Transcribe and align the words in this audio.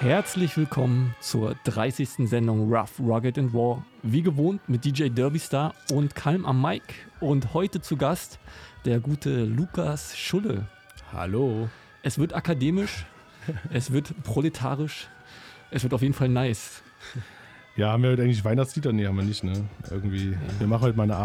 Herzlich 0.00 0.58
willkommen 0.58 1.14
zur 1.20 1.56
30. 1.64 2.28
Sendung 2.28 2.70
Rough, 2.70 3.00
Rugged 3.00 3.38
and 3.38 3.54
Raw. 3.54 3.82
Wie 4.02 4.20
gewohnt 4.20 4.68
mit 4.68 4.84
DJ 4.84 5.08
Derbystar 5.08 5.74
und 5.90 6.14
Kalm 6.14 6.44
am 6.44 6.60
Mic. 6.60 6.82
Und 7.18 7.54
heute 7.54 7.80
zu 7.80 7.96
Gast 7.96 8.38
der 8.84 9.00
gute 9.00 9.44
Lukas 9.46 10.14
Schulle. 10.14 10.66
Hallo. 11.14 11.70
Es 12.02 12.18
wird 12.18 12.34
akademisch, 12.34 13.06
es 13.72 13.90
wird 13.90 14.12
proletarisch, 14.22 15.08
es 15.70 15.82
wird 15.82 15.94
auf 15.94 16.02
jeden 16.02 16.14
Fall 16.14 16.28
nice. 16.28 16.82
Ja, 17.74 17.92
haben 17.92 18.02
wir 18.02 18.10
heute 18.10 18.22
eigentlich 18.22 18.44
Weihnachtslieder? 18.44 18.92
Nee, 18.92 19.06
haben 19.06 19.16
wir 19.16 19.24
nicht, 19.24 19.44
ne? 19.44 19.64
Irgendwie. 19.90 20.36
Wir 20.58 20.66
machen 20.66 20.82
heute 20.82 20.96
mal 20.98 21.04
eine 21.04 21.16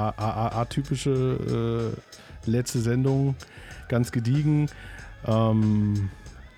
atypische 0.55 1.93
äh, 2.47 2.49
letzte 2.49 2.79
Sendung. 2.79 3.35
Ganz 3.89 4.13
gediegen. 4.13 4.69
Ähm, 5.27 6.09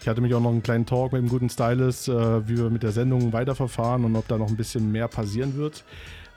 ich 0.04 0.10
hatte 0.10 0.20
mich 0.22 0.34
auch 0.34 0.42
noch 0.42 0.52
einen 0.52 0.62
kleinen 0.64 0.86
Talk 0.86 1.14
mit 1.14 1.22
dem 1.22 1.30
guten 1.30 1.50
Stylist, 1.50 2.10
äh, 2.10 2.48
wie 2.48 2.58
wir 2.58 2.70
mit 2.70 2.84
der 2.84 2.92
Sendung 2.92 3.32
weiterverfahren 3.32 4.04
und 4.04 4.16
ob 4.18 4.28
da 4.28 4.38
noch 4.38 4.50
ein 4.50 4.58
bisschen 4.58 4.92
mehr 4.92 5.08
passieren 5.08 5.56
wird. 5.56 5.84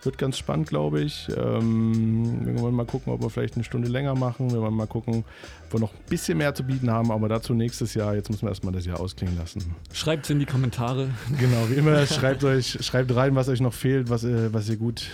Wird 0.02 0.18
ganz 0.18 0.38
spannend, 0.38 0.68
glaube 0.68 1.00
ich. 1.00 1.26
Ähm, 1.36 2.46
wir 2.46 2.60
wollen 2.60 2.76
mal 2.76 2.86
gucken, 2.86 3.12
ob 3.12 3.22
wir 3.22 3.28
vielleicht 3.30 3.54
eine 3.56 3.64
Stunde 3.64 3.88
länger 3.88 4.14
machen. 4.14 4.52
Wir 4.52 4.60
wollen 4.60 4.74
mal 4.74 4.86
gucken, 4.86 5.24
ob 5.66 5.72
wir 5.72 5.80
noch 5.80 5.92
ein 5.92 5.98
bisschen 6.08 6.38
mehr 6.38 6.54
zu 6.54 6.62
bieten 6.62 6.90
haben, 6.90 7.10
aber 7.10 7.28
dazu 7.28 7.54
nächstes 7.54 7.94
Jahr. 7.94 8.14
Jetzt 8.14 8.30
müssen 8.30 8.42
wir 8.42 8.50
erstmal 8.50 8.72
das 8.72 8.86
Jahr 8.86 9.00
ausklingen 9.00 9.36
lassen. 9.36 9.64
Schreibt 9.92 10.24
es 10.26 10.30
in 10.30 10.38
die 10.38 10.46
Kommentare. 10.46 11.08
Genau, 11.40 11.68
wie 11.70 11.74
immer, 11.74 12.06
schreibt 12.06 12.44
euch, 12.44 12.78
schreibt 12.84 13.16
rein, 13.16 13.34
was 13.34 13.48
euch 13.48 13.60
noch 13.60 13.74
fehlt, 13.74 14.08
was, 14.08 14.22
ihr- 14.22 14.52
was 14.52 14.68
ihr 14.68 14.76
gut, 14.76 15.06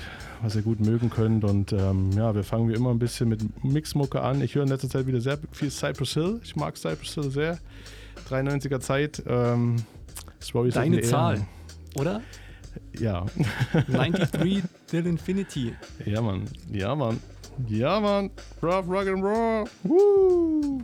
was 0.42 0.56
ihr 0.56 0.62
gut 0.62 0.80
mögen 0.80 1.08
könnt. 1.08 1.44
Und 1.44 1.72
ähm, 1.72 2.10
ja, 2.14 2.34
wir 2.34 2.44
fangen 2.44 2.68
wie 2.68 2.74
immer 2.74 2.90
ein 2.90 2.98
bisschen 2.98 3.30
mit 3.30 3.64
Mixmucke 3.64 4.20
an. 4.20 4.42
Ich 4.42 4.56
höre 4.56 4.64
in 4.64 4.68
letzter 4.68 4.90
Zeit 4.90 5.06
wieder 5.06 5.22
sehr 5.22 5.38
viel 5.52 5.70
Cypress 5.70 6.12
Hill. 6.12 6.40
Ich 6.44 6.54
mag 6.54 6.76
Cypress 6.76 7.14
Hill 7.14 7.30
sehr. 7.30 7.58
93er 8.22 8.80
Zeit. 8.80 9.22
Ähm, 9.26 9.76
Stories 10.40 10.74
Deine. 10.74 11.00
Zahl, 11.02 11.46
oder? 11.96 12.20
Ja. 12.98 13.26
93 13.90 14.62
till 14.86 15.06
Infinity. 15.06 15.74
ja, 16.04 16.20
Mann. 16.20 16.44
Ja, 16.70 16.94
Mann. 16.94 17.20
Ja, 17.68 18.00
Mann. 18.00 18.30
Rough, 18.62 18.88
rock 18.88 19.08
and 19.08 19.22
raw. 19.22 19.64
Woo! 19.82 20.80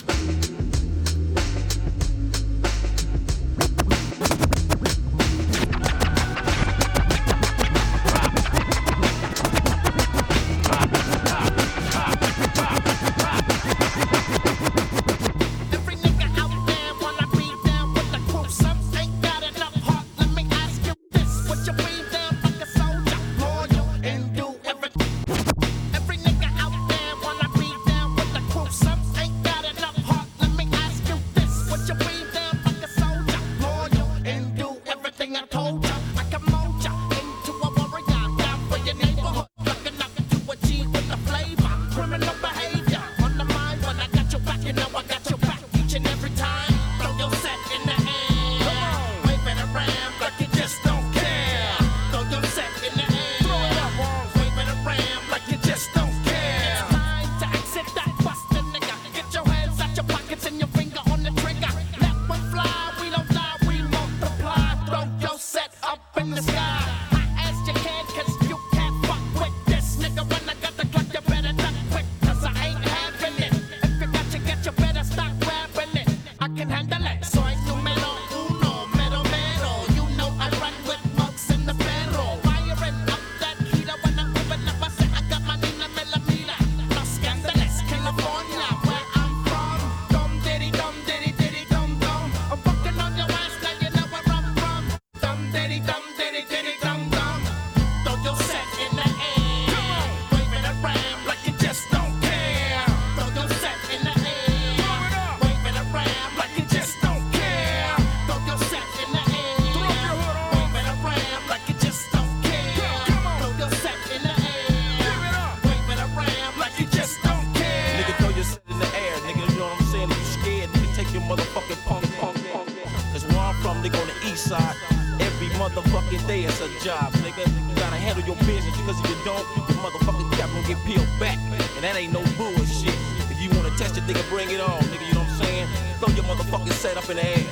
Every 125.88 126.00
motherfucking 126.00 126.26
day 126.26 126.44
it's 126.44 126.60
a 126.60 126.68
job, 126.84 127.12
nigga. 127.24 127.46
You 127.68 127.74
gotta 127.76 127.96
handle 127.96 128.24
your 128.24 128.36
business 128.46 128.76
because 128.76 128.98
if 129.00 129.08
you 129.08 129.16
don't, 129.24 129.46
your 129.68 129.78
motherfucking 129.78 130.30
cap 130.32 130.50
gonna 130.50 130.66
get 130.66 130.78
peeled 130.84 131.08
back. 131.18 131.38
And 131.76 131.84
that 131.84 131.96
ain't 131.96 132.12
no 132.12 132.22
bullshit. 132.36 132.94
If 133.30 133.40
you 133.40 133.50
wanna 133.56 133.74
test 133.76 133.96
your 133.96 134.04
nigga, 134.04 134.28
bring 134.28 134.50
it 134.50 134.60
on, 134.60 134.80
nigga. 134.90 135.06
You 135.08 135.14
know 135.14 135.20
what 135.20 135.30
I'm 135.30 135.44
saying? 135.44 135.68
Throw 136.00 136.14
your 136.14 136.24
motherfucking 136.24 136.72
set 136.72 136.96
up 136.96 137.08
in 137.10 137.16
the 137.16 137.24
air. 137.24 137.46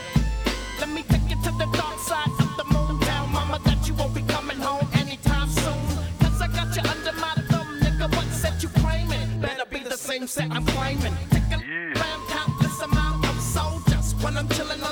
Let 0.80 0.88
me 0.90 1.02
take 1.02 1.28
you 1.28 1.36
to 1.36 1.50
the 1.52 1.66
dark 1.72 1.98
side 1.98 2.30
of 2.38 2.56
the 2.56 2.64
moon. 2.72 3.00
Tell 3.00 3.26
mama 3.26 3.58
that 3.64 3.86
you 3.88 3.94
won't 3.94 4.14
be 4.14 4.22
coming 4.22 4.58
home 4.58 4.86
anytime 4.94 5.48
soon. 5.48 5.80
Cause 6.20 6.40
I 6.40 6.48
got 6.48 6.74
you 6.76 6.82
under 6.82 7.12
my 7.18 7.34
thumb, 7.48 7.68
nigga. 7.80 8.14
What 8.14 8.26
set 8.28 8.62
you 8.62 8.68
claiming? 8.80 9.40
Better 9.40 9.64
be 9.70 9.80
the 9.80 9.96
same 9.96 10.26
set 10.26 10.50
I'm 10.50 10.66
claiming. 10.66 11.14
Take 11.30 11.50
a 11.52 11.58
round 12.00 12.22
countless 12.28 12.80
amount 12.80 13.26
of 13.28 13.40
soldiers 13.40 14.14
when 14.22 14.36
I'm 14.36 14.48
chilling 14.50 14.82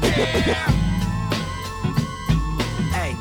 care. 0.00 0.54
Hey, 2.90 3.16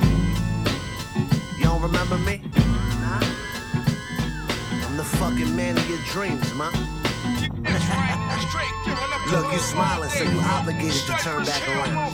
you 1.57 1.63
don't 1.63 1.81
remember 1.81 2.18
me? 2.18 2.41
Nah. 3.01 3.21
I'm 4.85 4.97
the 4.97 5.03
fucking 5.03 5.56
man 5.56 5.77
of 5.77 5.89
your 5.89 6.00
dreams, 6.06 6.53
man. 6.56 6.74
Look, 9.31 9.51
you 9.51 9.59
smiling, 9.59 10.09
so 10.09 10.24
you 10.24 10.39
obligated 10.39 11.01
to 11.06 11.13
turn 11.21 11.44
back 11.45 11.68
around. 11.68 12.13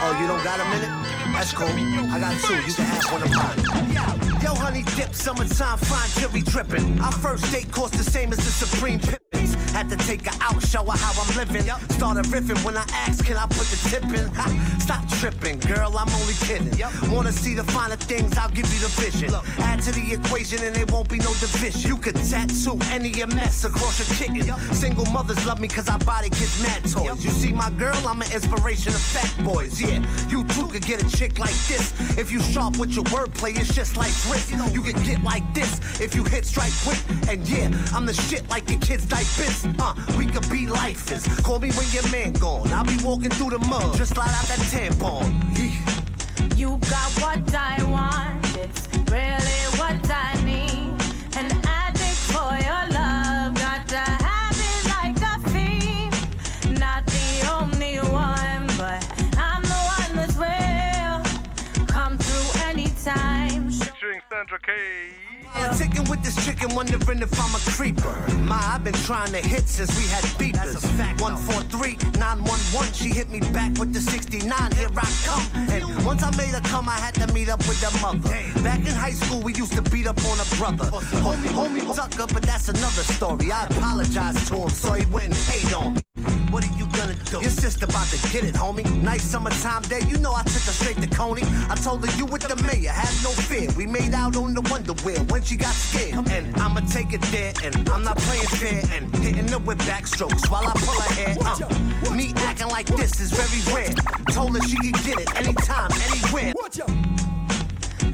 Oh, 0.00 0.16
you 0.20 0.26
don't 0.26 0.42
got 0.44 0.60
a 0.60 0.64
minute? 0.70 1.17
That's 1.38 1.52
cool. 1.52 1.68
I 1.68 2.18
got 2.18 2.34
two. 2.40 2.54
You 2.66 2.74
can 2.74 2.84
have 2.86 3.12
one 3.12 3.22
of 3.22 3.30
mine. 3.30 4.42
Yo, 4.42 4.54
honey 4.54 4.82
dip, 4.96 5.14
summertime, 5.14 5.78
fine 5.78 6.10
jewelry 6.20 6.42
dripping. 6.42 7.00
Our 7.00 7.12
first 7.12 7.52
date 7.52 7.70
cost 7.70 7.92
the 7.92 8.02
same 8.02 8.32
as 8.32 8.38
the 8.38 8.66
Supreme. 8.66 9.17
Had 9.88 9.98
to 9.98 10.06
take 10.06 10.26
her 10.26 10.38
out, 10.42 10.60
show 10.66 10.84
her 10.84 10.98
how 10.98 11.22
I'm 11.22 11.36
living. 11.36 11.62
Started 11.96 12.26
riffing 12.26 12.62
when 12.62 12.76
I 12.76 12.84
asked, 12.92 13.24
can 13.24 13.38
I 13.38 13.46
put 13.46 13.66
the 13.72 13.88
tip 13.88 14.04
in? 14.04 14.28
Stop 14.80 15.08
tripping, 15.08 15.58
girl, 15.60 15.96
I'm 15.96 16.08
only 16.20 16.34
kidding. 16.44 16.68
Wanna 17.10 17.32
see 17.32 17.54
the 17.54 17.64
finer 17.64 17.96
things, 17.96 18.36
I'll 18.36 18.50
give 18.50 18.70
you 18.72 18.80
the 18.80 18.92
vision. 19.00 19.32
Add 19.60 19.80
to 19.82 19.92
the 19.92 20.12
equation 20.12 20.62
and 20.62 20.76
there 20.76 20.84
won't 20.86 21.08
be 21.08 21.18
no 21.18 21.32
division. 21.40 21.88
You 21.88 21.96
could 21.96 22.16
tattoo 22.16 22.78
any 22.92 23.12
mess 23.34 23.64
across 23.64 23.98
your 23.98 24.08
kitten. 24.18 24.74
Single 24.74 25.06
mothers 25.06 25.44
love 25.46 25.58
me 25.58 25.68
cause 25.68 25.88
I 25.88 25.96
body 25.98 26.28
kids 26.28 26.62
mad 26.62 26.84
toys. 26.84 27.24
You 27.24 27.30
see 27.30 27.52
my 27.52 27.70
girl, 27.70 27.96
I'm 28.06 28.20
an 28.20 28.30
inspiration 28.30 28.92
of 28.92 29.00
fat 29.00 29.32
boys. 29.42 29.80
Yeah, 29.80 30.04
you 30.28 30.44
too 30.44 30.66
could 30.66 30.84
get 30.84 31.02
a 31.02 31.16
chick 31.16 31.38
like 31.38 31.56
this. 31.66 31.94
If 32.18 32.30
you 32.30 32.40
sharp 32.40 32.76
with 32.76 32.90
your 32.90 33.04
wordplay, 33.04 33.58
it's 33.58 33.74
just 33.74 33.96
like 33.96 34.12
wrist. 34.28 34.52
You 34.74 34.82
could 34.82 35.02
get 35.04 35.22
like 35.22 35.44
this 35.54 35.80
if 35.98 36.14
you 36.14 36.24
hit 36.24 36.44
strike 36.44 36.72
quick. 36.84 37.00
And 37.28 37.48
yeah, 37.48 37.70
I'm 37.94 38.04
the 38.04 38.12
shit 38.12 38.46
like 38.50 38.68
your 38.68 38.80
kids 38.80 39.10
like 39.10 39.26
this. 39.36 39.66
Uh, 39.78 39.94
we 40.18 40.26
could 40.26 40.48
be 40.50 40.66
lifers. 40.66 41.26
Call 41.42 41.58
me 41.58 41.70
when 41.72 41.86
your 41.90 42.08
man 42.10 42.32
gone. 42.34 42.72
I'll 42.72 42.84
be 42.84 42.96
walking 43.02 43.30
through 43.30 43.50
the 43.50 43.58
mud. 43.60 43.96
Just 43.96 44.14
slide 44.14 44.28
out 44.28 44.44
that 44.46 44.58
tampon. 44.70 45.32
Yeah. 45.56 46.56
You 46.56 46.78
got 46.90 47.10
what 47.22 47.54
I 47.54 47.82
want, 47.84 48.44
it's 48.56 48.88
really 49.10 49.60
what 49.78 50.10
I 50.10 50.34
need. 50.44 50.90
An 51.36 51.50
addict 51.64 52.18
for 52.34 52.50
your 52.58 52.84
love, 52.98 53.54
got 53.54 53.86
to 53.88 53.98
have 53.98 54.58
it 54.58 54.84
like 54.94 55.18
a 55.22 55.38
fiend. 55.50 56.80
Not 56.80 57.06
the 57.06 57.48
only 57.54 57.98
one, 58.10 58.66
but 58.76 59.00
I'm 59.38 59.62
the 59.62 59.80
one 59.94 60.16
that's 60.16 60.36
real. 60.36 61.86
Come 61.86 62.18
through 62.18 62.62
anytime. 62.68 63.70
Featuring 63.70 64.20
Sandra 64.28 64.58
K. 64.58 65.17
Politicking 65.58 66.08
with 66.08 66.22
this 66.22 66.44
chicken, 66.44 66.72
wondering 66.74 67.20
if 67.20 67.32
I'm 67.40 67.54
a 67.54 67.58
creeper. 67.74 68.14
My, 68.42 68.60
I've 68.74 68.84
been 68.84 68.94
trying 68.94 69.32
to 69.32 69.38
hit 69.38 69.68
since 69.68 69.90
we 69.98 70.06
had 70.06 70.22
beepers. 70.38 70.74
143 71.20 71.96
911, 72.18 72.92
she 72.94 73.08
hit 73.08 73.28
me 73.28 73.40
back 73.52 73.76
with 73.78 73.92
the 73.92 74.00
69. 74.00 74.48
Here 74.72 74.88
I 74.96 75.10
come. 75.26 75.44
And 75.68 76.06
once 76.06 76.22
I 76.22 76.30
made 76.36 76.54
her 76.54 76.60
come, 76.60 76.88
I 76.88 76.98
had 76.98 77.14
to 77.16 77.32
meet 77.34 77.48
up 77.48 77.58
with 77.66 77.82
her 77.82 78.00
mother. 78.00 78.28
Back 78.62 78.80
in 78.80 78.94
high 78.94 79.12
school, 79.12 79.40
we 79.42 79.52
used 79.54 79.72
to 79.72 79.82
beat 79.82 80.06
up 80.06 80.18
on 80.26 80.38
a 80.38 80.56
brother. 80.56 80.84
Homie, 81.26 81.48
homie, 81.48 81.94
sucker, 81.94 82.32
but 82.32 82.42
that's 82.42 82.68
another 82.68 83.02
story. 83.02 83.50
I 83.50 83.66
apologized 83.66 84.46
to 84.48 84.56
him, 84.56 84.70
so 84.70 84.92
he 84.92 85.04
wouldn't 85.06 85.34
hate 85.34 85.74
on 85.74 85.94
me. 85.94 86.07
What 86.50 86.64
are 86.64 86.74
you 86.78 86.86
gonna 86.96 87.14
do? 87.30 87.40
Your 87.40 87.50
sister 87.50 87.84
about 87.84 88.06
to 88.08 88.16
get 88.30 88.44
it, 88.44 88.54
homie. 88.54 88.84
Nice 89.02 89.22
summertime 89.22 89.82
day, 89.82 90.00
you 90.08 90.16
know 90.18 90.32
I 90.34 90.42
took 90.42 90.62
her 90.62 90.72
straight 90.72 90.96
to 90.96 91.06
Coney. 91.08 91.42
I 91.68 91.74
told 91.74 92.04
her 92.04 92.16
you 92.16 92.26
with 92.26 92.42
the 92.42 92.56
mayor, 92.62 92.90
have 92.90 93.22
no 93.22 93.30
fear. 93.30 93.70
We 93.76 93.86
made 93.86 94.14
out 94.14 94.36
on 94.36 94.54
the 94.54 94.62
Wonder 94.70 94.94
Wheel 95.04 95.22
when 95.28 95.42
she 95.42 95.56
got 95.56 95.74
scared. 95.74 96.28
And 96.30 96.56
I'ma 96.56 96.80
take 96.80 97.12
it 97.12 97.22
there, 97.30 97.52
and 97.62 97.88
I'm 97.90 98.02
not 98.02 98.16
playing 98.18 98.46
fair. 98.46 98.82
And 98.96 99.14
hitting 99.16 99.48
her 99.48 99.58
with 99.58 99.78
backstrokes 99.80 100.50
while 100.50 100.66
I 100.66 100.72
pull 100.74 101.00
her 101.00 101.14
hair. 101.14 101.36
Uh, 101.40 102.14
me 102.14 102.32
acting 102.36 102.68
like 102.68 102.86
this 102.86 103.20
is 103.20 103.30
very 103.30 103.60
rare. 103.74 103.94
Told 104.32 104.56
her 104.56 104.62
she 104.66 104.76
could 104.76 105.04
get 105.04 105.20
it 105.20 105.30
anytime, 105.36 105.90
anywhere. 106.10 106.52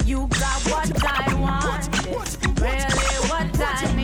You 0.05 0.27
got 0.29 0.61
what 0.71 0.91
I 1.05 1.35
want, 1.35 1.89
it's 2.17 2.95
really 2.95 3.29
what 3.29 3.61
I 3.61 3.97
need. 3.97 4.04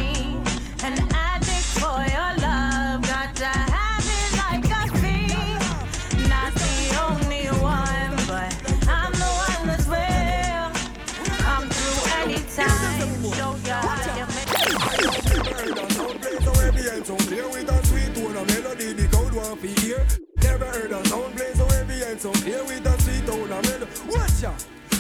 Never 20.50 20.66
heard 20.66 20.90
a 20.90 21.06
sound 21.06 21.36
play 21.36 21.52
so 21.54 21.64
heavy 21.68 22.02
and 22.02 22.20
so 22.20 22.32
clear 22.32 22.64
with 22.64 22.84
a 22.84 23.00
sweet 23.02 23.24
tone, 23.24 23.52
a 23.54 23.62
melody. 23.62 23.86
Watch 24.10 24.42
ya. 24.42 24.52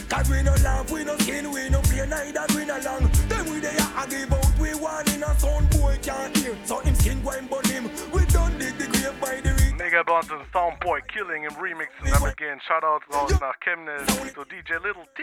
Cause 0.08 0.30
we 0.30 0.42
no 0.42 0.54
laugh, 0.62 0.90
we 0.90 1.02
no 1.02 1.16
skin, 1.18 1.50
we 1.50 1.68
no 1.68 1.80
play 1.82 2.06
neither 2.06 2.46
we 2.54 2.64
no 2.64 2.78
long. 2.86 3.10
Then 3.28 3.50
we 3.50 3.58
there 3.58 3.74
a 3.74 4.06
give 4.06 4.32
out, 4.32 4.58
we 4.60 4.74
one 4.74 5.08
in 5.10 5.22
a 5.22 5.34
sound 5.40 5.68
boy 5.70 5.98
can't 6.02 6.36
hear. 6.36 6.54
So 6.64 6.78
him 6.78 6.94
skin 6.94 7.22
go 7.22 7.30
and 7.30 7.50
burn 7.50 7.64
him. 7.66 7.90
We 8.14 8.24
done 8.26 8.58
dig 8.58 8.78
the 8.78 8.86
grave 8.86 9.20
by 9.20 9.40
the 9.42 9.50
reed. 9.58 9.76
Mega 9.76 10.04
Bonds 10.04 10.30
und 10.30 10.46
Soundboy 10.52 11.00
Killing 11.08 11.42
im 11.42 11.56
Remix. 11.56 11.90
Und 12.00 12.12
damit 12.12 12.36
gehen 12.36 12.60
Shoutouts 12.60 13.06
raus 13.12 13.32
nach 13.40 13.58
Chemnitz 13.58 14.06
zu 14.06 14.44
DJ 14.44 14.74
Little 14.84 15.06
T. 15.16 15.22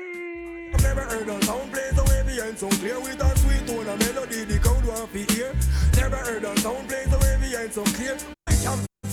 I've 0.73 0.83
never 0.83 1.07
heard 1.07 1.29
a 1.29 1.45
sound 1.45 1.71
play 1.71 1.89
so 1.95 2.03
heavy 2.03 2.39
and 2.41 2.57
so 2.59 2.67
clear 2.67 2.99
with 2.99 3.23
a 3.23 3.37
sweet 3.39 3.65
tone, 3.65 3.87
a 3.87 3.95
melody 3.95 4.43
the 4.43 4.59
crowd 4.59 4.85
want 4.85 5.11
to 5.13 5.33
hear. 5.33 5.53
Never 5.95 6.17
heard 6.17 6.43
a 6.43 6.59
sound 6.59 6.89
play 6.89 7.05
so 7.09 7.17
heavy 7.19 7.55
and 7.55 7.71
so 7.71 7.83
clear. 7.95 8.36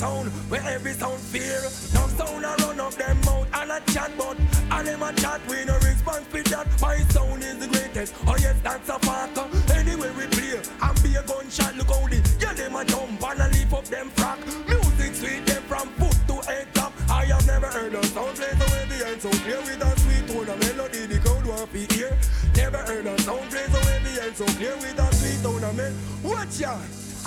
Sound 0.05 0.29
where 0.51 0.61
every 0.69 0.93
sound 0.93 1.19
fear. 1.19 1.62
No 1.95 2.06
sound 2.09 2.45
a 2.45 2.55
run 2.62 2.79
up 2.79 2.93
them 2.93 3.19
mouth 3.23 3.49
and 3.55 3.73
a 3.73 3.81
chat, 3.91 4.11
but 4.19 4.37
all 4.71 4.83
them 4.85 5.03
a 5.03 5.11
chat 5.15 5.41
we 5.49 5.65
no 5.65 5.77
response 5.77 6.31
with 6.31 6.45
that. 6.53 6.69
My 6.79 6.99
sound 7.09 7.43
is 7.43 7.56
the 7.56 7.69
greatest. 7.69 8.15
Oh 8.27 8.37
yes, 8.39 8.56
that's 8.62 8.91
a 8.91 8.99
sound 23.25 23.50
so 23.50 23.81
heavy 23.88 24.21
and 24.21 24.37
so 24.37 24.44
clear 24.44 24.76
with 24.76 24.99
a 24.99 25.15
sweet 25.15 25.43
mel. 25.76 25.93
Watch 26.23 26.61
ya. 26.61 26.76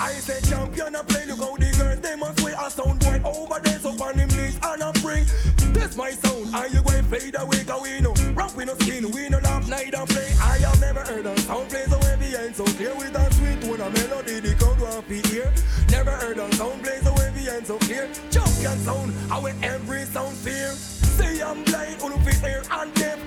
I 0.00 0.12
say 0.12 0.38
champion 0.48 0.94
a 0.94 1.02
play, 1.02 1.26
look 1.26 1.40
how 1.40 1.56
the 1.56 1.74
girls 1.76 1.98
they 1.98 2.14
must 2.14 2.40
wear 2.40 2.54
a 2.54 2.70
sound 2.70 3.00
boy 3.00 3.20
over 3.24 3.58
there 3.58 3.80
so 3.80 3.90
on 3.98 4.14
him 4.14 4.28
knees 4.28 4.56
and 4.62 4.82
a 4.82 4.92
bring. 5.02 5.26
This 5.74 5.96
my 5.96 6.10
sound, 6.10 6.54
and 6.54 6.72
you 6.72 6.82
going 6.82 7.02
fade 7.10 7.34
away 7.34 7.64
cause 7.64 7.82
we 7.82 7.98
know 7.98 8.14
Rock 8.34 8.56
we 8.56 8.64
no 8.64 8.74
skin, 8.74 9.10
we 9.10 9.28
no 9.28 9.38
laugh, 9.38 9.68
neither 9.68 10.06
play 10.06 10.30
I 10.40 10.58
have 10.58 10.80
never 10.80 11.00
heard 11.00 11.26
a 11.26 11.36
sound 11.40 11.68
play 11.68 11.84
so 11.90 11.98
heavy 11.98 12.34
and 12.36 12.54
so 12.54 12.64
clear 12.78 12.94
With 12.94 13.16
a 13.16 13.34
sweet 13.34 13.60
tone, 13.60 13.80
a 13.80 13.90
melody 13.90 14.38
the 14.38 14.54
crowd 14.54 14.80
want 14.80 15.08
be 15.08 15.20
here. 15.28 15.52
Never 15.90 16.12
heard 16.12 16.38
a 16.38 16.46
sound 16.54 16.80
play 16.80 17.00
so 17.02 17.12
heavy 17.16 17.48
and 17.48 17.66
so 17.66 17.78
clear 17.78 18.08
Champion 18.30 18.78
sound, 18.86 19.12
I 19.32 19.38
with 19.40 19.58
every 19.64 20.04
sound 20.04 20.36
fear 20.36 20.70
Say 21.18 21.42
I'm 21.42 21.64
blind, 21.64 22.00
who 22.00 22.16
fit 22.20 22.44
air 22.44 22.62
and 22.70 22.94
deaf 22.94 23.18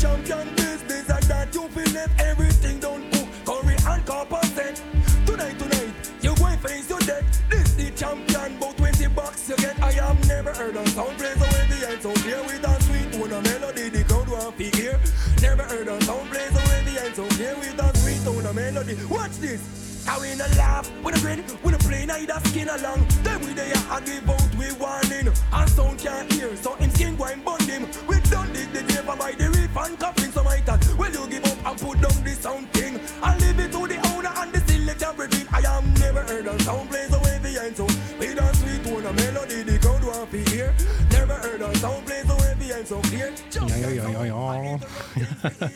champion 0.00 0.48
business 0.56 1.08
and 1.10 1.24
that 1.24 1.54
you 1.54 1.68
feel 1.68 1.92
left 1.92 2.20
Everything 2.20 2.80
done 2.80 3.04
cook, 3.12 3.28
curry 3.44 3.76
and 3.86 4.06
copper 4.06 4.44
set. 4.46 4.82
Tonight, 5.26 5.58
tonight, 5.58 5.92
you 6.22 6.34
going 6.36 6.58
face 6.58 6.88
your 6.88 6.98
death 7.00 7.24
This 7.50 7.74
the 7.74 7.90
champion, 7.90 8.56
about 8.56 8.76
20 8.78 9.06
bucks 9.08 9.48
you 9.48 9.56
get. 9.56 9.78
I 9.82 9.92
have 9.92 10.26
never 10.26 10.52
heard 10.54 10.76
a 10.76 10.88
sound 10.88 11.18
play 11.18 11.34
so 11.34 11.44
heavy 11.44 11.84
and 11.84 12.02
so 12.02 12.12
clear 12.14 12.42
With 12.44 12.64
a 12.64 12.82
sweet 12.82 13.12
tone, 13.12 13.32
a 13.32 13.42
melody 13.42 13.88
the 13.90 14.04
crowd 14.04 14.28
want 14.28 14.56
to 14.56 14.64
hear. 14.64 14.98
Never 15.42 15.64
heard 15.64 15.88
a 15.88 16.00
sound 16.04 16.30
play 16.30 16.48
so 16.48 16.60
heavy 16.72 16.96
and 16.96 17.14
so 17.14 17.26
clear 17.36 17.54
With 17.56 17.78
a 17.78 17.96
sweet 17.98 18.24
tone, 18.24 18.46
a 18.46 18.52
melody. 18.54 18.96
Watch 19.10 19.36
this. 19.36 19.60
How 20.06 20.18
we 20.20 20.34
no 20.34 20.46
laugh, 20.56 20.90
we 21.04 21.12
no 21.12 21.18
grin, 21.20 21.44
we 21.62 21.72
no 21.72 21.78
play 21.78 22.06
neither 22.06 22.40
skin 22.48 22.68
along. 22.68 23.06
Then 23.22 23.40
we 23.40 23.52
there 23.52 23.72
I 23.90 24.00
give 24.00 24.28
out 24.30 24.54
we 24.56 24.72
warning. 24.72 25.28
And 25.52 25.70
sound 25.70 25.98
can't 25.98 26.32
hear, 26.32 26.56
so 26.56 26.74
him 26.76 26.90
skin 26.90 27.16
go 27.16 27.24
and 27.24 27.44
bun 27.44 27.60
him. 27.64 27.86
We 28.08 28.18
done 28.30 28.50
dig 28.52 28.72
the 28.72 28.80
and 28.80 29.18
buy 29.18 29.32
the 29.32 29.49
reef 29.70 29.86
and 29.86 29.98
coffin. 29.98 30.32
So 30.32 30.44
my 30.44 30.58
thought, 30.58 30.84
well 30.98 31.10
you 31.10 31.26
give 31.28 31.44
up 31.44 31.66
and 31.66 31.80
put 31.80 32.00
down 32.00 32.24
the 32.24 32.34
sound 32.34 32.72
thing. 32.72 33.00
And 33.22 33.40
leave 33.40 33.60
it 33.60 33.72
to 33.72 33.86
the 33.86 33.98
owner 34.14 34.32
and 34.36 34.52
the 34.52 34.60
selector 34.60 35.12
repeat. 35.16 35.52
I 35.52 35.60
have 35.62 36.00
never 36.00 36.22
heard 36.22 36.46
a 36.46 36.62
sound 36.62 36.90
play 36.90 37.06
so 37.08 37.18
heavy 37.18 37.56
and 37.56 37.76
so. 37.76 37.84
With 38.18 38.40
a 38.40 38.56
sweet 38.56 38.84
tone, 38.84 39.06
a 39.06 39.12
melody 39.12 39.62
the 39.62 39.78
crowd 39.78 40.04
want 40.04 40.30
to 40.30 40.38
hear. 40.50 40.74
Never 41.10 41.34
heard 41.34 41.60
a 41.60 41.74
sound 41.78 42.06
play 42.06 42.22
so 42.26 42.36
heavy 42.36 42.70
and 42.70 42.86
so 42.86 43.00
clear. 43.02 43.32
Ja, 43.52 43.66
ja, 43.76 43.90
ja, 43.90 44.24
ja, 44.24 44.62
ja. 44.64 44.78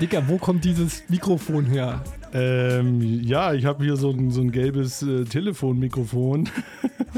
Dicker, 0.00 0.26
wo 0.26 0.38
kommt 0.38 0.64
dieses 0.64 1.02
Mikrofon 1.08 1.66
her? 1.66 2.02
Ähm, 2.34 3.22
ja, 3.22 3.52
ich 3.52 3.64
habe 3.66 3.84
hier 3.84 3.96
so 3.96 4.10
ein, 4.10 4.30
so 4.30 4.40
ein 4.40 4.50
gelbes 4.52 5.02
äh, 5.02 5.24
Telefonmikrofon 5.24 6.48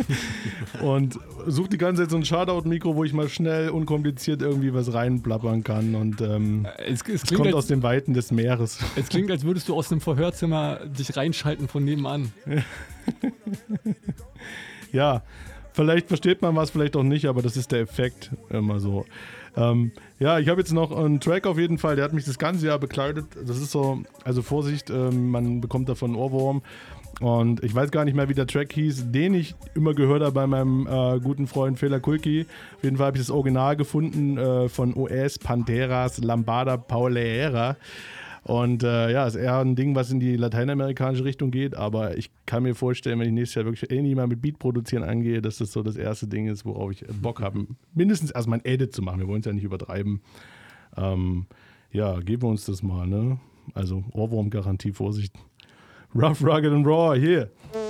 und 0.82 1.18
suche 1.46 1.68
die 1.68 1.78
ganze 1.78 2.02
Zeit 2.02 2.10
so 2.10 2.16
ein 2.16 2.24
Shoutout-Mikro, 2.24 2.96
wo 2.96 3.04
ich 3.04 3.12
mal 3.12 3.28
schnell, 3.28 3.70
unkompliziert 3.70 4.42
irgendwie 4.42 4.74
was 4.74 4.92
reinplappern 4.92 5.62
kann 5.62 5.94
und 5.94 6.20
ähm, 6.20 6.66
Es, 6.78 7.02
es, 7.02 7.08
es 7.08 7.22
klingt, 7.22 7.36
kommt 7.36 7.46
als, 7.48 7.56
aus 7.56 7.66
den 7.66 7.82
Weiten 7.82 8.12
des 8.12 8.32
Meeres. 8.32 8.78
es 8.96 9.08
klingt, 9.08 9.30
als 9.30 9.44
würdest 9.44 9.68
du 9.68 9.74
aus 9.74 9.88
dem 9.88 10.00
Verhörzimmer 10.00 10.80
dich 10.86 11.16
reinschalten 11.16 11.68
von 11.68 11.84
nebenan. 11.84 12.32
Ja, 14.94 15.22
vielleicht 15.74 16.08
versteht 16.08 16.40
man 16.40 16.56
was, 16.56 16.70
vielleicht 16.70 16.96
auch 16.96 17.02
nicht, 17.02 17.26
aber 17.26 17.42
das 17.42 17.56
ist 17.56 17.72
der 17.72 17.80
Effekt 17.80 18.30
immer 18.48 18.80
so. 18.80 19.04
Ähm, 19.56 19.92
ja, 20.18 20.38
ich 20.38 20.48
habe 20.48 20.60
jetzt 20.60 20.72
noch 20.72 20.96
einen 20.96 21.20
Track 21.20 21.46
auf 21.46 21.58
jeden 21.58 21.78
Fall, 21.78 21.96
der 21.96 22.04
hat 22.04 22.12
mich 22.12 22.24
das 22.24 22.38
ganze 22.38 22.66
Jahr 22.66 22.78
begleitet. 22.78 23.26
Das 23.46 23.58
ist 23.58 23.70
so, 23.70 24.02
also 24.24 24.42
Vorsicht, 24.42 24.88
ähm, 24.90 25.30
man 25.30 25.60
bekommt 25.60 25.88
davon 25.88 26.12
einen 26.12 26.20
Ohrwurm. 26.20 26.62
Und 27.20 27.62
ich 27.62 27.72
weiß 27.74 27.92
gar 27.92 28.04
nicht 28.04 28.14
mehr, 28.14 28.28
wie 28.28 28.34
der 28.34 28.46
Track 28.46 28.72
hieß, 28.72 29.12
den 29.12 29.34
ich 29.34 29.54
immer 29.74 29.94
gehört 29.94 30.22
habe 30.22 30.32
bei 30.32 30.46
meinem 30.46 30.86
äh, 30.86 31.20
guten 31.20 31.46
Freund 31.46 31.78
Fela 31.78 32.00
Kulki. 32.00 32.46
Auf 32.76 32.84
jeden 32.84 32.96
Fall 32.96 33.06
habe 33.06 33.16
ich 33.16 33.22
das 33.22 33.30
Original 33.30 33.76
gefunden 33.76 34.36
äh, 34.36 34.68
von 34.68 34.94
OS 34.94 35.38
Panteras 35.38 36.18
Lambada 36.18 36.76
Paulera. 36.76 37.76
Und 38.44 38.82
äh, 38.82 39.10
ja, 39.10 39.26
ist 39.26 39.36
eher 39.36 39.58
ein 39.58 39.74
Ding, 39.74 39.94
was 39.94 40.10
in 40.10 40.20
die 40.20 40.36
lateinamerikanische 40.36 41.24
Richtung 41.24 41.50
geht, 41.50 41.74
aber 41.74 42.18
ich 42.18 42.30
kann 42.44 42.62
mir 42.62 42.74
vorstellen, 42.74 43.18
wenn 43.18 43.28
ich 43.28 43.32
nächstes 43.32 43.54
Jahr 43.54 43.64
wirklich 43.64 43.90
ähnlich 43.90 44.14
mal 44.14 44.26
mit 44.26 44.42
Beat 44.42 44.58
produzieren 44.58 45.02
angehe, 45.02 45.40
dass 45.40 45.58
das 45.58 45.72
so 45.72 45.82
das 45.82 45.96
erste 45.96 46.28
Ding 46.28 46.46
ist, 46.46 46.66
worauf 46.66 46.92
ich 46.92 47.04
Bock 47.22 47.40
habe, 47.40 47.66
mindestens 47.94 48.30
erstmal 48.30 48.58
ein 48.58 48.64
Edit 48.66 48.94
zu 48.94 49.00
machen. 49.00 49.20
Wir 49.20 49.28
wollen 49.28 49.40
es 49.40 49.46
ja 49.46 49.52
nicht 49.54 49.64
übertreiben. 49.64 50.20
Ähm, 50.96 51.46
ja, 51.90 52.20
geben 52.20 52.42
wir 52.42 52.48
uns 52.50 52.66
das 52.66 52.82
mal, 52.82 53.06
ne? 53.06 53.38
Also 53.72 54.04
Ohrwurm-Garantie, 54.12 54.92
Vorsicht. 54.92 55.34
Rough, 56.14 56.44
rugged 56.44 56.70
and 56.70 56.86
raw, 56.86 57.18
hier. 57.18 57.50
Ja, 57.72 57.80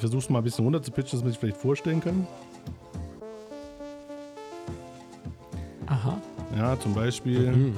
ich 0.00 0.02
versuche 0.02 0.20
es 0.20 0.30
mal 0.30 0.38
ein 0.38 0.44
bisschen 0.44 0.64
runter 0.64 0.82
zu 0.82 0.90
pitchen, 0.90 1.18
dass 1.18 1.22
man 1.22 1.30
sich 1.30 1.38
vielleicht 1.38 1.58
vorstellen 1.58 2.00
kann. 2.00 2.26
Aha. 5.88 6.16
Ja, 6.56 6.80
zum 6.80 6.94
Beispiel. 6.94 7.52
Mhm. 7.52 7.74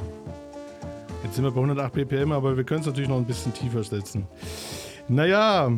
Jetzt 1.25 1.35
sind 1.35 1.43
wir 1.43 1.51
bei 1.51 1.57
108 1.57 1.93
BPM, 1.93 2.31
aber 2.31 2.57
wir 2.57 2.63
können 2.63 2.83
es 2.83 2.87
natürlich 2.87 3.09
noch 3.09 3.17
ein 3.17 3.25
bisschen 3.25 3.53
tiefer 3.53 3.83
setzen. 3.83 4.29
Naja, 5.09 5.73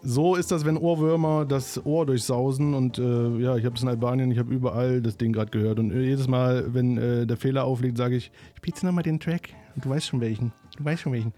so 0.00 0.36
ist 0.36 0.52
das, 0.52 0.64
wenn 0.64 0.76
Ohrwürmer 0.76 1.44
das 1.44 1.84
Ohr 1.84 2.06
durchsausen. 2.06 2.74
Und 2.74 3.00
äh, 3.00 3.38
ja, 3.38 3.56
ich 3.56 3.64
habe 3.64 3.74
es 3.74 3.82
in 3.82 3.88
Albanien, 3.88 4.30
ich 4.30 4.38
habe 4.38 4.54
überall 4.54 5.02
das 5.02 5.16
Ding 5.16 5.32
gerade 5.32 5.50
gehört. 5.50 5.80
Und 5.80 5.90
äh, 5.90 6.02
jedes 6.02 6.28
Mal, 6.28 6.72
wenn 6.72 6.96
äh, 6.96 7.26
der 7.26 7.36
Fehler 7.36 7.64
aufliegt, 7.64 7.98
sage 7.98 8.14
ich, 8.14 8.30
spielst 8.56 8.84
du 8.84 8.86
nochmal 8.86 9.02
den 9.02 9.18
Track? 9.18 9.48
Und 9.74 9.84
du 9.84 9.90
weißt 9.90 10.06
schon 10.06 10.20
welchen. 10.20 10.52
Du 10.76 10.84
weißt 10.84 11.02
schon 11.02 11.12
welchen. 11.12 11.32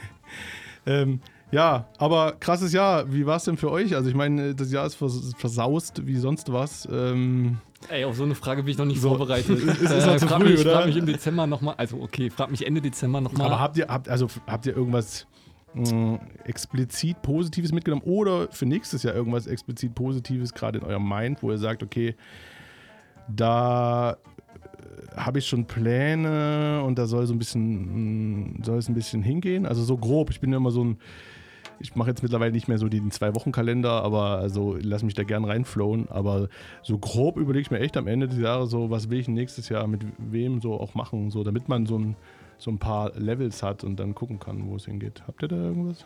ähm, 0.84 1.20
ja, 1.52 1.86
aber 1.98 2.32
krasses 2.40 2.72
Jahr. 2.72 3.12
Wie 3.12 3.26
war 3.26 3.36
es 3.36 3.44
denn 3.44 3.56
für 3.56 3.70
euch? 3.70 3.94
Also 3.94 4.08
ich 4.08 4.14
meine, 4.14 4.54
das 4.54 4.70
Jahr 4.72 4.86
ist 4.86 4.94
vers 4.94 5.32
versaust 5.36 6.06
wie 6.06 6.16
sonst 6.16 6.52
was. 6.52 6.88
Ähm, 6.90 7.58
Ey, 7.88 8.04
auf 8.04 8.14
so 8.16 8.24
eine 8.24 8.34
Frage 8.34 8.62
bin 8.62 8.72
ich 8.72 8.78
noch 8.78 8.84
nicht 8.84 9.00
So. 9.00 9.08
vorbereitet. 9.08 9.58
Ist 9.80 10.06
noch 10.06 10.16
zu 10.18 10.26
frag 10.28 10.42
früh, 10.42 10.50
mich, 10.50 10.60
oder? 10.60 10.72
Frag 10.74 10.86
mich 10.86 10.96
im 10.98 11.06
Dezember 11.06 11.46
nochmal, 11.46 11.74
also 11.78 11.98
okay, 12.02 12.28
frag 12.28 12.50
mich 12.50 12.66
Ende 12.66 12.82
Dezember 12.82 13.22
nochmal. 13.22 13.46
Aber 13.46 13.58
habt 13.58 13.78
ihr, 13.78 13.88
habt, 13.88 14.06
also, 14.06 14.26
habt 14.46 14.66
ihr 14.66 14.76
irgendwas 14.76 15.26
mh, 15.72 16.20
explizit 16.44 17.22
Positives 17.22 17.72
mitgenommen 17.72 18.02
oder 18.04 18.48
für 18.52 18.66
nächstes 18.66 19.02
Jahr 19.02 19.14
irgendwas 19.14 19.46
explizit 19.46 19.94
Positives 19.94 20.52
gerade 20.52 20.78
in 20.78 20.84
eurem 20.84 21.08
Mind, 21.08 21.42
wo 21.42 21.50
ihr 21.50 21.58
sagt, 21.58 21.82
okay, 21.82 22.16
da 23.34 24.12
äh, 24.12 24.16
habe 25.16 25.38
ich 25.38 25.46
schon 25.48 25.64
Pläne 25.64 26.82
und 26.84 26.98
da 26.98 27.06
soll 27.06 27.26
so 27.26 27.32
ein 27.32 27.38
bisschen, 27.38 28.56
mh, 28.58 28.64
soll 28.64 28.76
es 28.78 28.88
ein 28.90 28.94
bisschen 28.94 29.22
hingehen? 29.22 29.64
Also 29.64 29.82
so 29.82 29.96
grob. 29.96 30.28
Ich 30.30 30.40
bin 30.40 30.50
ja 30.50 30.58
immer 30.58 30.70
so 30.70 30.84
ein, 30.84 30.98
ich 31.80 31.96
mache 31.96 32.10
jetzt 32.10 32.22
mittlerweile 32.22 32.52
nicht 32.52 32.68
mehr 32.68 32.78
so 32.78 32.88
den 32.88 33.10
Zwei-Wochen-Kalender, 33.10 34.02
aber 34.02 34.38
also 34.38 34.76
lass 34.80 35.02
mich 35.02 35.14
da 35.14 35.24
gern 35.24 35.44
reinflowen. 35.44 36.08
Aber 36.10 36.48
so 36.82 36.98
grob 36.98 37.38
überlege 37.38 37.62
ich 37.62 37.70
mir 37.70 37.80
echt 37.80 37.96
am 37.96 38.06
Ende 38.06 38.28
des 38.28 38.38
Jahres 38.38 38.70
so, 38.70 38.90
was 38.90 39.08
will 39.08 39.18
ich 39.18 39.28
nächstes 39.28 39.70
Jahr 39.70 39.86
mit 39.86 40.02
wem 40.18 40.60
so 40.60 40.78
auch 40.78 40.94
machen, 40.94 41.30
so 41.30 41.42
damit 41.42 41.68
man 41.68 41.86
so 41.86 41.98
ein, 41.98 42.16
so 42.58 42.70
ein 42.70 42.78
paar 42.78 43.12
Levels 43.18 43.62
hat 43.62 43.82
und 43.82 43.96
dann 43.96 44.14
gucken 44.14 44.38
kann, 44.38 44.68
wo 44.68 44.76
es 44.76 44.84
hingeht. 44.84 45.22
Habt 45.26 45.42
ihr 45.42 45.48
da 45.48 45.56
irgendwas? 45.56 46.04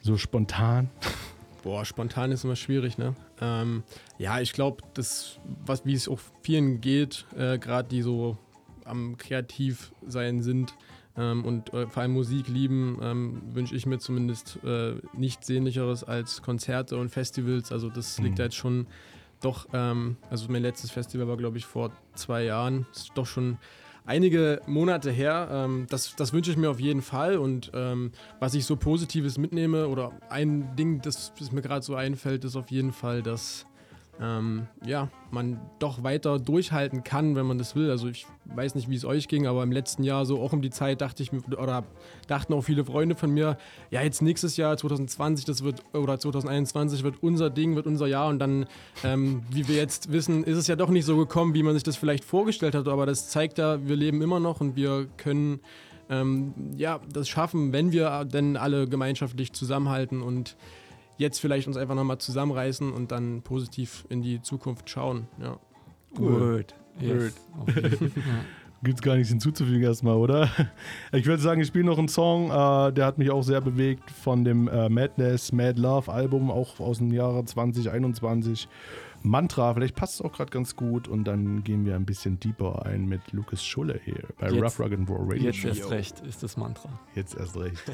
So 0.00 0.18
spontan? 0.18 0.90
Boah, 1.62 1.84
spontan 1.84 2.30
ist 2.30 2.44
immer 2.44 2.54
schwierig, 2.54 2.98
ne? 2.98 3.14
Ähm, 3.40 3.82
ja, 4.18 4.40
ich 4.40 4.52
glaube, 4.52 4.82
das, 4.94 5.40
was 5.64 5.86
wie 5.86 5.94
es 5.94 6.06
auch 6.06 6.20
vielen 6.42 6.80
geht, 6.80 7.24
äh, 7.36 7.58
gerade 7.58 7.88
die 7.88 8.02
so 8.02 8.36
am 8.84 9.16
kreativ 9.16 9.92
sein 10.06 10.42
sind 10.42 10.74
ähm, 11.18 11.44
und 11.44 11.74
äh, 11.74 11.86
vor 11.88 12.02
allem 12.02 12.12
Musik 12.12 12.48
lieben, 12.48 12.98
ähm, 13.02 13.42
wünsche 13.52 13.74
ich 13.74 13.84
mir 13.86 13.98
zumindest 13.98 14.58
äh, 14.64 14.94
nichts 15.16 15.46
Sehnlicheres 15.46 16.04
als 16.04 16.40
Konzerte 16.42 16.96
und 16.96 17.10
Festivals. 17.10 17.72
Also 17.72 17.88
das 17.90 18.18
liegt 18.18 18.34
Mhm. 18.34 18.36
da 18.36 18.42
jetzt 18.44 18.56
schon 18.56 18.86
doch, 19.40 19.66
ähm, 19.72 20.16
also 20.30 20.46
mein 20.50 20.62
letztes 20.62 20.90
Festival 20.90 21.28
war, 21.28 21.36
glaube 21.36 21.58
ich, 21.58 21.66
vor 21.66 21.92
zwei 22.14 22.44
Jahren. 22.44 22.86
Das 22.92 23.02
ist 23.02 23.12
doch 23.14 23.26
schon 23.26 23.56
einige 24.04 24.60
Monate 24.66 25.10
her. 25.12 25.48
Ähm, 25.52 25.86
das 25.90 26.16
das 26.16 26.32
wünsche 26.32 26.50
ich 26.50 26.56
mir 26.56 26.70
auf 26.70 26.80
jeden 26.80 27.02
Fall. 27.02 27.36
Und 27.36 27.70
ähm, 27.74 28.10
was 28.40 28.54
ich 28.54 28.64
so 28.64 28.74
Positives 28.74 29.38
mitnehme 29.38 29.86
oder 29.86 30.10
ein 30.30 30.74
Ding, 30.76 31.00
das, 31.02 31.32
das 31.38 31.52
mir 31.52 31.62
gerade 31.62 31.82
so 31.82 31.94
einfällt, 31.94 32.44
ist 32.44 32.56
auf 32.56 32.70
jeden 32.72 32.92
Fall, 32.92 33.22
dass 33.22 33.66
ähm, 34.20 34.66
ja, 34.84 35.08
man 35.30 35.60
doch 35.78 36.02
weiter 36.02 36.38
durchhalten 36.38 37.04
kann, 37.04 37.36
wenn 37.36 37.46
man 37.46 37.58
das 37.58 37.76
will. 37.76 37.90
Also 37.90 38.08
ich 38.08 38.26
weiß 38.46 38.74
nicht, 38.74 38.88
wie 38.88 38.96
es 38.96 39.04
euch 39.04 39.28
ging, 39.28 39.46
aber 39.46 39.62
im 39.62 39.72
letzten 39.72 40.02
Jahr 40.02 40.26
so 40.26 40.40
auch 40.40 40.52
um 40.52 40.62
die 40.62 40.70
Zeit 40.70 41.00
dachte 41.00 41.22
ich 41.22 41.32
oder 41.32 41.84
dachten 42.26 42.52
auch 42.54 42.62
viele 42.62 42.84
Freunde 42.84 43.14
von 43.14 43.32
mir, 43.32 43.58
ja, 43.90 44.02
jetzt 44.02 44.22
nächstes 44.22 44.56
Jahr 44.56 44.76
2020, 44.76 45.44
das 45.44 45.62
wird, 45.62 45.82
oder 45.92 46.18
2021 46.18 47.02
wird 47.02 47.22
unser 47.22 47.50
Ding, 47.50 47.76
wird 47.76 47.86
unser 47.86 48.06
Jahr 48.06 48.28
und 48.28 48.38
dann, 48.38 48.66
ähm, 49.04 49.42
wie 49.50 49.68
wir 49.68 49.76
jetzt 49.76 50.12
wissen, 50.12 50.44
ist 50.44 50.56
es 50.56 50.66
ja 50.66 50.76
doch 50.76 50.90
nicht 50.90 51.04
so 51.04 51.16
gekommen, 51.16 51.54
wie 51.54 51.62
man 51.62 51.74
sich 51.74 51.82
das 51.82 51.96
vielleicht 51.96 52.24
vorgestellt 52.24 52.74
hat, 52.74 52.88
aber 52.88 53.06
das 53.06 53.28
zeigt 53.28 53.58
ja, 53.58 53.86
wir 53.86 53.96
leben 53.96 54.22
immer 54.22 54.40
noch 54.40 54.60
und 54.60 54.76
wir 54.76 55.06
können 55.16 55.60
ähm, 56.10 56.54
ja, 56.76 57.00
das 57.12 57.28
schaffen, 57.28 57.72
wenn 57.72 57.92
wir 57.92 58.24
denn 58.24 58.56
alle 58.56 58.88
gemeinschaftlich 58.88 59.52
zusammenhalten 59.52 60.22
und 60.22 60.56
jetzt 61.18 61.38
vielleicht 61.40 61.66
uns 61.68 61.76
einfach 61.76 61.94
nochmal 61.94 62.18
zusammenreißen 62.18 62.92
und 62.92 63.12
dann 63.12 63.42
positiv 63.42 64.06
in 64.08 64.22
die 64.22 64.40
Zukunft 64.40 64.88
schauen. 64.88 65.28
Ja. 65.40 65.58
Word. 66.14 66.74
Yes. 67.00 67.34
Auf 67.60 67.68
jeden 67.76 67.90
Fall. 67.90 68.10
Gibt 68.82 68.98
es 68.98 69.02
gar 69.02 69.16
nichts 69.16 69.28
hinzuzufügen 69.30 69.82
erstmal, 69.82 70.14
oder? 70.16 70.48
Ich 71.12 71.26
würde 71.26 71.42
sagen, 71.42 71.60
ich 71.60 71.66
spiele 71.66 71.84
noch 71.84 71.98
einen 71.98 72.06
Song, 72.08 72.50
äh, 72.50 72.92
der 72.92 73.06
hat 73.06 73.18
mich 73.18 73.30
auch 73.30 73.42
sehr 73.42 73.60
bewegt 73.60 74.08
von 74.10 74.44
dem 74.44 74.68
äh, 74.68 74.88
Madness, 74.88 75.50
Mad 75.50 75.80
Love 75.80 76.12
Album, 76.12 76.50
auch 76.50 76.78
aus 76.78 76.98
dem 76.98 77.12
Jahre 77.12 77.44
2021. 77.44 78.68
Mantra, 79.22 79.74
vielleicht 79.74 79.96
passt 79.96 80.14
es 80.14 80.22
auch 80.22 80.32
gerade 80.32 80.50
ganz 80.50 80.76
gut 80.76 81.08
und 81.08 81.24
dann 81.24 81.64
gehen 81.64 81.84
wir 81.84 81.96
ein 81.96 82.04
bisschen 82.06 82.38
deeper 82.38 82.86
ein 82.86 83.06
mit 83.06 83.32
Lucas 83.32 83.64
Schulle 83.64 84.00
hier 84.04 84.22
bei 84.38 84.48
Jetzt- 84.50 84.62
Rough 84.62 84.78
Rock 84.78 84.92
and 84.92 85.10
Roll 85.10 85.22
Radio. 85.22 85.42
Jetzt 85.50 85.64
erst 85.64 85.90
recht 85.90 86.20
ist 86.20 86.44
das 86.44 86.56
Mantra. 86.56 86.88
Jetzt 87.16 87.36
erst 87.36 87.56
recht. 87.56 87.82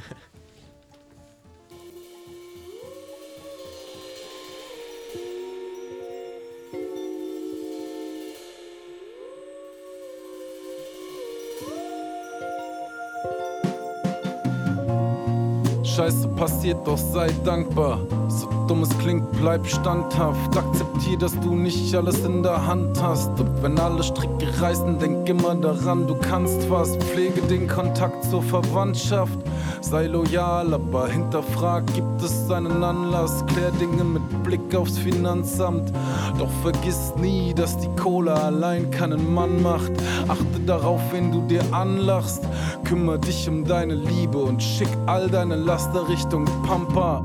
Scheiße 15.94 16.26
passiert, 16.28 16.84
doch 16.88 16.98
sei 16.98 17.28
dankbar. 17.44 18.00
So 18.26 18.48
dumm 18.66 18.82
es 18.82 18.98
klingt, 18.98 19.30
bleib 19.40 19.64
standhaft. 19.64 20.56
Akzeptier, 20.56 21.16
dass 21.16 21.38
du 21.38 21.54
nicht 21.54 21.94
alles 21.94 22.24
in 22.24 22.42
der 22.42 22.66
Hand 22.66 23.00
hast. 23.00 23.28
Und 23.38 23.62
wenn 23.62 23.78
alle 23.78 24.02
Stricke 24.02 24.48
reißen, 24.60 24.98
denk 24.98 25.28
immer 25.28 25.54
daran, 25.54 26.08
du 26.08 26.16
kannst 26.16 26.68
was. 26.68 26.96
Pflege 26.96 27.40
den 27.42 27.68
Kontakt 27.68 28.24
zur 28.24 28.42
Verwandtschaft. 28.42 29.38
Sei 29.80 30.06
loyal, 30.06 30.72
aber 30.74 31.08
hinterfrag, 31.08 31.86
gibt 31.94 32.22
es 32.22 32.50
einen 32.50 32.82
Anlass? 32.82 33.44
Klär 33.46 33.70
Dinge 33.72 34.04
mit 34.04 34.42
Blick 34.42 34.74
aufs 34.74 34.98
Finanzamt. 34.98 35.92
Doch 36.38 36.50
vergiss 36.62 37.12
nie, 37.16 37.54
dass 37.54 37.76
die 37.78 37.88
Kohle 38.00 38.34
allein 38.34 38.90
keinen 38.90 39.34
Mann 39.34 39.62
macht. 39.62 39.92
Achte 40.28 40.60
darauf, 40.66 41.00
wen 41.12 41.30
du 41.32 41.40
dir 41.42 41.62
anlachst. 41.72 42.42
Kümmer 42.84 43.18
dich 43.18 43.48
um 43.48 43.64
deine 43.64 43.94
Liebe 43.94 44.38
und 44.38 44.62
schick 44.62 44.88
all 45.06 45.28
deine 45.28 45.56
Laster 45.56 46.08
Richtung 46.08 46.44
Pampa. 46.66 47.24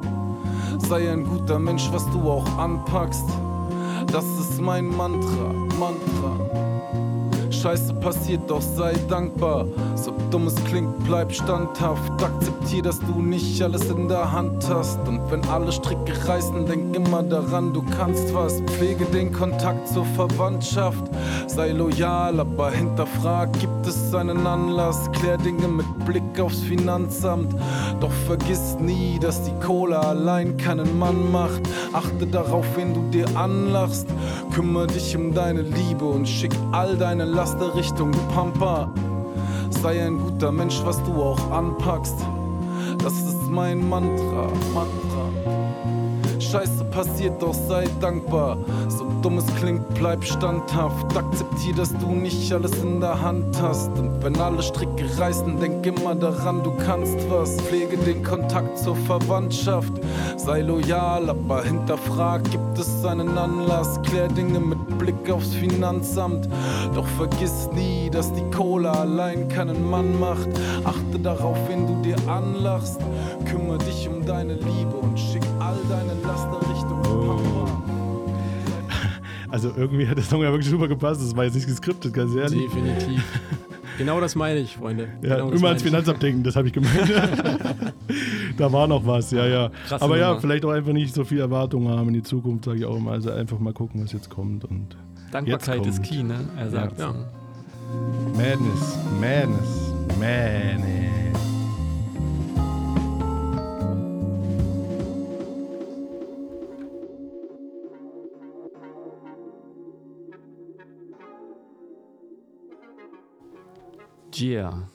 Sei 0.90 1.12
ein 1.12 1.24
guter 1.24 1.60
Mensch, 1.60 1.90
was 1.92 2.06
du 2.12 2.30
auch 2.30 2.58
anpackst. 2.58 3.26
Das 4.12 4.26
ist 4.40 4.60
mein 4.60 4.88
Mantra, 4.88 5.54
Mantra. 5.80 6.49
Scheiße 7.62 7.94
passiert, 7.96 8.42
doch 8.48 8.62
sei 8.62 8.94
dankbar. 9.10 9.66
So 9.96 10.14
dumm 10.32 10.48
es 10.48 10.56
klingt, 10.64 10.98
bleib 11.06 11.34
standhaft. 11.34 12.10
Akzeptier, 12.24 12.82
dass 12.82 13.00
du 13.00 13.22
nicht 13.22 13.62
alles 13.62 13.90
in 13.90 14.08
der 14.08 14.32
Hand 14.32 14.70
hast. 14.70 15.00
Und 15.06 15.20
wenn 15.30 15.44
alle 15.50 15.72
Stricke 15.72 16.14
reißen, 16.26 16.66
denk 16.66 16.96
immer 16.96 17.22
daran, 17.22 17.74
du 17.74 17.84
kannst 17.98 18.34
was. 18.34 18.62
Pflege 18.62 19.04
den 19.06 19.34
Kontakt 19.34 19.90
zur 19.90 20.06
Verwandtschaft. 20.06 21.04
Sei 21.48 21.72
loyal, 21.72 22.40
aber 22.40 22.72
hinterfrag, 22.72 23.52
gibt 23.60 23.86
es 23.86 24.14
einen 24.16 24.48
Anlass? 24.48 25.12
Klär 25.12 25.38
Dinge 25.38 25.68
mit 25.68 26.06
Blick 26.06 26.40
aufs 26.40 26.62
Finanzamt. 26.62 27.54
Doch 28.00 28.12
vergiss 28.26 28.78
nie, 28.80 29.20
dass 29.20 29.44
die 29.44 29.66
Kohle 29.66 30.00
allein 30.00 30.56
keinen 30.56 30.98
Mann 30.98 31.30
macht. 31.30 31.62
Achte 31.92 32.26
darauf, 32.26 32.66
wen 32.78 32.94
du 32.94 33.02
dir 33.10 33.28
anlachst. 33.36 34.08
Kümmere 34.54 34.88
dich 34.88 35.16
um 35.18 35.34
deine 35.34 35.62
Liebe 35.62 36.06
und 36.06 36.26
schick 36.26 36.54
all 36.72 36.96
deine 36.96 37.26
Laster 37.50 37.74
Richtung 37.74 38.12
Pampa. 38.36 38.92
Sei 39.72 40.06
ein 40.06 40.20
guter 40.20 40.52
Mensch, 40.52 40.82
was 40.86 41.02
du 41.04 41.14
auch 41.14 41.50
anpackst. 41.50 42.18
Das 43.02 43.14
ist 43.14 43.50
mein 43.50 43.90
Mantra, 43.90 44.50
Mantra. 44.72 46.40
Scheiße 46.40 46.84
passiert, 46.86 47.42
doch 47.42 47.56
sei 47.56 47.88
dankbar. 48.00 48.58
So 48.88 49.06
dumm 49.22 49.38
es 49.38 49.46
klingt, 49.56 49.88
bleib 49.96 50.24
standhaft. 50.24 51.18
Akzeptier, 51.18 51.76
dass 51.76 51.96
du 51.98 52.12
nicht 52.12 52.52
alles 52.54 52.72
in 52.82 53.00
der 53.00 53.22
Hand 53.22 53.62
hast. 53.62 53.92
Und 53.98 54.24
wenn 54.24 54.40
alle 54.40 54.62
Stricke 54.62 55.06
reißen, 55.18 55.60
denk 55.60 55.86
immer 55.86 56.16
daran, 56.16 56.64
du 56.64 56.72
kannst 56.86 57.18
was. 57.30 57.56
Pflege 57.62 57.98
den 57.98 58.24
Kontakt 58.24 58.78
zur 58.78 58.96
Verwandtschaft. 58.96 59.94
Sei 60.38 60.62
loyal, 60.62 61.30
aber 61.30 61.64
hinterfrag, 61.64 62.44
gibt 62.52 62.78
es 62.78 63.06
einen 63.06 63.38
Anlass? 63.38 64.02
Klär 64.04 64.28
Dinge 64.28 64.60
mit 64.60 64.98
Blick 64.98 65.30
aufs 65.30 65.54
Finanzamt. 65.54 66.48
Doch 66.94 67.08
vergiss 67.18 67.70
nie, 67.74 68.10
dass 68.10 68.32
die 68.34 68.50
Kohle 68.56 68.92
allein 68.92 69.48
keinen 69.50 69.90
Mann 69.90 70.20
macht. 70.20 70.48
Achte 70.84 71.20
darauf, 71.20 71.58
wen 71.68 71.88
du 71.88 72.02
dir 72.02 72.18
anlachst. 72.28 73.00
Kümmere 73.46 73.80
dich 73.80 74.08
um 74.08 74.26
deine 74.26 74.54
Liebe 74.54 74.96
und 75.02 75.20
schick 75.20 75.44
all 75.60 75.78
deine 75.90 76.14
Laster. 76.26 76.69
Also 79.52 79.72
irgendwie 79.76 80.08
hat 80.08 80.18
der 80.18 80.24
Song 80.24 80.42
ja 80.44 80.52
wirklich 80.52 80.70
super 80.70 80.88
gepasst. 80.88 81.22
Das 81.22 81.36
war 81.36 81.44
jetzt 81.46 81.56
nicht 81.56 81.68
geskriptet, 81.68 82.14
ganz 82.14 82.36
ehrlich. 82.36 82.62
Definitiv. 82.62 83.24
Genau 83.98 84.22
das 84.22 84.36
meine 84.36 84.60
ich, 84.60 84.78
Freunde. 84.78 85.10
Ja, 85.22 85.36
genau 85.36 85.52
immer 85.52 85.68
ans. 85.70 85.82
Finanzamt 85.84 86.22
denken, 86.24 86.44
das 86.44 86.56
habe 86.56 86.68
ich 86.68 86.74
gemeint. 86.74 87.12
da 88.58 88.72
war 88.72 88.88
noch 88.88 89.06
was, 89.06 89.32
ja, 89.32 89.46
ja. 89.46 89.72
Krasse 89.88 90.04
Aber 90.06 90.18
ja, 90.18 90.30
Nummer. 90.30 90.42
vielleicht 90.42 90.64
auch 90.64 90.70
einfach 90.72 90.94
nicht 90.94 91.14
so 91.14 91.26
viel 91.26 91.40
Erwartungen 91.40 91.90
haben 91.90 92.08
in 92.08 92.14
die 92.14 92.24
Zukunft, 92.24 92.66
sage 92.66 92.78
ich 92.80 92.86
auch 92.86 92.96
immer. 92.96 93.12
Also 93.12 93.32
einfach 93.32 93.60
mal 93.60 93.74
gucken, 93.74 94.02
was 94.04 94.12
jetzt 94.14 94.30
kommt. 94.30 94.64
Und 94.66 94.96
Dankbarkeit 95.32 95.86
jetzt 95.86 95.88
ist 95.88 95.96
kommt 95.98 96.08
key, 96.10 96.24
ne? 96.24 96.40
Er 96.58 96.70
sagt 96.70 97.00
Ja. 97.00 97.12
so. 97.12 97.16
Madness, 98.38 98.98
Madness, 99.20 99.92
Madness. 100.20 101.29
Yeah. 114.40 114.88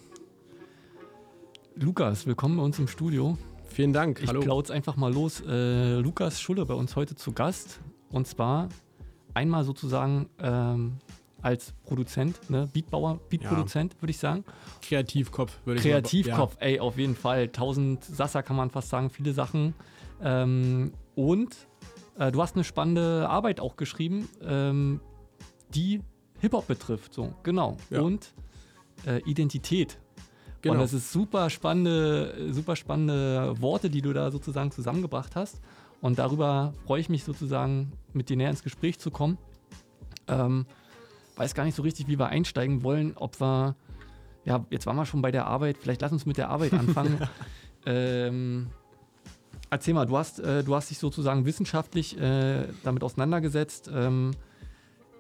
Lukas, 1.76 2.26
willkommen 2.26 2.56
bei 2.56 2.62
uns 2.62 2.78
im 2.78 2.88
Studio. 2.88 3.36
Vielen 3.66 3.92
Dank. 3.92 4.22
Ich 4.22 4.28
Hallo. 4.28 4.40
plaud's 4.40 4.70
einfach 4.70 4.96
mal 4.96 5.12
los. 5.12 5.42
Äh, 5.46 5.96
Lukas 5.96 6.40
Schulle 6.40 6.64
bei 6.64 6.72
uns 6.72 6.96
heute 6.96 7.14
zu 7.14 7.32
Gast. 7.32 7.80
Und 8.10 8.26
zwar 8.26 8.70
einmal 9.34 9.64
sozusagen 9.64 10.30
ähm, 10.38 10.94
als 11.42 11.74
Produzent, 11.84 12.48
ne? 12.48 12.70
Beatbauer, 12.72 13.20
Beatproduzent, 13.28 14.00
würde 14.00 14.12
ich 14.12 14.18
sagen. 14.18 14.44
Kreativkopf, 14.80 15.58
würde 15.66 15.78
ich 15.78 15.84
Kreativkopf, 15.84 16.56
ey, 16.60 16.80
auf 16.80 16.96
jeden 16.96 17.16
Fall. 17.16 17.42
1000 17.42 18.02
Sasser 18.02 18.42
kann 18.42 18.56
man 18.56 18.70
fast 18.70 18.88
sagen, 18.88 19.10
viele 19.10 19.34
Sachen. 19.34 19.74
Ähm, 20.22 20.92
und 21.16 21.54
äh, 22.18 22.32
du 22.32 22.40
hast 22.40 22.54
eine 22.54 22.64
spannende 22.64 23.28
Arbeit 23.28 23.60
auch 23.60 23.76
geschrieben, 23.76 24.26
ähm, 24.42 25.00
die 25.74 26.00
Hip-Hop 26.40 26.66
betrifft. 26.66 27.12
So, 27.12 27.34
genau. 27.42 27.76
Ja. 27.90 28.00
Und 28.00 28.32
äh, 29.06 29.18
Identität. 29.24 29.98
Genau. 30.62 30.74
Und 30.74 30.80
das 30.80 30.92
ist 30.92 31.12
super 31.12 31.50
spannende, 31.50 32.52
super 32.52 32.74
spannende 32.74 33.54
Worte, 33.60 33.90
die 33.90 34.00
du 34.00 34.12
da 34.12 34.30
sozusagen 34.30 34.70
zusammengebracht 34.70 35.36
hast. 35.36 35.60
Und 36.00 36.18
darüber 36.18 36.72
freue 36.86 37.00
ich 37.00 37.08
mich 37.08 37.24
sozusagen, 37.24 37.92
mit 38.12 38.28
dir 38.28 38.36
näher 38.36 38.50
ins 38.50 38.62
Gespräch 38.62 38.98
zu 38.98 39.10
kommen. 39.10 39.38
Ähm, 40.28 40.66
weiß 41.36 41.54
gar 41.54 41.64
nicht 41.64 41.74
so 41.74 41.82
richtig, 41.82 42.08
wie 42.08 42.18
wir 42.18 42.28
einsteigen 42.28 42.82
wollen, 42.82 43.12
ob 43.16 43.40
wir, 43.40 43.76
ja, 44.44 44.64
jetzt 44.70 44.86
waren 44.86 44.96
wir 44.96 45.06
schon 45.06 45.22
bei 45.22 45.30
der 45.30 45.46
Arbeit, 45.46 45.76
vielleicht 45.78 46.00
lass 46.00 46.12
uns 46.12 46.26
mit 46.26 46.36
der 46.36 46.48
Arbeit 46.48 46.72
anfangen. 46.72 47.18
ähm, 47.86 48.68
erzähl 49.70 49.94
mal, 49.94 50.06
du 50.06 50.16
hast, 50.16 50.40
äh, 50.40 50.62
du 50.62 50.74
hast 50.74 50.90
dich 50.90 50.98
sozusagen 50.98 51.44
wissenschaftlich 51.44 52.18
äh, 52.20 52.68
damit 52.82 53.02
auseinandergesetzt, 53.02 53.90
ähm, 53.92 54.32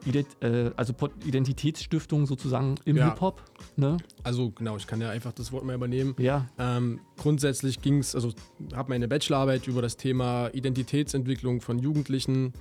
Ident 0.06 0.26
äh, 0.40 0.70
also 0.76 0.92
Identitätsstiftung 1.24 2.26
sozusagen 2.26 2.76
im 2.84 2.96
Ja. 2.96 3.10
Hip-Hop, 3.10 3.42
ne? 3.76 3.96
Also 4.22 4.50
genau, 4.50 4.76
ich 4.76 4.86
kann 4.86 5.00
ja 5.00 5.10
einfach 5.10 5.32
das 5.32 5.52
Wort 5.52 5.64
mal 5.64 5.74
übernehmen. 5.74 6.14
Ja. 6.18 6.46
Ähm, 6.58 7.00
grundsätzlich 7.16 7.80
ging 7.80 7.98
es, 7.98 8.14
also 8.14 8.32
habe 8.74 8.90
meine 8.90 9.08
Bachelorarbeit 9.08 9.66
über 9.66 9.82
das 9.82 9.96
Thema 9.96 10.48
Identitätsentwicklung 10.52 11.60
von 11.60 11.78
Jugendlichen 11.78 12.52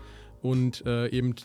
und 0.42 0.86
äh, 0.86 1.10
eben 1.10 1.36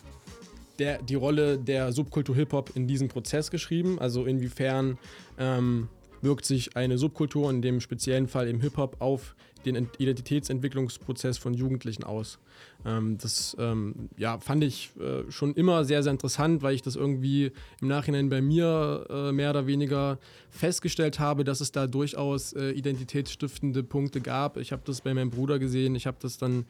der, 0.79 1.03
die 1.03 1.15
Rolle 1.17 1.59
der 1.59 1.93
Subkultur 1.93 2.37
Hip-Hop 2.37 2.73
in 2.75 2.87
diesem 2.87 3.09
Prozess 3.09 3.51
geschrieben. 3.51 3.99
Also 3.99 4.25
inwiefern 4.25 4.99
ähm, 5.39 5.89
wirkt 6.23 6.45
sich 6.45 6.77
eine 6.77 6.99
Subkultur, 6.99 7.51
in 7.51 7.63
dem 7.63 7.81
speziellen 7.81 8.29
Fall 8.29 8.49
im 8.49 8.61
Hip-Hop, 8.61 8.97
auf 9.01 9.35
den 9.65 9.77
Ent- 9.77 9.99
Identitätsentwicklungsprozess 9.99 11.39
von 11.39 11.55
Jugendlichen 11.55 12.05
aus. 12.05 12.39
Ähm, 12.85 13.19
das 13.19 13.57
ähm, 13.59 14.09
ja, 14.17 14.39
fand 14.39 14.65
ich 14.65 14.91
äh, 15.01 15.31
schon 15.31 15.55
immer 15.55 15.85
sehr, 15.85 16.03
sehr 16.03 16.13
interessant, 16.13 16.63
weil 16.63 16.75
ich 16.75 16.83
das 16.83 16.97
irgendwie 16.97 17.53
im 17.81 17.89
Nachhinein 17.89 18.29
bei 18.29 18.41
mir 18.41 19.07
äh, 19.11 19.33
mehr 19.33 19.51
oder 19.51 19.67
weniger 19.67 20.19
festgestellt 20.51 21.19
habe, 21.19 21.45
dass 21.45 21.61
es 21.61 21.73
da 21.73 21.87
durchaus 21.87 22.53
äh, 22.53 22.71
identitätsstiftende 22.71 23.83
Punkte 23.83 24.21
gab. 24.21 24.57
Ich 24.57 24.73
habe 24.73 24.83
das 24.85 25.01
bei 25.01 25.13
meinem 25.15 25.31
Bruder 25.31 25.59
gesehen, 25.59 25.95
ich 25.95 26.07
habe 26.07 26.19
das 26.21 26.39
dann 26.39 26.65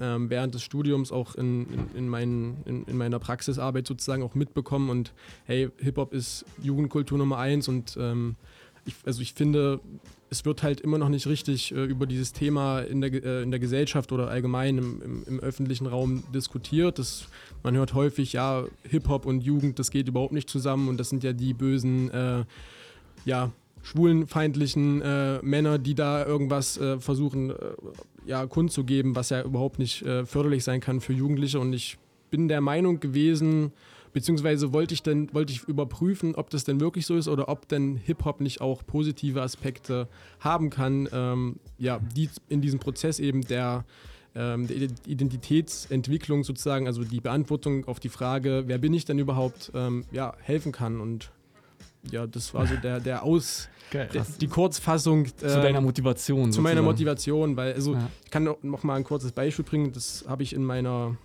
ähm, 0.00 0.30
während 0.30 0.54
des 0.54 0.62
Studiums 0.62 1.10
auch 1.10 1.34
in, 1.34 1.66
in, 1.72 1.96
in, 1.96 2.08
meinen, 2.08 2.58
in, 2.66 2.84
in 2.84 2.96
meiner 2.96 3.18
Praxisarbeit 3.18 3.86
sozusagen 3.86 4.22
auch 4.22 4.34
mitbekommen 4.34 4.90
und 4.90 5.12
hey, 5.44 5.70
Hip-Hop 5.78 6.12
ist 6.12 6.44
Jugendkultur 6.62 7.18
Nummer 7.18 7.38
eins 7.38 7.68
und 7.68 7.96
ähm, 7.98 8.36
ich, 8.84 8.94
also 9.04 9.20
ich 9.22 9.34
finde, 9.34 9.80
es 10.30 10.44
wird 10.44 10.62
halt 10.62 10.80
immer 10.80 10.98
noch 10.98 11.08
nicht 11.08 11.26
richtig 11.26 11.74
äh, 11.74 11.84
über 11.84 12.06
dieses 12.06 12.32
Thema 12.32 12.80
in 12.80 13.00
der, 13.00 13.12
äh, 13.12 13.42
in 13.42 13.50
der 13.50 13.60
Gesellschaft 13.60 14.12
oder 14.12 14.28
allgemein 14.28 14.78
im, 14.78 15.02
im, 15.02 15.24
im 15.26 15.40
öffentlichen 15.40 15.86
Raum 15.86 16.24
diskutiert. 16.34 16.98
Das, 16.98 17.28
man 17.62 17.76
hört 17.76 17.94
häufig, 17.94 18.34
ja, 18.34 18.64
Hip-Hop 18.84 19.26
und 19.26 19.40
Jugend, 19.40 19.78
das 19.78 19.90
geht 19.90 20.08
überhaupt 20.08 20.32
nicht 20.32 20.50
zusammen 20.50 20.88
und 20.88 20.98
das 20.98 21.08
sind 21.08 21.24
ja 21.24 21.32
die 21.32 21.54
bösen, 21.54 22.10
äh, 22.10 22.44
ja, 23.24 23.52
schwulenfeindlichen 23.82 25.00
äh, 25.02 25.38
Männer, 25.42 25.78
die 25.78 25.94
da 25.94 26.26
irgendwas 26.26 26.78
äh, 26.78 26.98
versuchen, 26.98 27.50
äh, 27.50 27.54
ja, 28.26 28.46
kundzugeben, 28.46 29.16
was 29.16 29.30
ja 29.30 29.42
überhaupt 29.42 29.78
nicht 29.78 30.02
äh, 30.02 30.26
förderlich 30.26 30.64
sein 30.64 30.80
kann 30.80 31.00
für 31.00 31.12
Jugendliche 31.12 31.58
und 31.58 31.72
ich 31.72 31.96
bin 32.30 32.48
der 32.48 32.60
Meinung 32.60 33.00
gewesen, 33.00 33.72
beziehungsweise 34.12 34.72
wollte 34.72 34.94
ich 34.94 35.02
dann 35.02 35.32
wollte 35.34 35.52
ich 35.52 35.64
überprüfen, 35.64 36.34
ob 36.34 36.50
das 36.50 36.64
denn 36.64 36.80
wirklich 36.80 37.06
so 37.06 37.16
ist 37.16 37.28
oder 37.28 37.48
ob 37.48 37.68
denn 37.68 37.96
Hip-Hop 37.96 38.40
nicht 38.40 38.60
auch 38.60 38.82
positive 38.86 39.42
Aspekte 39.42 40.08
haben 40.40 40.70
kann, 40.70 41.08
ähm, 41.12 41.56
ja, 41.78 42.00
die 42.16 42.28
in 42.48 42.60
diesem 42.60 42.78
Prozess 42.78 43.18
eben 43.18 43.42
der, 43.42 43.84
ähm, 44.34 44.66
der 44.66 44.76
Identitätsentwicklung 45.06 46.44
sozusagen, 46.44 46.86
also 46.86 47.04
die 47.04 47.20
Beantwortung 47.20 47.86
auf 47.86 48.00
die 48.00 48.08
Frage, 48.08 48.64
wer 48.66 48.78
bin 48.78 48.92
ich 48.94 49.04
denn 49.04 49.18
überhaupt, 49.18 49.70
ähm, 49.74 50.04
ja, 50.12 50.34
helfen 50.40 50.72
kann. 50.72 51.00
Und 51.00 51.30
ja, 52.10 52.26
das 52.26 52.54
war 52.54 52.66
so 52.66 52.76
der, 52.76 53.00
der 53.00 53.22
Aus, 53.22 53.68
Geil. 53.90 54.08
der, 54.12 54.24
die 54.40 54.46
Kurzfassung. 54.46 55.26
Zu 55.36 55.46
äh, 55.46 55.62
deiner 55.62 55.80
Motivation. 55.80 56.52
zu 56.52 56.60
meiner 56.60 56.76
sozusagen. 56.76 56.84
Motivation, 56.86 57.56
weil, 57.56 57.72
also 57.74 57.94
Ja. 57.94 58.10
ich 58.24 58.30
kann 58.30 58.48
noch 58.62 58.82
mal 58.82 58.94
ein 58.94 59.04
kurzes 59.04 59.32
Beispiel 59.32 59.64
bringen, 59.64 59.92
das 59.92 60.24
habe 60.28 60.42
ich 60.42 60.52
in 60.52 60.64
meiner, 60.64 61.16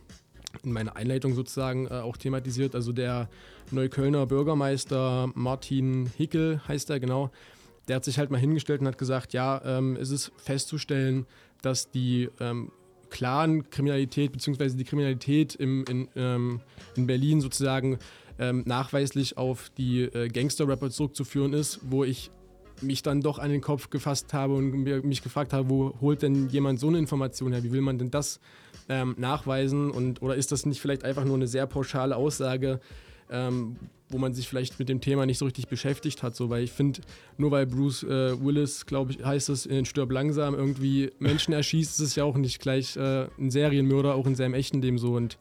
in 0.63 0.72
meiner 0.72 0.96
Einleitung 0.96 1.34
sozusagen 1.34 1.88
äh, 1.88 1.96
auch 1.96 2.18
thematisiert. 2.18 2.76
Also 2.76 2.92
der 2.92 3.30
Neuköllner 3.72 4.26
Bürgermeister 4.26 5.32
Martin 5.34 6.12
Hickel 6.18 6.62
heißt 6.68 6.89
er 6.89 7.00
genau, 7.00 7.32
der 7.88 7.98
hat 7.98 8.06
sich 8.06 8.18
halt 8.18 8.32
mal 8.32 8.39
hingestellt 8.39 8.82
und 8.82 8.88
hat 8.88 8.98
gesagt, 8.98 9.34
ja, 9.34 9.62
ähm, 9.66 9.98
es 10.00 10.10
ist 10.10 10.32
festzustellen, 10.38 11.26
dass 11.62 11.92
die 11.92 12.30
ähm, 12.39 12.72
Clan-Kriminalität 13.10 14.32
beziehungsweise 14.32 14.78
die 14.78 14.86
Kriminalität 14.86 15.56
im, 15.56 15.86
in, 15.86 16.08
ähm, 16.16 16.62
in 16.96 17.08
Berlin 17.08 17.42
sozusagen 17.42 18.00
ähm, 18.39 18.63
nachweislich 18.66 19.38
auf 19.38 19.70
die 19.78 20.02
äh, 20.02 20.30
Gangster-Rapper 20.30 20.89
zurückzuführen 20.89 21.54
ist, 21.54 21.80
wo 21.84 22.04
ich 22.04 22.32
mich 22.82 23.04
dann 23.04 23.22
doch 23.22 23.38
an 23.39 23.52
den 23.52 23.62
Kopf 23.62 23.89
gefasst 23.89 24.34
habe 24.34 24.56
und 24.56 24.72
mich 25.06 25.22
gefragt 25.22 25.54
habe, 25.54 25.70
wo 25.70 25.94
holt 26.02 26.22
denn 26.22 26.50
jemand 26.50 26.80
so 26.80 26.88
eine 26.88 26.98
Information 26.98 27.54
her? 27.54 27.63
Wie 27.63 27.72
will 27.72 27.82
man 27.82 27.98
denn 27.98 28.10
das 28.12 28.39
ähm, 28.89 29.15
nachweisen? 29.17 29.91
Und, 29.91 30.22
oder 30.22 30.36
ist 30.36 30.52
das 30.52 30.65
nicht 30.65 30.82
vielleicht 30.82 31.04
einfach 31.04 31.26
nur 31.26 31.36
eine 31.36 31.48
sehr 31.48 31.67
pauschale 31.67 32.15
Aussage, 32.15 32.80
ähm, 33.30 33.78
wo 34.10 34.17
man 34.17 34.34
sich 34.34 34.48
vielleicht 34.48 34.78
mit 34.80 34.89
dem 34.89 35.02
Thema 35.02 35.26
nicht 35.26 35.38
so 35.38 35.46
richtig 35.46 35.67
beschäftigt 35.67 36.24
hat? 36.24 36.36
So, 36.36 36.50
weil 36.50 36.63
ich 36.63 36.72
finde, 36.72 37.02
nur 37.38 37.52
weil 37.52 37.65
Bruce 37.65 38.04
äh, 38.04 38.39
Willis, 38.43 38.86
glaube 38.86 39.12
ich, 39.12 39.26
heißt 39.26 39.50
es, 39.50 39.65
in 39.65 39.86
Stirb 39.86 40.12
langsam 40.12 40.54
irgendwie 40.54 41.12
Menschen 41.19 41.54
erschießt, 41.54 42.00
ist 42.00 42.08
es 42.08 42.15
ja 42.15 42.24
auch 42.24 42.38
nicht 42.38 42.60
gleich 42.60 42.96
äh, 42.96 43.28
ein 43.39 43.52
Serienmörder, 43.52 44.15
auch 44.15 44.28
in 44.28 44.36
seinem 44.36 44.54
echten 44.54 44.82
Leben 44.82 44.98
so. 44.98 45.15
Und 45.15 45.38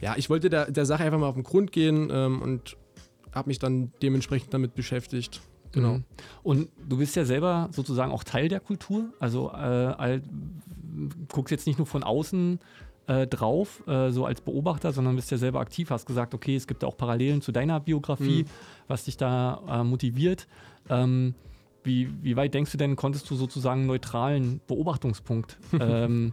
ja, 0.00 0.14
ich 0.16 0.30
wollte 0.30 0.48
der, 0.48 0.70
der 0.70 0.86
Sache 0.86 1.04
einfach 1.04 1.18
mal 1.18 1.28
auf 1.28 1.34
den 1.34 1.44
Grund 1.44 1.72
gehen 1.72 2.08
ähm, 2.12 2.42
und 2.42 2.76
habe 3.32 3.48
mich 3.48 3.58
dann 3.58 3.92
dementsprechend 4.02 4.54
damit 4.54 4.74
beschäftigt. 4.74 5.40
Genau. 5.72 5.94
Mhm. 5.94 6.04
Und 6.42 6.68
du 6.88 6.98
bist 6.98 7.16
ja 7.16 7.24
selber 7.24 7.68
sozusagen 7.72 8.12
auch 8.12 8.24
Teil 8.24 8.48
der 8.48 8.60
Kultur. 8.60 9.12
Also 9.20 9.50
äh, 9.52 10.20
guckst 11.32 11.50
jetzt 11.50 11.66
nicht 11.66 11.78
nur 11.78 11.86
von 11.86 12.02
außen 12.02 12.58
äh, 13.06 13.26
drauf, 13.26 13.86
äh, 13.86 14.10
so 14.10 14.26
als 14.26 14.40
Beobachter, 14.40 14.92
sondern 14.92 15.16
bist 15.16 15.30
ja 15.30 15.38
selber 15.38 15.60
aktiv, 15.60 15.90
hast 15.90 16.06
gesagt, 16.06 16.34
okay, 16.34 16.56
es 16.56 16.66
gibt 16.66 16.84
auch 16.84 16.96
Parallelen 16.96 17.40
zu 17.40 17.52
deiner 17.52 17.80
Biografie, 17.80 18.42
Mhm. 18.42 18.48
was 18.86 19.04
dich 19.04 19.16
da 19.16 19.62
äh, 19.68 19.84
motiviert. 19.84 20.46
Ähm, 20.90 21.34
wie, 21.84 22.10
wie 22.22 22.36
weit 22.36 22.52
denkst 22.52 22.72
du 22.72 22.76
denn, 22.76 22.96
konntest 22.96 23.30
du 23.30 23.36
sozusagen 23.36 23.80
einen 23.80 23.86
neutralen 23.88 24.60
Beobachtungspunkt 24.66 25.56
ähm, 25.80 26.32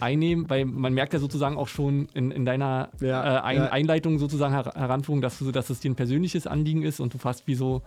einnehmen? 0.00 0.48
Weil 0.48 0.64
man 0.64 0.94
merkt 0.94 1.12
ja 1.12 1.18
sozusagen 1.18 1.56
auch 1.58 1.68
schon 1.68 2.08
in, 2.14 2.30
in 2.30 2.44
deiner 2.46 2.88
Ja, 3.00 3.38
äh, 3.38 3.40
Ein 3.42 3.56
ja. 3.56 3.66
Einleitung 3.66 4.18
sozusagen 4.18 4.54
her 4.54 4.72
Heranführung, 4.74 5.20
dass, 5.20 5.38
du, 5.38 5.50
dass 5.50 5.68
es 5.68 5.80
dir 5.80 5.90
ein 5.90 5.96
persönliches 5.96 6.46
Anliegen 6.46 6.82
ist 6.82 7.00
und 7.00 7.12
du 7.12 7.18
fast 7.18 7.46
wie 7.46 7.54
so, 7.54 7.82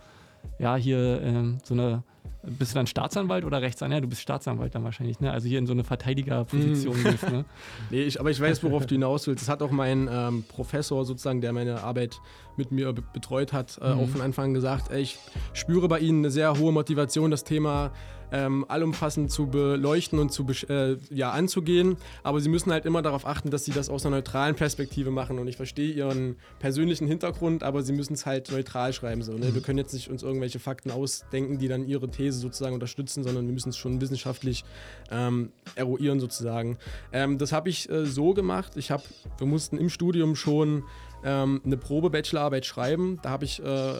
ja, 0.58 0.76
hier 0.76 1.20
ähm, 1.22 1.58
so 1.64 1.74
eine, 1.74 2.02
bist 2.42 2.72
du 2.72 2.76
dann 2.76 2.86
Staatsanwalt 2.86 3.44
oder 3.44 3.60
Rechtsanwalt? 3.62 3.96
Ja, 3.98 4.00
du 4.00 4.08
bist 4.08 4.22
Staatsanwalt 4.22 4.74
dann 4.74 4.84
wahrscheinlich, 4.84 5.20
ne? 5.20 5.32
Also 5.32 5.48
hier 5.48 5.58
in 5.58 5.66
so 5.66 5.72
eine 5.72 5.84
Verteidigerposition 5.84 6.96
Mhm. 6.98 7.04
gehst, 7.04 7.28
ne? 7.28 7.44
Nee, 7.90 8.02
ich, 8.02 8.20
aber 8.20 8.30
ich 8.30 8.40
weiß, 8.40 8.62
worauf 8.62 8.86
du 8.86 8.94
hinaus 8.94 9.26
willst. 9.26 9.42
Das 9.42 9.48
hat 9.48 9.62
auch 9.62 9.70
mein 9.70 10.08
ähm, 10.10 10.44
Professor 10.48 11.04
sozusagen, 11.04 11.40
der 11.40 11.52
meine 11.52 11.82
Arbeit 11.82 12.20
mit 12.56 12.70
mir 12.72 12.92
be 12.92 13.02
betreut 13.12 13.52
hat, 13.52 13.78
äh, 13.82 13.92
Mhm. 13.94 14.00
auch 14.00 14.08
von 14.08 14.20
Anfang 14.20 14.46
an 14.46 14.54
gesagt, 14.54 14.90
ey, 14.90 15.02
ich 15.02 15.18
spüre 15.52 15.88
bei 15.88 15.98
Ihnen 16.00 16.20
eine 16.20 16.30
sehr 16.30 16.56
hohe 16.58 16.72
Motivation, 16.72 17.30
das 17.30 17.44
Thema 17.44 17.90
ähm, 18.32 18.64
allumfassend 18.68 19.30
zu 19.30 19.46
beleuchten 19.46 20.18
und 20.18 20.32
zu 20.32 20.46
äh, 20.68 20.96
ja, 21.10 21.30
anzugehen. 21.30 21.96
Aber 22.22 22.40
Sie 22.40 22.48
müssen 22.48 22.72
halt 22.72 22.86
immer 22.86 23.02
darauf 23.02 23.26
achten, 23.26 23.50
dass 23.50 23.64
Sie 23.64 23.72
das 23.72 23.88
aus 23.88 24.04
einer 24.04 24.16
neutralen 24.16 24.54
Perspektive 24.54 25.10
machen. 25.10 25.38
Und 25.38 25.48
ich 25.48 25.56
verstehe 25.56 25.92
Ihren 25.92 26.36
persönlichen 26.58 27.06
Hintergrund, 27.06 27.62
aber 27.62 27.82
Sie 27.82 27.92
müssen 27.92 28.14
es 28.14 28.26
halt 28.26 28.50
neutral 28.50 28.92
schreiben. 28.92 29.22
So, 29.22 29.32
ne? 29.32 29.54
Wir 29.54 29.62
können 29.62 29.78
jetzt 29.78 29.92
nicht 29.92 30.10
uns 30.10 30.22
irgendwelche 30.22 30.58
Fakten 30.58 30.90
ausdenken, 30.90 31.58
die 31.58 31.68
dann 31.68 31.86
Ihre 31.86 32.08
These 32.08 32.38
sozusagen 32.38 32.74
unterstützen, 32.74 33.24
sondern 33.24 33.46
wir 33.46 33.52
müssen 33.52 33.70
es 33.70 33.76
schon 33.76 34.00
wissenschaftlich 34.00 34.64
ähm, 35.10 35.50
eruieren 35.74 36.20
sozusagen. 36.20 36.78
Ähm, 37.12 37.38
das 37.38 37.52
habe 37.52 37.68
ich 37.68 37.88
äh, 37.90 38.06
so 38.06 38.34
gemacht. 38.34 38.72
Ich 38.76 38.90
habe, 38.90 39.02
wir 39.38 39.46
mussten 39.46 39.78
im 39.78 39.88
Studium 39.88 40.36
schon 40.36 40.84
ähm, 41.24 41.60
eine 41.64 41.76
Probe-Bachelorarbeit 41.76 42.66
schreiben. 42.66 43.18
Da 43.22 43.30
habe 43.30 43.44
ich 43.44 43.62
äh, 43.62 43.94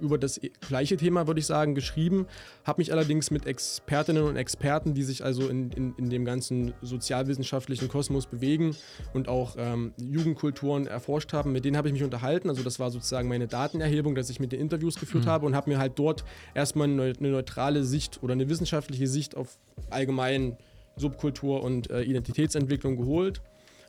über 0.00 0.18
das 0.18 0.40
gleiche 0.66 0.96
Thema, 0.96 1.26
würde 1.26 1.40
ich 1.40 1.46
sagen, 1.46 1.74
geschrieben. 1.74 2.26
Habe 2.64 2.80
mich 2.80 2.92
allerdings 2.92 3.30
mit 3.30 3.46
Expertinnen 3.46 4.22
und 4.24 4.36
Experten, 4.36 4.94
die 4.94 5.02
sich 5.02 5.24
also 5.24 5.48
in, 5.48 5.70
in, 5.72 5.94
in 5.96 6.10
dem 6.10 6.24
ganzen 6.24 6.74
sozialwissenschaftlichen 6.82 7.88
Kosmos 7.88 8.26
bewegen 8.26 8.74
und 9.12 9.28
auch 9.28 9.56
ähm, 9.58 9.92
Jugendkulturen 10.00 10.86
erforscht 10.86 11.32
haben, 11.32 11.52
mit 11.52 11.64
denen 11.64 11.76
habe 11.76 11.88
ich 11.88 11.92
mich 11.92 12.02
unterhalten. 12.02 12.48
Also 12.48 12.62
das 12.62 12.80
war 12.80 12.90
sozusagen 12.90 13.28
meine 13.28 13.46
Datenerhebung, 13.46 14.14
dass 14.14 14.30
ich 14.30 14.40
mit 14.40 14.52
den 14.52 14.60
Interviews 14.60 14.96
geführt 14.98 15.24
Mhm. 15.24 15.28
habe 15.28 15.46
und 15.46 15.54
habe 15.54 15.70
mir 15.70 15.78
halt 15.78 15.98
dort 15.98 16.24
erstmal 16.54 16.88
eine, 16.88 17.12
eine 17.18 17.30
neutrale 17.30 17.84
Sicht 17.84 18.22
oder 18.22 18.32
eine 18.32 18.48
wissenschaftliche 18.48 19.06
Sicht 19.06 19.36
auf 19.36 19.58
allgemein 19.90 20.56
Subkultur 20.96 21.62
und 21.62 21.90
äh, 21.90 22.02
Identitätsentwicklung 22.02 22.96
geholt 22.96 23.40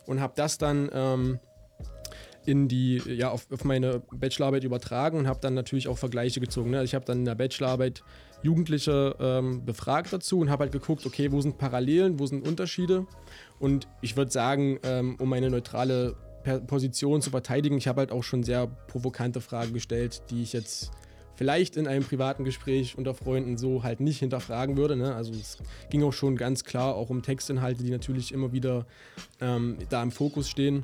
und 0.06 0.22
habe 0.22 0.34
das 0.36 0.58
dann 0.58 0.90
ähm, 0.94 1.40
in 2.50 2.68
die, 2.68 2.98
ja, 3.06 3.30
auf, 3.30 3.46
auf 3.52 3.64
meine 3.64 4.02
Bachelorarbeit 4.12 4.64
übertragen 4.64 5.20
und 5.20 5.28
habe 5.28 5.40
dann 5.40 5.54
natürlich 5.54 5.88
auch 5.88 6.00
Vergleiche 6.00 6.40
gezogen. 6.40 6.72
Ne? 6.72 6.84
Ich 6.84 6.96
habe 6.96 7.06
dann 7.06 7.20
in 7.20 7.26
der 7.26 7.36
Bachelorarbeit 7.36 8.04
Jugendliche 8.42 9.16
ähm, 9.20 9.64
befragt 9.66 10.12
dazu 10.12 10.40
und 10.40 10.50
habe 10.50 10.64
halt 10.64 10.72
geguckt, 10.72 11.06
okay, 11.06 11.32
wo 11.32 11.42
sind 11.42 11.60
Parallelen, 11.60 12.18
wo 12.18 12.26
sind 12.26 12.48
Unterschiede. 12.48 13.06
Und 13.60 13.88
ich 14.02 14.18
würde 14.18 14.32
sagen, 14.32 14.80
ähm, 14.82 15.16
um 15.20 15.30
meine 15.30 15.52
neutrale 15.52 16.16
Position 16.66 17.22
zu 17.22 17.30
verteidigen, 17.30 17.78
ich 17.78 17.88
habe 17.88 18.00
halt 18.00 18.12
auch 18.12 18.24
schon 18.24 18.44
sehr 18.44 18.66
provokante 18.66 19.42
Fragen 19.42 19.74
gestellt, 19.74 20.24
die 20.32 20.42
ich 20.42 20.54
jetzt 20.54 20.90
vielleicht 21.36 21.78
in 21.78 21.86
einem 21.86 22.04
privaten 22.04 22.46
Gespräch 22.46 22.98
unter 22.98 23.14
Freunden 23.14 23.58
so 23.58 23.84
halt 23.84 24.00
nicht 24.00 24.20
hinterfragen 24.20 24.76
würde. 24.76 24.96
Ne? 24.96 25.14
Also 25.14 25.34
es 25.34 25.60
ging 25.92 26.02
auch 26.04 26.14
schon 26.14 26.36
ganz 26.36 26.64
klar 26.64 26.96
auch 26.96 27.12
um 27.12 27.22
Textinhalte, 27.22 27.84
die 27.84 27.92
natürlich 27.92 28.34
immer 28.34 28.52
wieder 28.52 28.88
ähm, 29.40 29.78
da 29.90 30.02
im 30.02 30.12
Fokus 30.12 30.50
stehen. 30.50 30.84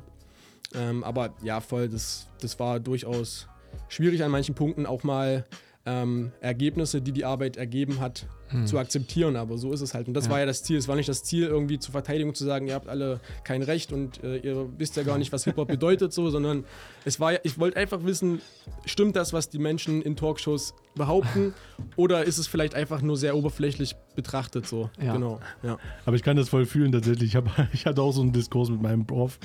Ähm, 0.76 1.04
aber 1.04 1.34
ja, 1.42 1.60
voll, 1.60 1.88
das, 1.88 2.28
das 2.40 2.58
war 2.58 2.80
durchaus 2.80 3.48
schwierig 3.88 4.22
an 4.22 4.30
manchen 4.30 4.54
Punkten 4.54 4.86
auch 4.86 5.02
mal 5.02 5.44
ähm, 5.86 6.32
Ergebnisse, 6.40 7.00
die 7.00 7.12
die 7.12 7.24
Arbeit 7.24 7.56
ergeben 7.56 8.00
hat, 8.00 8.26
Hm. 8.48 8.66
zu 8.66 8.78
akzeptieren. 8.78 9.36
Aber 9.36 9.58
so 9.58 9.72
ist 9.72 9.80
es 9.80 9.94
halt. 9.94 10.08
Und 10.08 10.14
das 10.14 10.26
Ja. 10.26 10.32
war 10.32 10.40
ja 10.40 10.46
das 10.46 10.62
Ziel. 10.62 10.76
Es 10.76 10.86
war 10.88 10.96
nicht 10.96 11.08
das 11.08 11.22
Ziel, 11.24 11.44
irgendwie 11.46 11.78
zur 11.78 11.92
Verteidigung 11.92 12.34
zu 12.34 12.44
sagen, 12.44 12.68
ihr 12.68 12.74
habt 12.74 12.88
alle 12.88 13.20
kein 13.44 13.62
Recht 13.62 13.92
und 13.92 14.22
äh, 14.22 14.36
ihr 14.38 14.68
wisst 14.78 14.96
ja 14.96 15.02
gar 15.02 15.18
nicht, 15.18 15.32
was 15.32 15.44
Hip-Hop 15.44 15.68
bedeutet, 15.68 16.12
so, 16.12 16.30
sondern 16.30 16.64
es 17.04 17.18
war 17.20 17.32
ja, 17.32 17.38
ich 17.42 17.58
wollte 17.58 17.76
einfach 17.76 18.04
wissen, 18.04 18.40
stimmt 18.84 19.16
das, 19.16 19.32
was 19.32 19.48
die 19.48 19.58
Menschen 19.58 20.02
in 20.02 20.16
Talkshows 20.16 20.74
behaupten, 20.94 21.54
oder 21.96 22.24
ist 22.24 22.38
es 22.38 22.46
vielleicht 22.46 22.74
einfach 22.74 23.02
nur 23.02 23.16
sehr 23.16 23.36
oberflächlich 23.36 23.96
betrachtet 24.14 24.66
so? 24.66 24.90
Ja. 25.02 25.12
Genau. 25.14 25.40
Ja. 25.62 25.78
Aber 26.06 26.16
ich 26.16 26.22
kann 26.22 26.36
das 26.36 26.48
voll 26.48 26.64
fühlen 26.66 26.92
tatsächlich. 26.92 27.30
Ich, 27.30 27.36
hab, 27.36 27.44
ich 27.72 27.84
hatte 27.86 28.00
auch 28.02 28.12
so 28.12 28.22
einen 28.22 28.32
Diskurs 28.32 28.70
mit 28.70 28.80
meinem 28.80 29.06
Prof, 29.06 29.38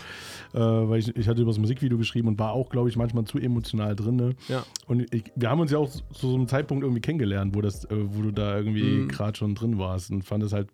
äh, 0.53 0.59
weil 0.59 0.99
ich, 0.99 1.15
ich 1.15 1.27
hatte 1.27 1.41
über 1.41 1.51
das 1.51 1.59
Musikvideo 1.59 1.97
geschrieben 1.97 2.27
und 2.29 2.39
war 2.39 2.51
auch, 2.53 2.69
glaube 2.69 2.89
ich, 2.89 2.95
manchmal 2.95 3.25
zu 3.25 3.37
emotional 3.39 3.95
drin. 3.95 4.15
Ne? 4.15 4.35
Ja. 4.47 4.63
Und 4.87 5.13
ich, 5.13 5.23
wir 5.35 5.49
haben 5.49 5.59
uns 5.59 5.71
ja 5.71 5.77
auch 5.77 5.89
zu 5.89 6.01
so 6.29 6.35
einem 6.35 6.47
Zeitpunkt 6.47 6.83
irgendwie 6.83 7.01
kennengelernt, 7.01 7.53
wo, 7.55 7.61
das, 7.61 7.83
äh, 7.85 7.87
wo 7.91 8.21
du 8.21 8.31
da 8.31 8.55
irgendwie 8.57 8.83
Mhm. 8.83 8.90
Gerade 9.07 9.37
schon 9.37 9.55
drin 9.55 9.77
warst 9.77 10.11
und 10.11 10.23
fand 10.23 10.43
es 10.43 10.53
halt 10.53 10.69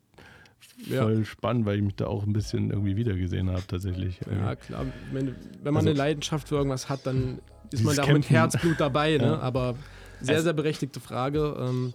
Ja. 0.90 1.04
voll 1.04 1.26
spannend, 1.26 1.66
weil 1.66 1.78
ich 1.78 1.84
mich 1.84 1.96
da 1.96 2.08
auch 2.08 2.24
ein 2.26 2.34
bisschen 2.34 2.70
irgendwie 2.72 2.96
wiedergesehen 2.96 3.50
habe 3.50 3.64
tatsächlich. 3.68 4.20
Ja, 4.32 4.56
klar. 4.56 4.86
Wenn, 5.12 5.28
wenn 5.64 5.74
man 5.74 5.78
Also- 5.78 5.90
eine 5.90 5.98
Leidenschaft 5.98 6.48
für 6.50 6.56
irgendwas 6.56 6.90
hat, 6.90 7.06
dann 7.06 7.40
ist 7.72 7.84
man 7.84 7.96
da 7.96 8.04
auch 8.04 8.08
mit. 8.14 8.30
Herzblut 8.30 8.80
dabei. 8.80 9.18
Ne? 9.18 9.24
Ja. 9.26 9.40
Aber 9.40 9.76
sehr, 10.22 10.42
sehr 10.42 10.54
berechtigte 10.54 11.00
Frage. 11.00 11.56
Ähm, 11.60 11.94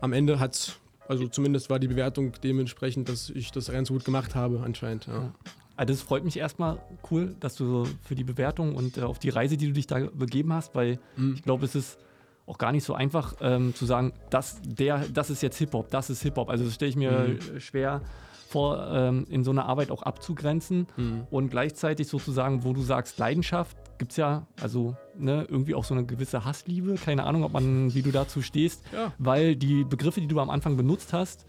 am 0.00 0.12
Ende 0.12 0.38
hat 0.40 0.54
es, 0.54 0.76
also 1.08 1.26
zumindest 1.28 1.70
war 1.70 1.78
die 1.78 1.88
Bewertung 1.88 2.32
dementsprechend, 2.42 3.08
dass 3.08 3.30
ich 3.30 3.50
das 3.52 3.70
ganz 3.70 3.88
gut 3.88 4.04
gemacht 4.04 4.34
habe, 4.34 4.60
anscheinend. 4.64 5.06
Ja. 5.06 5.32
Also 5.76 5.94
das 5.94 6.02
freut 6.02 6.22
mich 6.24 6.36
erstmal 6.36 6.80
cool, 7.10 7.34
dass 7.40 7.54
du 7.56 7.64
so 7.66 7.88
für 8.04 8.14
die 8.14 8.24
Bewertung 8.24 8.74
und 8.74 8.98
äh, 8.98 9.02
auf 9.02 9.18
die 9.18 9.30
Reise, 9.30 9.56
die 9.56 9.66
du 9.68 9.72
dich 9.72 9.86
da 9.86 10.00
begeben 10.12 10.52
hast, 10.52 10.74
weil 10.74 10.98
Mhm. 11.16 11.34
ich 11.34 11.42
glaube, 11.42 11.64
es 11.64 11.74
ist 11.74 11.98
auch 12.46 12.58
gar 12.58 12.72
nicht 12.72 12.84
so 12.84 12.94
einfach 12.94 13.34
ähm, 13.40 13.74
zu 13.74 13.86
sagen, 13.86 14.12
das, 14.30 14.60
der, 14.64 15.04
das 15.12 15.30
ist 15.30 15.42
jetzt 15.42 15.56
Hip-Hop, 15.58 15.90
das 15.90 16.10
ist 16.10 16.22
Hip-Hop. 16.22 16.48
Also 16.50 16.64
das 16.64 16.74
stelle 16.74 16.88
ich 16.90 16.96
mir 16.96 17.10
Mhm. 17.52 17.60
schwer 17.60 18.00
vor, 18.48 18.86
ähm, 18.92 19.26
in 19.30 19.44
so 19.44 19.50
einer 19.50 19.64
Arbeit 19.66 19.90
auch 19.90 20.02
abzugrenzen 20.02 20.86
Mhm. 20.96 21.26
und 21.30 21.50
gleichzeitig 21.50 22.08
sozusagen, 22.08 22.64
wo 22.64 22.72
du 22.74 22.82
sagst 22.82 23.18
Leidenschaft, 23.18 23.76
gibt 23.98 24.10
es 24.12 24.16
ja 24.18 24.46
also 24.60 24.96
ne, 25.16 25.46
irgendwie 25.48 25.74
auch 25.74 25.84
so 25.84 25.94
eine 25.94 26.04
gewisse 26.04 26.44
Hassliebe, 26.44 26.96
keine 26.96 27.24
Ahnung, 27.24 27.44
ob 27.44 27.52
man, 27.52 27.94
wie 27.94 28.02
du 28.02 28.10
dazu 28.10 28.42
stehst, 28.42 28.82
Ja. 28.92 29.12
weil 29.18 29.56
die 29.56 29.84
Begriffe, 29.84 30.20
die 30.20 30.26
du 30.26 30.38
am 30.40 30.50
Anfang 30.50 30.76
benutzt 30.76 31.12
hast, 31.12 31.46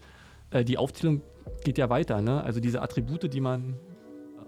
äh, 0.50 0.64
die 0.64 0.78
Aufzählung 0.78 1.20
geht 1.64 1.76
ja 1.76 1.90
weiter, 1.90 2.22
ne? 2.22 2.42
also 2.42 2.60
diese 2.60 2.80
Attribute, 2.80 3.30
die 3.32 3.40
man 3.40 3.74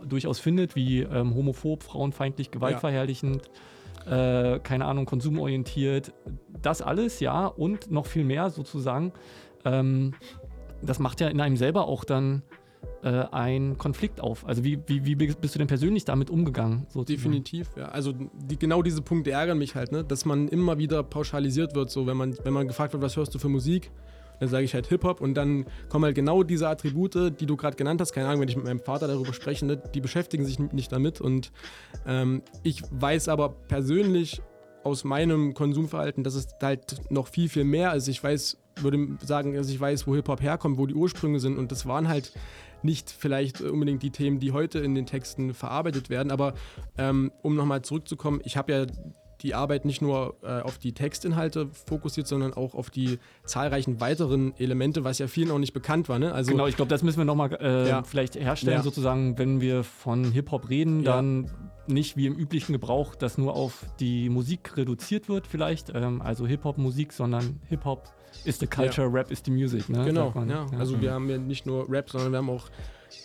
durchaus 0.06 0.38
findet, 0.38 0.76
wie 0.76 1.00
ähm, 1.00 1.34
homophob, 1.34 1.82
frauenfeindlich, 1.82 2.50
gewaltverherrlichend, 2.52 3.50
äh, 4.06 4.58
keine 4.60 4.84
Ahnung, 4.84 5.06
konsumorientiert. 5.06 6.12
Das 6.62 6.82
alles, 6.82 7.20
ja, 7.20 7.46
und 7.46 7.90
noch 7.90 8.06
viel 8.06 8.24
mehr 8.24 8.50
sozusagen. 8.50 9.12
Ähm, 9.64 10.14
das 10.82 10.98
macht 10.98 11.20
ja 11.20 11.28
in 11.28 11.40
einem 11.40 11.56
selber 11.56 11.88
auch 11.88 12.04
dann 12.04 12.42
äh, 13.02 13.08
einen 13.30 13.78
Konflikt 13.78 14.20
auf. 14.20 14.46
Also 14.46 14.64
wie, 14.64 14.80
wie, 14.86 15.04
wie 15.06 15.14
bist 15.14 15.54
du 15.54 15.58
denn 15.58 15.68
persönlich 15.68 16.04
damit 16.04 16.30
umgegangen? 16.30 16.86
sozusagen? 16.88 17.06
Definitiv, 17.06 17.68
ja. 17.76 17.86
Also 17.86 18.12
die, 18.12 18.58
genau 18.58 18.82
diese 18.82 19.02
Punkte 19.02 19.32
ärgern 19.32 19.58
mich 19.58 19.74
halt, 19.74 19.92
ne? 19.92 20.04
dass 20.04 20.24
man 20.24 20.48
immer 20.48 20.78
wieder 20.78 21.02
pauschalisiert 21.02 21.74
wird, 21.74 21.90
so 21.90 22.06
wenn 22.06 22.16
man, 22.16 22.36
wenn 22.44 22.52
man 22.52 22.66
gefragt 22.66 22.92
wird, 22.92 23.02
was 23.02 23.16
hörst 23.16 23.34
du 23.34 23.38
für 23.38 23.48
Musik, 23.48 23.90
dann 24.40 24.48
sage 24.48 24.64
ich 24.64 24.74
halt 24.74 24.86
Hip-Hop 24.86 25.20
und 25.20 25.34
dann 25.34 25.66
kommen 25.88 26.04
halt 26.04 26.14
genau 26.14 26.42
diese 26.42 26.68
Attribute, 26.68 27.40
die 27.40 27.46
du 27.46 27.56
gerade 27.56 27.76
genannt 27.76 28.00
hast. 28.00 28.12
Keine 28.12 28.28
Ahnung, 28.28 28.42
wenn 28.42 28.48
ich 28.48 28.56
mit 28.56 28.64
meinem 28.64 28.80
Vater 28.80 29.08
darüber 29.08 29.32
spreche, 29.32 29.66
ne? 29.66 29.76
die 29.76 30.00
beschäftigen 30.00 30.44
sich 30.44 30.58
nicht 30.58 30.92
damit. 30.92 31.20
Und 31.20 31.52
ähm, 32.06 32.42
ich 32.62 32.82
weiß 32.90 33.28
aber 33.28 33.50
persönlich 33.50 34.42
aus 34.84 35.04
meinem 35.04 35.54
Konsumverhalten, 35.54 36.22
dass 36.22 36.34
es 36.34 36.48
halt 36.62 37.10
noch 37.10 37.28
viel, 37.28 37.48
viel 37.48 37.64
mehr 37.64 37.94
ist. 37.94 38.06
Ich 38.08 38.22
weiß, 38.22 38.58
würde 38.80 39.16
sagen, 39.24 39.54
dass 39.54 39.68
ich 39.68 39.80
weiß, 39.80 40.06
wo 40.06 40.14
Hip-Hop 40.14 40.40
herkommt, 40.40 40.78
wo 40.78 40.86
die 40.86 40.94
Ursprünge 40.94 41.40
sind. 41.40 41.58
Und 41.58 41.72
das 41.72 41.86
waren 41.86 42.08
halt 42.08 42.32
nicht 42.82 43.10
vielleicht 43.10 43.60
unbedingt 43.60 44.02
die 44.02 44.10
Themen, 44.10 44.38
die 44.38 44.52
heute 44.52 44.78
in 44.78 44.94
den 44.94 45.06
Texten 45.06 45.54
verarbeitet 45.54 46.08
werden. 46.10 46.30
Aber 46.30 46.54
ähm, 46.98 47.32
um 47.42 47.56
nochmal 47.56 47.82
zurückzukommen, 47.82 48.40
ich 48.44 48.56
habe 48.56 48.72
ja 48.72 48.86
die 49.42 49.54
Arbeit 49.54 49.84
nicht 49.84 50.02
nur 50.02 50.36
äh, 50.42 50.60
auf 50.60 50.78
die 50.78 50.92
Textinhalte 50.92 51.68
fokussiert, 51.68 52.26
sondern 52.26 52.54
auch 52.54 52.74
auf 52.74 52.90
die 52.90 53.18
zahlreichen 53.44 54.00
weiteren 54.00 54.54
Elemente, 54.58 55.04
was 55.04 55.18
ja 55.18 55.26
vielen 55.26 55.50
auch 55.50 55.58
nicht 55.58 55.72
bekannt 55.72 56.08
war. 56.08 56.18
Ne? 56.18 56.32
Also, 56.32 56.52
genau, 56.52 56.66
ich 56.66 56.76
glaube, 56.76 56.88
das 56.88 57.02
müssen 57.02 57.18
wir 57.18 57.24
nochmal 57.24 57.56
äh, 57.60 57.88
Ja. 57.88 58.02
vielleicht 58.02 58.36
herstellen, 58.36 58.78
Ja. 58.78 58.82
sozusagen, 58.82 59.38
wenn 59.38 59.60
wir 59.60 59.84
von 59.84 60.32
Hip-Hop 60.32 60.68
reden, 60.70 61.04
dann 61.04 61.50
nicht 61.86 62.16
wie 62.16 62.26
im 62.26 62.34
üblichen 62.34 62.72
Gebrauch, 62.72 63.14
dass 63.14 63.38
nur 63.38 63.54
auf 63.54 63.84
die 64.00 64.28
Musik 64.28 64.76
reduziert 64.76 65.28
wird, 65.28 65.46
vielleicht. 65.46 65.92
Ähm, 65.94 66.20
also 66.22 66.46
Hip-Hop-Musik, 66.46 67.12
sondern 67.12 67.60
Hip-Hop 67.68 68.08
ist 68.44 68.60
the 68.60 68.66
culture, 68.66 69.12
Rap 69.12 69.30
ist 69.30 69.44
the 69.46 69.50
music. 69.50 69.88
Ne? 69.88 70.04
Genau. 70.04 70.32
Also 70.78 71.00
wir 71.00 71.12
haben 71.12 71.28
ja 71.30 71.38
nicht 71.38 71.64
nur 71.66 71.88
Rap, 71.88 72.10
sondern 72.10 72.32
wir 72.32 72.38
haben 72.38 72.50
auch 72.50 72.68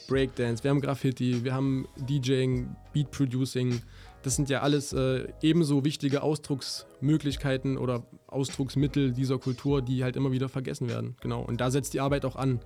Breakdance, 0.07 0.63
wir 0.63 0.71
haben 0.71 0.81
Graffiti, 0.81 1.43
wir 1.43 1.53
haben 1.53 1.87
DJing, 2.07 2.75
Beat 2.93 3.11
Producing. 3.11 3.81
Das 4.23 4.35
sind 4.35 4.49
ja 4.49 4.61
alles 4.61 4.93
äh, 4.93 5.27
ebenso 5.41 5.83
wichtige 5.83 6.21
Ausdrucksmöglichkeiten 6.21 7.77
oder 7.77 8.03
Ausdrucksmittel 8.27 9.13
dieser 9.13 9.39
Kultur, 9.39 9.81
die 9.81 10.03
halt 10.03 10.15
immer 10.15 10.31
wieder 10.31 10.49
vergessen 10.49 10.87
werden. 10.87 11.15
Genau. 11.21 11.41
Und 11.41 11.59
da 11.59 11.71
setzt 11.71 11.93
die 11.93 11.99
Arbeit 11.99 12.25
auch 12.25 12.35
an, 12.35 12.59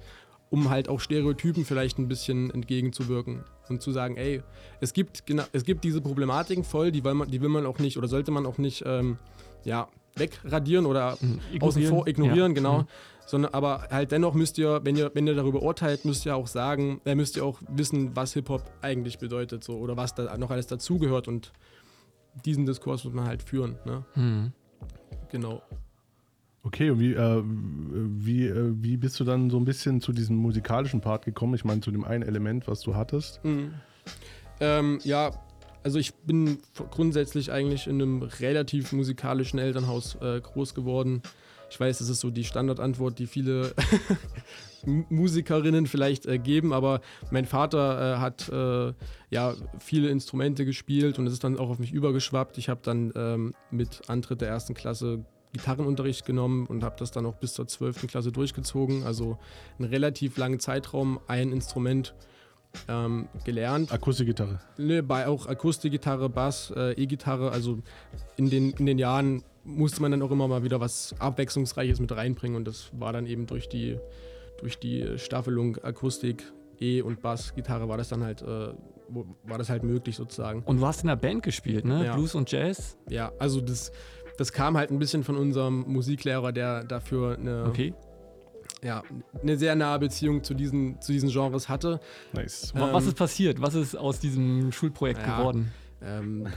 um 0.49 0.69
halt 0.69 0.89
auch 0.89 0.99
Stereotypen 0.99 1.65
vielleicht 1.65 1.97
ein 1.97 2.07
bisschen 2.07 2.51
entgegenzuwirken 2.51 3.43
und 3.69 3.81
zu 3.81 3.91
sagen, 3.91 4.15
ey, 4.17 4.43
es 4.79 4.93
gibt, 4.93 5.25
genau, 5.25 5.43
es 5.53 5.63
gibt 5.63 5.83
diese 5.83 6.01
Problematiken 6.01 6.63
voll, 6.63 6.91
die 6.91 7.03
will 7.03 7.13
man, 7.13 7.31
die 7.31 7.41
will 7.41 7.49
man 7.49 7.65
auch 7.65 7.79
nicht 7.79 7.97
oder 7.97 8.07
sollte 8.07 8.31
man 8.31 8.45
auch 8.45 8.57
nicht 8.57 8.83
ähm, 8.85 9.17
ja, 9.63 9.87
wegradieren 10.15 10.85
oder 10.85 11.13
außen 11.13 11.41
ignorieren. 11.53 11.89
vor 11.89 12.07
ignorieren, 12.07 12.51
Ja. 12.51 12.55
genau. 12.55 12.79
Mhm. 12.79 12.87
Sondern 13.27 13.53
aber 13.55 13.87
halt 13.89 14.11
dennoch 14.11 14.35
müsst 14.35 14.57
ihr, 14.59 14.81
wenn 14.83 14.95
ihr, 14.95 15.09
wenn 15.15 15.25
ihr 15.25 15.33
darüber 15.33 15.63
urteilt, 15.63 16.05
müsst 16.05 16.25
ihr 16.27 16.35
auch 16.35 16.45
sagen, 16.47 17.01
äh, 17.05 17.15
müsst 17.15 17.35
ihr 17.37 17.43
auch 17.43 17.59
wissen, 17.67 18.15
was 18.15 18.33
Hip-Hop 18.33 18.63
eigentlich 18.81 19.17
bedeutet 19.17 19.63
so, 19.63 19.77
oder 19.77 19.97
was 19.97 20.13
da 20.13 20.37
noch 20.37 20.51
alles 20.51 20.67
dazugehört 20.67 21.27
und 21.27 21.51
diesen 22.45 22.65
Diskurs 22.67 23.03
muss 23.03 23.13
man 23.13 23.25
halt 23.25 23.41
führen. 23.41 23.77
Ne? 23.85 24.05
Hm. 24.13 24.51
Genau. 25.31 25.63
Okay, 26.61 26.89
und 26.91 26.99
wie, 26.99 27.13
äh, 27.13 27.43
wie, 27.45 28.45
äh, 28.47 28.73
wie 28.81 28.97
bist 28.97 29.19
du 29.19 29.23
dann 29.23 29.49
so 29.49 29.57
ein 29.57 29.65
bisschen 29.65 30.01
zu 30.01 30.11
diesem 30.11 30.35
musikalischen 30.35 31.01
Part 31.01 31.25
gekommen? 31.25 31.53
Ich 31.55 31.63
meine, 31.65 31.81
zu 31.81 31.91
dem 31.91 32.03
einen 32.03 32.23
Element, 32.23 32.67
was 32.67 32.81
du 32.81 32.95
hattest. 32.95 33.43
Mhm. 33.43 33.73
Ähm, 34.59 34.99
ja, 35.03 35.31
also 35.85 35.99
ich 35.99 36.15
bin 36.15 36.57
grundsätzlich 36.89 37.51
eigentlich 37.51 37.85
in 37.85 38.01
einem 38.01 38.23
relativ 38.23 38.91
musikalischen 38.91 39.59
Elternhaus 39.59 40.15
äh, 40.15 40.41
groß 40.41 40.73
geworden. 40.73 41.21
Ich 41.69 41.79
weiß, 41.79 41.99
das 41.99 42.09
ist 42.09 42.21
so 42.21 42.31
die 42.31 42.43
Standardantwort, 42.43 43.19
die 43.19 43.27
viele 43.27 43.71
Musikerinnen 44.85 45.85
vielleicht 45.85 46.25
äh, 46.25 46.39
geben, 46.39 46.73
aber 46.73 47.01
mein 47.29 47.45
Vater 47.45 48.15
äh, 48.15 48.17
hat 48.17 48.49
äh, 48.49 48.93
ja 49.29 49.53
viele 49.77 50.09
Instrumente 50.09 50.65
gespielt 50.65 51.19
und 51.19 51.27
es 51.27 51.33
ist 51.33 51.43
dann 51.43 51.59
auch 51.59 51.69
auf 51.69 51.77
mich 51.77 51.91
übergeschwappt. 51.91 52.57
Ich 52.57 52.67
habe 52.67 52.79
dann 52.81 53.13
ähm, 53.15 53.53
mit 53.69 54.01
Antritt 54.07 54.41
der 54.41 54.49
ersten 54.49 54.73
Klasse 54.73 55.23
Gitarrenunterricht 55.53 56.25
genommen 56.25 56.65
und 56.65 56.83
habe 56.83 56.95
das 56.97 57.11
dann 57.11 57.27
auch 57.27 57.35
bis 57.35 57.53
zur 57.53 57.67
12. 57.67 58.07
Klasse 58.07 58.31
durchgezogen. 58.31 59.03
Also 59.03 59.37
einen 59.77 59.87
relativ 59.87 60.35
langen 60.37 60.59
Zeitraum 60.59 61.19
ein 61.27 61.51
Instrument 61.51 62.15
ähm, 62.87 63.27
gelernt. 63.43 63.91
Akustikgitarre. 63.91 64.59
Ne, 64.77 65.03
bei 65.03 65.27
auch 65.27 65.47
Akustikgitarre, 65.47 66.29
Bass, 66.29 66.71
äh, 66.75 66.91
E-Gitarre. 66.93 67.51
Also 67.51 67.79
in 68.37 68.49
den, 68.49 68.71
in 68.71 68.85
den 68.85 68.97
Jahren 68.97 69.43
musste 69.63 70.01
man 70.01 70.11
dann 70.11 70.21
auch 70.21 70.31
immer 70.31 70.47
mal 70.47 70.63
wieder 70.63 70.79
was 70.79 71.15
Abwechslungsreiches 71.19 71.99
mit 71.99 72.15
reinbringen 72.15 72.55
und 72.55 72.67
das 72.67 72.91
war 72.93 73.13
dann 73.13 73.25
eben 73.25 73.47
durch 73.47 73.67
die, 73.67 73.97
durch 74.59 74.79
die 74.79 75.17
Staffelung 75.17 75.77
Akustik, 75.83 76.43
E 76.79 77.01
und 77.01 77.21
Bass-Gitarre 77.21 77.87
war 77.87 77.97
das 77.97 78.09
dann 78.09 78.23
halt, 78.23 78.41
äh, 78.41 78.45
war 79.43 79.57
das 79.57 79.69
halt 79.69 79.83
möglich 79.83 80.15
sozusagen. 80.15 80.61
Und 80.63 80.79
du 80.79 80.85
hast 80.85 81.01
in 81.01 81.07
der 81.07 81.15
Band 81.15 81.43
gespielt, 81.43 81.85
ne? 81.85 82.05
Ja. 82.05 82.15
Blues 82.15 82.35
und 82.35 82.51
Jazz. 82.51 82.97
Ja, 83.09 83.31
also 83.39 83.61
das, 83.61 83.91
das 84.37 84.51
kam 84.51 84.77
halt 84.77 84.91
ein 84.91 84.99
bisschen 84.99 85.23
von 85.23 85.37
unserem 85.37 85.85
Musiklehrer, 85.87 86.51
der 86.51 86.83
dafür 86.83 87.37
eine, 87.37 87.65
Okay. 87.65 87.93
Ja, 88.83 89.03
eine 89.41 89.57
sehr 89.57 89.75
nahe 89.75 89.99
Beziehung 89.99 90.43
zu 90.43 90.53
diesen, 90.53 90.99
zu 91.01 91.11
diesen 91.11 91.29
Genres 91.29 91.69
hatte. 91.69 91.99
Nice. 92.33 92.73
Wa- 92.75 92.93
Was 92.93 93.05
ist 93.07 93.17
passiert? 93.17 93.61
Was 93.61 93.73
ist 93.75 93.95
aus 93.95 94.19
diesem 94.19 94.71
Schulprojekt 94.71 95.21
Ja, 95.25 95.37
geworden? 95.39 95.71
Ähm, 96.01 96.47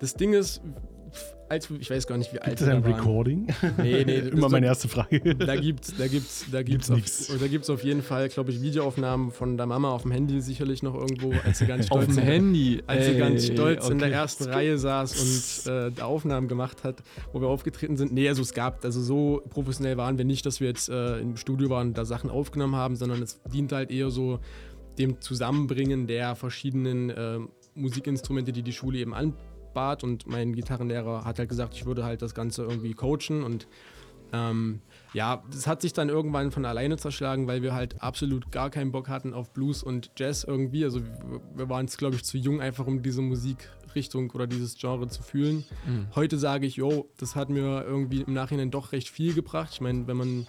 das 0.00 0.14
Ding 0.14 0.32
ist, 0.32 0.60
als, 1.48 1.70
ich 1.70 1.90
weiß 1.90 2.06
gar 2.06 2.18
nicht, 2.18 2.32
wie 2.32 2.38
alt 2.40 2.50
Gibt 2.50 2.60
es 2.60 2.66
wir 2.66 2.74
ein 2.74 2.82
da 2.82 2.88
waren. 2.90 2.98
Recording? 2.98 3.46
Nee, 3.78 4.04
nee. 4.04 4.18
Immer 4.32 4.48
meine 4.48 4.66
erste 4.66 4.88
Frage. 4.88 5.34
Da 5.34 5.56
gibt's, 5.56 5.94
da 5.96 6.06
gibt's, 6.06 6.44
da 6.50 6.62
gibt's, 6.62 6.88
Gibt's 6.88 7.30
auf, 7.30 7.38
da 7.38 7.46
gibt's 7.48 7.70
auf 7.70 7.82
jeden 7.84 8.02
Fall, 8.02 8.28
glaube 8.28 8.50
ich, 8.50 8.60
Videoaufnahmen 8.60 9.30
von 9.30 9.56
der 9.56 9.66
Mama 9.66 9.90
auf 9.90 10.02
dem 10.02 10.10
Handy 10.10 10.40
sicherlich 10.40 10.82
noch 10.82 10.94
irgendwo, 10.94 11.32
als 11.44 11.58
sie 11.58 11.66
ganz 11.66 11.86
Auf 11.90 12.02
stolz, 12.02 12.16
dem 12.16 12.24
Handy? 12.24 12.82
als 12.86 13.06
sie 13.06 13.16
ganz 13.16 13.46
stolz 13.46 13.88
in 13.88 13.98
der 13.98 14.08
okay. 14.08 14.16
ersten 14.16 14.44
Reihe 14.44 14.78
saß 14.78 15.64
und 15.66 15.72
äh, 15.72 16.02
Aufnahmen 16.02 16.48
gemacht 16.48 16.84
hat, 16.84 17.02
wo 17.32 17.40
wir 17.40 17.48
aufgetreten 17.48 17.96
sind. 17.96 18.12
Nee, 18.12 18.28
also 18.28 18.42
es 18.42 18.52
gab, 18.52 18.84
also 18.84 19.00
so 19.00 19.42
professionell 19.48 19.96
waren 19.96 20.18
wir 20.18 20.24
nicht, 20.24 20.44
dass 20.44 20.60
wir 20.60 20.68
jetzt 20.68 20.90
äh, 20.90 21.18
im 21.18 21.36
Studio 21.36 21.70
waren 21.70 21.88
und 21.88 21.98
da 21.98 22.04
Sachen 22.04 22.28
aufgenommen 22.30 22.76
haben, 22.76 22.96
sondern 22.96 23.22
es 23.22 23.40
dient 23.52 23.72
halt 23.72 23.90
eher 23.90 24.10
so 24.10 24.40
dem 24.98 25.20
Zusammenbringen 25.20 26.06
der 26.06 26.34
verschiedenen 26.34 27.10
äh, 27.10 27.38
Musikinstrumente, 27.74 28.52
die 28.52 28.62
die 28.62 28.72
Schule 28.72 28.98
eben 28.98 29.14
anbat. 29.78 30.04
Und 30.04 30.26
mein 30.26 30.52
Gitarrenlehrer 30.54 31.24
hat 31.24 31.38
halt 31.38 31.48
gesagt, 31.48 31.74
ich 31.74 31.86
würde 31.86 32.04
halt 32.04 32.22
das 32.22 32.34
Ganze 32.34 32.62
irgendwie 32.64 32.94
coachen 32.94 33.42
und 33.42 33.66
ähm, 34.30 34.80
ja, 35.14 35.42
das 35.50 35.66
hat 35.66 35.80
sich 35.80 35.94
dann 35.94 36.10
irgendwann 36.10 36.50
von 36.50 36.66
alleine 36.66 36.98
zerschlagen, 36.98 37.46
weil 37.46 37.62
wir 37.62 37.72
halt 37.72 38.02
absolut 38.02 38.52
gar 38.52 38.68
keinen 38.68 38.92
Bock 38.92 39.08
hatten 39.08 39.32
auf 39.32 39.54
Blues 39.54 39.82
und 39.82 40.10
Jazz 40.18 40.44
irgendwie. 40.44 40.84
Also 40.84 41.00
wir- 41.02 41.40
wir 41.54 41.68
waren 41.70 41.86
es, 41.86 41.96
glaube 41.96 42.16
ich, 42.16 42.24
zu 42.24 42.36
jung, 42.36 42.60
einfach 42.60 42.86
um 42.86 43.00
diese 43.02 43.22
Musikrichtung 43.22 44.30
oder 44.32 44.46
dieses 44.46 44.76
Genre 44.76 45.08
zu 45.08 45.22
fühlen. 45.22 45.64
Mhm. 45.86 46.08
Heute 46.14 46.36
sage 46.36 46.66
ich, 46.66 46.76
yo, 46.76 47.08
das 47.16 47.36
hat 47.36 47.48
mir 47.48 47.84
irgendwie 47.86 48.20
im 48.20 48.34
Nachhinein 48.34 48.70
doch 48.70 48.92
recht 48.92 49.08
viel 49.08 49.32
gebracht. 49.32 49.70
Ich 49.72 49.80
meine, 49.80 50.06
wenn 50.06 50.18
man, 50.18 50.46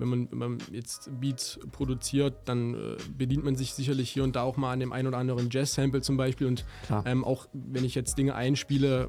wenn 0.00 0.08
man, 0.08 0.28
wenn 0.30 0.38
man 0.38 0.58
jetzt 0.72 1.10
Beats 1.20 1.60
produziert, 1.72 2.34
dann 2.46 2.74
äh, 2.74 2.78
bedient 3.16 3.44
man 3.44 3.54
sich 3.56 3.74
sicherlich 3.74 4.10
hier 4.10 4.24
und 4.24 4.34
da 4.36 4.42
auch 4.42 4.56
mal 4.56 4.72
an 4.72 4.80
dem 4.80 4.92
ein 4.92 5.06
oder 5.06 5.18
anderen 5.18 5.48
Jazz-Sample 5.50 6.02
zum 6.02 6.16
Beispiel. 6.16 6.46
Und 6.46 6.64
ähm, 7.04 7.24
auch 7.24 7.46
wenn 7.52 7.84
ich 7.84 7.94
jetzt 7.94 8.18
Dinge 8.18 8.34
einspiele, 8.34 9.08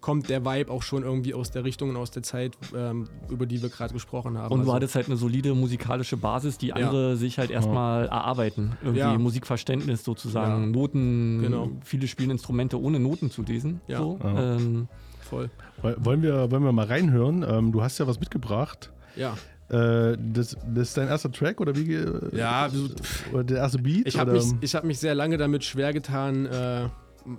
kommt 0.00 0.30
der 0.30 0.44
Vibe 0.44 0.70
auch 0.70 0.82
schon 0.82 1.02
irgendwie 1.02 1.34
aus 1.34 1.50
der 1.50 1.64
Richtung 1.64 1.90
und 1.90 1.96
aus 1.96 2.12
der 2.12 2.22
Zeit, 2.22 2.56
ähm, 2.74 3.08
über 3.30 3.46
die 3.46 3.60
wir 3.60 3.68
gerade 3.68 3.92
gesprochen 3.92 4.38
haben. 4.38 4.52
Und 4.52 4.58
du 4.60 4.62
Also- 4.62 4.74
hattest 4.74 4.94
halt 4.94 5.06
eine 5.06 5.16
solide 5.16 5.54
musikalische 5.54 6.16
Basis, 6.16 6.56
die 6.56 6.68
Ja. 6.68 6.76
andere 6.76 7.16
sich 7.16 7.38
halt 7.38 7.50
erstmal 7.50 8.06
erarbeiten. 8.06 8.76
Irgendwie 8.80 9.00
Ja. 9.00 9.18
Musikverständnis 9.18 10.04
sozusagen, 10.04 10.62
Ja. 10.62 10.66
Noten. 10.68 11.40
Genau. 11.42 11.70
Viele 11.84 12.06
spielen 12.06 12.30
Instrumente 12.30 12.80
ohne 12.80 13.00
Noten 13.00 13.30
zu 13.30 13.42
lesen. 13.42 13.80
Ja. 13.88 13.98
So. 13.98 14.18
Ja. 14.22 14.54
Ähm, 14.56 14.88
Voll. 15.20 15.50
Woll- 15.82 15.96
Wollen 15.98 16.22
wir, 16.22 16.50
wollen 16.50 16.62
wir 16.62 16.72
mal 16.72 16.86
reinhören? 16.86 17.44
Ähm, 17.46 17.72
du 17.72 17.82
hast 17.82 17.98
ja 17.98 18.06
was 18.06 18.18
mitgebracht. 18.20 18.90
Ja. 19.16 19.36
Äh, 19.70 20.16
das, 20.18 20.56
das 20.74 20.88
ist 20.88 20.96
dein 20.96 21.08
erster 21.08 21.30
Track 21.30 21.60
oder 21.60 21.76
wie? 21.76 21.98
Ja, 22.36 22.68
so- 22.70 22.88
oder 23.32 23.44
der 23.44 23.58
erste 23.58 23.78
Beat? 23.78 24.06
Ich 24.06 24.18
habe 24.18 24.32
mich, 24.32 24.46
ich 24.60 24.74
hab 24.74 24.84
mich 24.84 24.98
sehr 24.98 25.14
lange 25.14 25.36
damit 25.36 25.64
schwer 25.64 25.92
getan, 25.92 26.46
äh, 26.46 26.88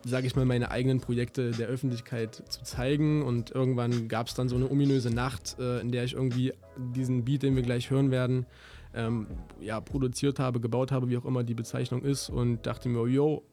sage 0.05 0.27
ich 0.27 0.35
mal, 0.35 0.45
meine 0.45 0.69
eigenen 0.69 0.99
Projekte 0.99 1.51
der 1.51 1.67
Öffentlichkeit 1.67 2.43
zu 2.49 2.63
zeigen. 2.63 3.23
Und 3.23 3.51
irgendwann 3.51 4.07
gab 4.07 4.27
es 4.27 4.35
dann 4.35 4.47
so 4.47 4.55
eine 4.55 4.69
ominöse 4.69 5.09
Nacht, 5.09 5.57
äh, 5.59 5.79
in 5.79 5.91
der 5.91 6.03
ich 6.03 6.13
irgendwie 6.13 6.53
diesen 6.77 7.25
Beat, 7.25 7.43
den 7.43 7.55
wir 7.55 7.63
gleich 7.63 7.89
hören 7.89 8.11
werden, 8.11 8.45
ähm, 8.93 9.27
ja, 9.59 9.81
produziert 9.81 10.39
habe, 10.39 10.59
gebaut 10.59 10.91
habe, 10.91 11.09
wie 11.09 11.17
auch 11.17 11.25
immer 11.25 11.43
die 11.43 11.55
Bezeichnung 11.55 12.03
ist. 12.03 12.29
Und 12.29 12.67
dachte 12.67 12.89
mir, 12.89 13.07
yo, 13.07 13.43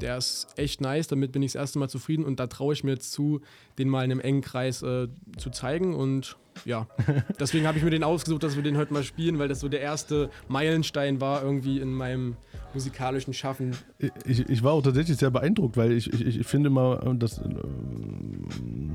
der 0.00 0.18
ist 0.18 0.48
echt 0.56 0.80
nice, 0.80 1.08
damit 1.08 1.32
bin 1.32 1.42
ich 1.42 1.52
das 1.52 1.60
erste 1.60 1.78
Mal 1.78 1.88
zufrieden 1.88 2.24
und 2.24 2.40
da 2.40 2.46
traue 2.46 2.72
ich 2.72 2.84
mir 2.84 2.92
jetzt 2.92 3.12
zu, 3.12 3.40
den 3.78 3.88
mal 3.88 4.04
in 4.04 4.10
einem 4.10 4.20
engen 4.20 4.40
Kreis 4.40 4.82
äh, 4.82 5.08
zu 5.36 5.50
zeigen. 5.50 5.94
Und 5.94 6.36
ja, 6.64 6.86
deswegen 7.38 7.66
habe 7.66 7.78
ich 7.78 7.84
mir 7.84 7.90
den 7.90 8.04
ausgesucht, 8.04 8.42
dass 8.42 8.56
wir 8.56 8.62
den 8.62 8.76
heute 8.76 8.92
mal 8.92 9.02
spielen, 9.04 9.38
weil 9.38 9.48
das 9.48 9.60
so 9.60 9.68
der 9.68 9.80
erste 9.80 10.30
Meilenstein 10.48 11.20
war 11.20 11.42
irgendwie 11.42 11.78
in 11.80 11.92
meinem 11.92 12.36
musikalischen 12.74 13.34
Schaffen. 13.34 13.76
Ich, 14.24 14.48
ich 14.48 14.62
war 14.62 14.72
auch 14.72 14.82
tatsächlich 14.82 15.16
sehr 15.16 15.30
beeindruckt, 15.30 15.76
weil 15.76 15.92
ich, 15.92 16.12
ich, 16.12 16.38
ich 16.40 16.46
finde 16.46 16.68
immer, 16.68 17.04
äh, 17.04 17.16
dass, 17.16 17.38
äh, 17.38 17.42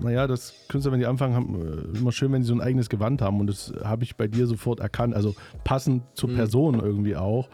naja, 0.01 0.27
dass 0.27 0.53
Künstler, 0.69 0.91
wenn 0.91 0.99
die 0.99 1.05
anfangen, 1.05 1.35
haben, 1.35 1.55
äh, 1.93 1.97
immer 1.97 2.11
schön, 2.11 2.31
wenn 2.31 2.41
sie 2.43 2.47
so 2.47 2.53
ein 2.53 2.61
eigenes 2.61 2.89
Gewand 2.89 3.21
haben. 3.21 3.39
Und 3.39 3.47
das 3.47 3.73
habe 3.83 4.03
ich 4.03 4.15
bei 4.15 4.27
dir 4.27 4.47
sofort 4.47 4.79
erkannt. 4.79 5.13
Also 5.13 5.35
passend 5.63 6.03
zur 6.13 6.29
Mhm. 6.29 6.35
Person 6.35 6.79
irgendwie 6.79 7.15
auch. 7.15 7.49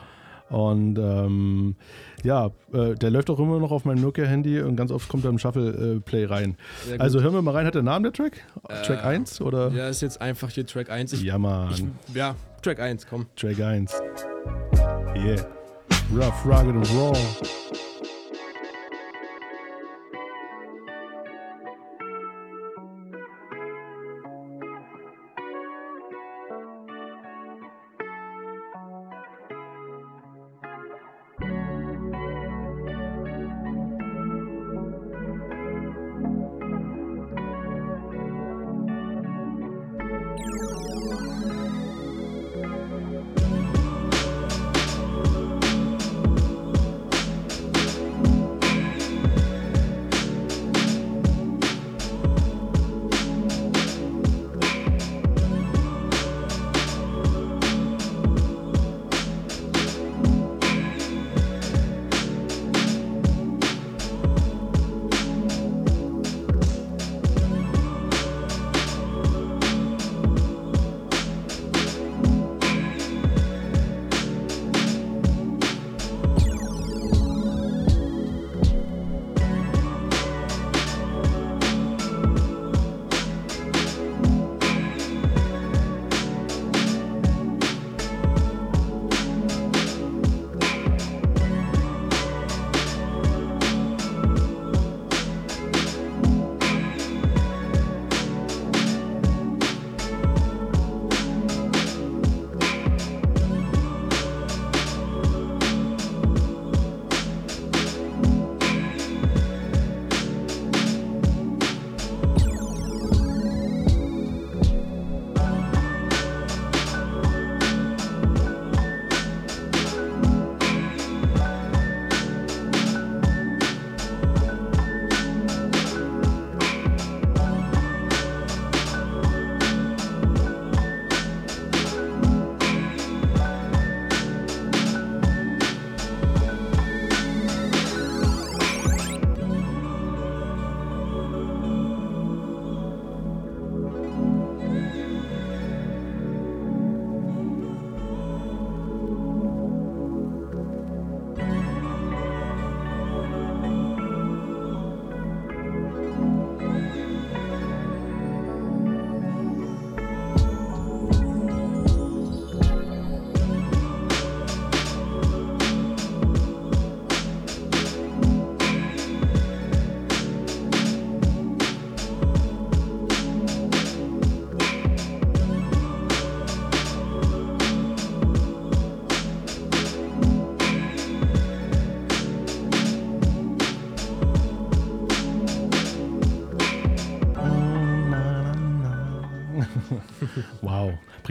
Und 0.50 0.98
ähm, 1.00 1.76
ja, 2.24 2.52
äh, 2.74 2.96
der 2.96 3.10
läuft 3.12 3.30
auch 3.30 3.40
immer 3.40 3.60
noch 3.60 3.72
auf 3.72 3.86
meinem 3.86 4.02
Nokia-Handy 4.02 4.62
und 4.62 4.76
ganz 4.76 4.92
oft 4.92 5.10
kommt 5.10 5.24
er 5.26 5.30
im 5.30 5.40
Shuffle-Play 5.40 6.26
rein. 6.26 6.56
Sehr 6.86 6.94
gut. 6.98 7.02
Also 7.02 7.22
hören 7.22 7.34
wir 7.34 7.42
mal 7.42 7.52
rein. 7.56 7.66
Hat 7.66 7.76
der 7.76 7.84
Namen 7.84 8.04
der 8.04 8.14
Track? 8.14 8.42
Track 8.86 9.00
Äh, 9.04 9.08
1 9.08 9.42
oder? 9.42 9.70
Ja, 9.72 9.88
ist 9.90 10.02
jetzt 10.02 10.22
einfach 10.22 10.50
hier 10.50 10.66
Track 10.66 10.90
1. 10.90 11.14
Ich, 11.14 11.24
Ja, 11.24 11.38
Mann. 11.38 11.72
Ich, 12.08 12.16
ja, 12.16 12.36
Track 12.62 12.80
1, 12.80 13.08
komm. 13.08 13.26
Track 13.36 13.60
1. 13.60 13.94
Yeah. 15.16 15.46
Rough, 16.16 16.46
rugged 16.46 16.76
and 16.76 16.88
raw. 16.96 17.14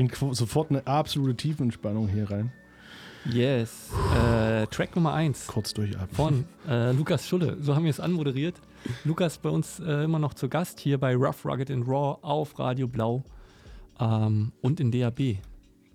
Bringt 0.00 0.16
sofort 0.34 0.70
eine 0.70 0.86
absolute 0.86 1.36
Tiefenentspannung 1.36 2.08
hier 2.08 2.30
rein. 2.30 2.50
Yes. 3.30 3.90
Äh, 4.16 4.66
Track 4.68 4.96
Nummer 4.96 5.12
1. 5.12 5.46
Kurz 5.46 5.74
durchatmen. 5.74 6.08
Von 6.14 6.44
äh, 6.68 6.92
Lukas 6.92 7.28
Schulle. 7.28 7.58
So 7.60 7.74
haben 7.76 7.84
wir 7.84 7.90
es 7.90 8.00
anmoderiert. 8.00 8.54
Lukas 9.04 9.36
bei 9.36 9.50
uns 9.50 9.78
äh, 9.78 10.04
immer 10.04 10.18
noch 10.18 10.32
zu 10.32 10.48
Gast 10.48 10.80
hier 10.80 10.96
bei 10.96 11.14
Rough, 11.14 11.44
Rugged 11.44 11.70
and 11.70 11.86
Raw 11.86 12.16
auf 12.22 12.58
Radio 12.58 12.88
Blau 12.88 13.24
ähm, 14.00 14.52
und 14.62 14.80
in 14.80 14.90
DAB. 14.90 15.36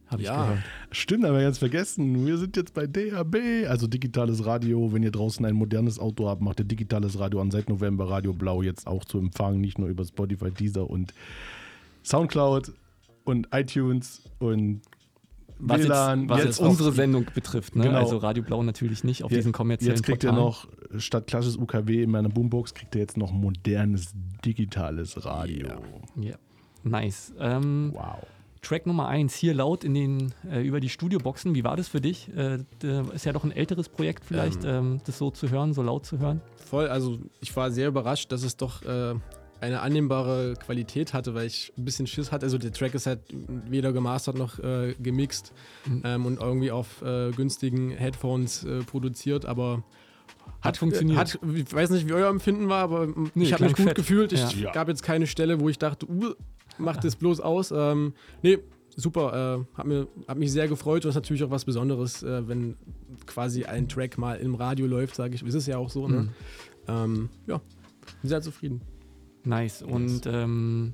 Habe 0.06 0.22
ich 0.22 0.28
Ja. 0.28 0.44
gehört. 0.44 0.60
Stimmt, 0.91 1.26
aber 1.26 1.41
ganz 1.41 1.58
vergessen. 1.58 2.28
Wir 2.28 2.38
sind 2.38 2.56
jetzt 2.58 2.76
bei 2.76 2.86
DAB, 2.86 3.38
also 3.68 3.88
digitales 3.88 4.46
Radio. 4.46 4.94
Wenn 4.94 5.02
ihr 5.02 5.10
draußen 5.12 5.44
ein 5.48 5.56
modernes 5.56 5.98
Auto 5.98 6.28
habt, 6.30 6.44
macht 6.44 6.60
ihr 6.60 6.65
digitales 6.65 7.18
Radio 7.18 7.41
an. 7.41 7.50
Seit 7.50 7.70
November 7.70 8.08
Radio 8.08 8.34
Blau 8.34 8.62
jetzt 8.62 8.86
auch 8.86 9.04
zu 9.04 9.18
empfangen, 9.18 9.62
nicht 9.62 9.80
nur 9.80 9.89
über 9.89 10.06
Spotify, 10.06 10.52
Deezer 10.52 10.88
und 10.88 11.12
Soundcloud 12.04 12.72
und 13.26 13.50
iTunes 13.52 14.24
und 14.40 14.82
Was 15.60 15.82
WLAN. 15.84 16.22
jetzt, 16.22 16.30
was 16.30 16.44
jetzt 16.44 16.62
auch- 16.62 16.70
unsere 16.70 16.92
Sendung 16.92 17.26
betrifft. 17.34 17.76
Ne? 17.76 17.84
Genau. 17.86 18.00
Also 18.00 18.18
Radio 18.18 18.44
Blau 18.44 18.64
natürlich 18.64 19.04
nicht 19.04 19.24
auf 19.24 19.30
diesen 19.32 19.52
kommerziellen 19.52 19.96
Jetzt 19.96 20.04
kriegt 20.06 20.24
ihr 20.24 20.32
Portalen. 20.32 20.46
noch, 20.92 21.00
statt 21.02 21.28
klassisches 21.28 21.58
UKW 21.58 22.04
in 22.04 22.12
meiner 22.12 22.30
Boombox, 22.30 22.74
kriegt 22.74 22.96
ihr 22.96 23.02
jetzt 23.02 23.18
noch 23.18 23.32
modernes 23.32 24.14
digitales 24.46 25.26
Radio. 25.26 25.68
Ja, 26.16 26.36
nice. 26.84 27.34
Ähm, 27.40 27.92
wow. 27.94 28.18
Track 28.62 28.88
Nummer 28.88 29.08
1, 29.08 29.36
hier 29.36 29.54
laut 29.54 29.84
in 29.84 29.94
den, 29.94 30.34
äh, 30.50 30.62
über 30.66 30.80
die 30.80 30.90
Studioboxen. 30.90 31.54
Wie 31.54 31.64
war 31.64 31.78
das 31.78 31.88
für 31.88 32.02
dich? 32.02 32.30
Äh, 32.36 32.64
ist 33.14 33.24
ja 33.24 33.32
doch 33.32 33.44
ein 33.44 33.52
älteres 33.52 33.90
Projekt 33.90 34.26
vielleicht, 34.26 34.66
ähm, 34.66 35.02
das 35.06 35.20
so 35.20 35.30
zu 35.30 35.52
hören, 35.52 35.74
so 35.74 35.84
laut 35.84 36.06
zu 36.08 36.18
hören. 36.18 36.42
Voll, 36.66 36.88
also 36.88 37.20
ich 37.42 37.56
war 37.56 37.70
sehr 37.70 37.88
überrascht, 37.90 38.32
dass 38.32 38.42
es 38.44 38.58
doch 38.58 38.82
äh, 38.82 39.14
eine 39.62 39.82
annehmbare 39.82 40.54
Qualität 40.63 41.13
hatte, 41.13 41.34
weil 41.34 41.48
ich 41.48 41.72
ein 41.78 41.86
bisschen 41.86 42.08
Schiss 42.08 42.32
hatte. 42.32 42.46
Also 42.46 42.58
der 42.58 42.72
Track 42.74 42.94
ist 42.94 43.06
halt 43.08 43.22
weder 43.70 43.94
gemastert 43.94 44.38
noch 44.38 44.60
äh, 44.60 44.94
gemixt 45.00 45.54
Mhm. 45.88 46.02
ähm, 46.04 46.26
und 46.26 46.39
irgendwie 46.41 46.72
auf 46.72 47.02
äh, 47.02 47.32
günstigen 47.32 47.91
Headphones 47.91 48.64
äh, 48.64 48.80
produziert, 48.84 49.45
aber 49.45 49.84
Hat 50.62 50.78
funktioniert. 50.78 51.18
Hat, 51.18 51.39
ich 51.56 51.74
weiß 51.74 51.89
nicht, 51.91 52.08
wie 52.08 52.14
euer 52.14 52.30
Empfinden 52.30 52.68
war, 52.70 52.84
aber 52.84 53.08
Nee, 53.34 53.43
ich 53.45 53.53
habe 53.53 53.64
mich 53.66 53.74
gut 53.76 53.86
fett. 53.88 53.95
gefühlt. 53.95 54.34
Ich 54.34 54.60
Ja. 54.62 54.72
gab 54.72 54.88
jetzt 54.88 55.03
keine 55.03 55.26
Stelle, 55.28 55.60
wo 55.60 55.70
ich 55.70 55.78
dachte, 55.80 56.08
uh, 56.10 56.34
mach 56.78 56.97
das 56.97 57.16
bloß 57.16 57.39
aus. 57.39 57.72
Ähm, 57.72 58.14
nee, 58.41 58.58
super. 58.95 59.66
Äh, 59.74 59.78
hat, 59.78 59.86
mir, 59.86 60.08
hat 60.28 60.38
mich 60.38 60.51
sehr 60.51 60.68
gefreut 60.68 61.06
und 61.06 61.10
ist 61.10 61.16
natürlich 61.16 61.43
auch 61.43 61.49
was 61.51 61.66
Besonderes, 61.66 62.24
äh, 62.24 62.47
wenn 62.47 62.76
quasi 63.26 63.64
ein 63.66 63.88
Track 63.88 64.18
mal 64.18 64.36
im 64.38 64.56
Radio 64.56 64.86
läuft, 64.88 65.16
sage 65.16 65.36
ich. 65.36 65.43
Ist 65.43 65.53
es 65.56 65.66
ja 65.68 65.78
auch 65.78 65.89
so, 65.89 66.08
ne? 66.08 66.18
Mhm. 66.24 66.30
Ähm, 66.88 67.30
ja, 67.47 67.62
bin 68.22 68.30
sehr 68.30 68.41
zufrieden. 68.41 68.82
Nice. 69.46 69.82
Und 69.82 70.26
ähm, 70.26 70.93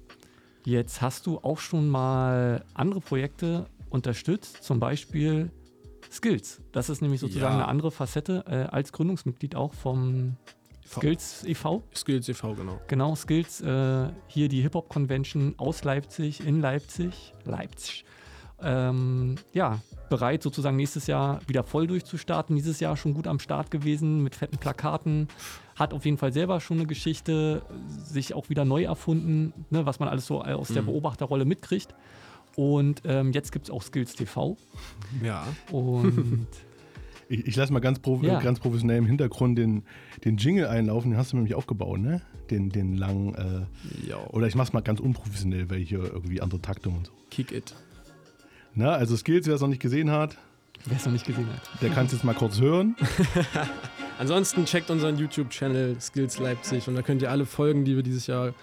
Jetzt 0.64 1.02
hast 1.02 1.26
du 1.26 1.39
auch 1.39 1.58
schon 1.58 1.89
mal 1.89 2.64
andere 2.76 3.02
Projekte 3.02 3.66
unterstützt, 3.89 4.64
zum 4.64 4.80
Beispiel 4.80 5.49
Skills. 6.12 6.62
Das 6.72 6.89
ist 6.89 7.02
nämlich 7.02 7.20
sozusagen 7.20 7.54
Ja. 7.56 7.62
eine 7.62 7.68
andere 7.68 7.89
Facette 7.89 8.43
äh, 8.47 8.72
als 8.72 8.91
Gründungsmitglied 8.91 9.56
auch 9.56 9.74
vom 9.74 10.36
Skills 10.86 11.43
e.V. 11.45 11.84
Skills 11.95 12.30
e.V., 12.30 12.54
genau. 12.54 12.80
Genau, 12.88 13.16
Skills, 13.16 13.62
äh, 13.62 14.10
hier 14.28 14.49
die 14.49 14.62
Hip-Hop-Convention 14.62 15.56
aus 15.58 15.84
Leipzig, 15.84 16.45
in 16.45 16.60
Leipzig, 16.62 17.34
Leipzig. 17.45 18.06
Ähm, 18.64 19.36
ja, 19.53 19.80
bereit 20.09 20.43
sozusagen 20.43 20.76
nächstes 20.78 21.07
Jahr 21.07 21.39
wieder 21.47 21.64
voll 21.64 21.88
durchzustarten. 21.88 22.55
Dieses 22.55 22.80
Jahr 22.80 22.97
schon 22.97 23.14
gut 23.14 23.28
am 23.28 23.39
Start 23.39 23.72
gewesen 23.72 24.22
mit 24.24 24.36
fetten 24.36 24.57
Plakaten. 24.57 25.28
Hat 25.76 25.93
auf 25.93 26.05
jeden 26.05 26.18
Fall 26.18 26.34
selber 26.34 26.59
schon 26.59 26.78
eine 26.78 26.86
Geschichte, 26.88 27.62
sich 28.03 28.34
auch 28.34 28.49
wieder 28.49 28.66
neu 28.66 28.84
erfunden, 28.84 29.53
ne, 29.70 29.86
was 29.86 29.99
man 29.99 30.09
alles 30.09 30.28
so 30.28 30.41
aus 30.43 30.68
der 30.70 30.82
Mhm. 30.84 30.88
Beobachterrolle 30.88 31.45
mitkriegt. 31.45 31.95
Und 32.55 33.01
ähm, 33.05 33.32
jetzt 33.32 33.51
gibt 33.53 33.68
es 33.68 33.72
auch 33.72 33.82
Skills 33.82 34.14
TV. 34.14 34.57
Ja. 35.24 35.45
Und 35.72 36.47
Ich, 37.30 37.47
ich 37.47 37.55
lasse 37.55 37.72
mal 37.72 37.80
ganz, 37.80 37.99
prof 37.99 38.22
Ja. 38.24 38.41
ganz 38.41 38.59
professionell 38.59 38.97
im 38.97 39.05
Hintergrund 39.05 39.57
den, 39.57 39.84
den 40.26 40.36
Jingle 40.36 40.68
einlaufen. 40.68 41.12
Den 41.12 41.18
hast 41.18 41.32
du 41.32 41.38
nämlich 41.38 41.55
aufgebaut, 41.55 41.97
ne? 41.97 42.22
Den, 42.49 42.68
den 42.72 42.97
langen. 42.97 43.34
Äh. 43.36 44.14
Oder 44.34 44.47
ich 44.47 44.55
mach's 44.55 44.74
mal 44.74 44.82
ganz 44.82 44.99
unprofessionell, 44.99 45.70
weil 45.70 45.78
ich 45.80 45.88
hier 45.88 45.99
irgendwie 46.03 46.41
andere 46.41 46.62
Taktung 46.62 46.97
und 46.97 47.05
so. 47.07 47.14
Kick 47.30 47.53
it. 47.53 47.74
Na, 48.74 48.93
also 48.93 49.17
Skills, 49.17 49.47
wer 49.47 49.55
es 49.55 49.61
noch 49.61 49.67
nicht 49.67 49.82
gesehen 49.82 50.11
hat, 50.11 50.38
wer 50.86 50.97
es 50.97 51.05
noch 51.05 51.11
nicht 51.11 51.26
gesehen 51.26 51.47
hat, 51.47 51.82
der 51.82 51.89
kann 51.89 52.05
es 52.05 52.13
jetzt 52.13 52.24
mal 52.24 52.34
kurz 52.34 52.59
hören. 52.59 52.95
Ansonsten 54.17 54.65
checkt 54.65 54.89
unseren 54.89 55.17
YouTube-Channel 55.17 55.99
Skills 55.99 56.39
Leipzig 56.39 56.88
und 56.88 56.95
da 56.95 57.01
könnt 57.01 57.22
ihr 57.22 57.32
alle 57.32 57.45
Folgen, 57.45 57.84
die 57.86 57.95
wir 57.95 58.03
dieses 58.03 58.28
Jahr 58.28 58.53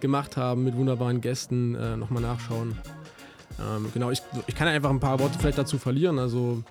gemacht 0.00 0.36
haben 0.36 0.64
mit 0.64 0.76
wunderbaren 0.76 1.20
Gästen, 1.20 1.74
äh, 1.74 1.96
nochmal 1.96 2.22
nachschauen. 2.22 2.78
Ähm, 3.58 3.90
genau, 3.92 4.10
ich, 4.10 4.22
ich 4.46 4.54
kann 4.54 4.68
einfach 4.68 4.90
ein 4.90 5.00
paar 5.00 5.18
Worte 5.18 5.38
vielleicht 5.38 5.58
dazu 5.58 5.78
verlieren. 5.78 6.18
Also 6.18 6.62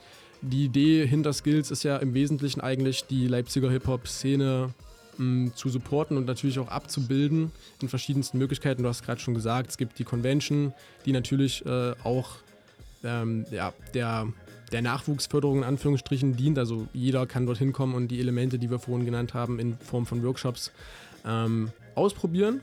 die 0.41 0.65
Idee 0.65 1.05
hinter 1.05 1.33
Skills 1.33 1.71
ist 1.71 1.83
ja 1.83 1.97
im 1.97 2.13
Wesentlichen 2.13 2.61
eigentlich 2.61 3.05
die 3.05 3.27
Leipziger 3.27 3.69
Hip-Hop-Szene 3.69 4.69
mh, 5.17 5.55
zu 5.55 5.67
supporten 5.67 6.15
und 6.15 6.25
natürlich 6.25 6.59
auch 6.59 6.69
abzubilden 6.69 7.51
in 7.81 7.89
verschiedensten 7.89 8.37
Möglichkeiten. 8.37 8.83
Du 8.83 8.89
hast 8.89 9.03
gerade 9.03 9.19
schon 9.19 9.33
gesagt, 9.33 9.71
es 9.71 9.77
gibt 9.77 9.99
die 9.99 10.05
Convention, 10.05 10.73
die 11.05 11.11
natürlich 11.11 11.65
äh, 11.65 11.93
auch 12.03 12.37
ähm, 13.07 13.45
ja, 13.51 13.73
der, 13.93 14.27
der 14.71 14.81
Nachwuchsförderung 14.81 15.59
in 15.59 15.63
Anführungsstrichen 15.63 16.35
dient. 16.35 16.59
Also 16.59 16.87
jeder 16.93 17.25
kann 17.25 17.45
dorthin 17.45 17.73
kommen 17.73 17.95
und 17.95 18.09
die 18.09 18.19
Elemente, 18.19 18.59
die 18.59 18.69
wir 18.69 18.79
vorhin 18.79 19.05
genannt 19.05 19.33
haben, 19.33 19.59
in 19.59 19.77
Form 19.79 20.05
von 20.05 20.23
Workshops 20.23 20.71
ähm, 21.25 21.71
ausprobieren. 21.95 22.61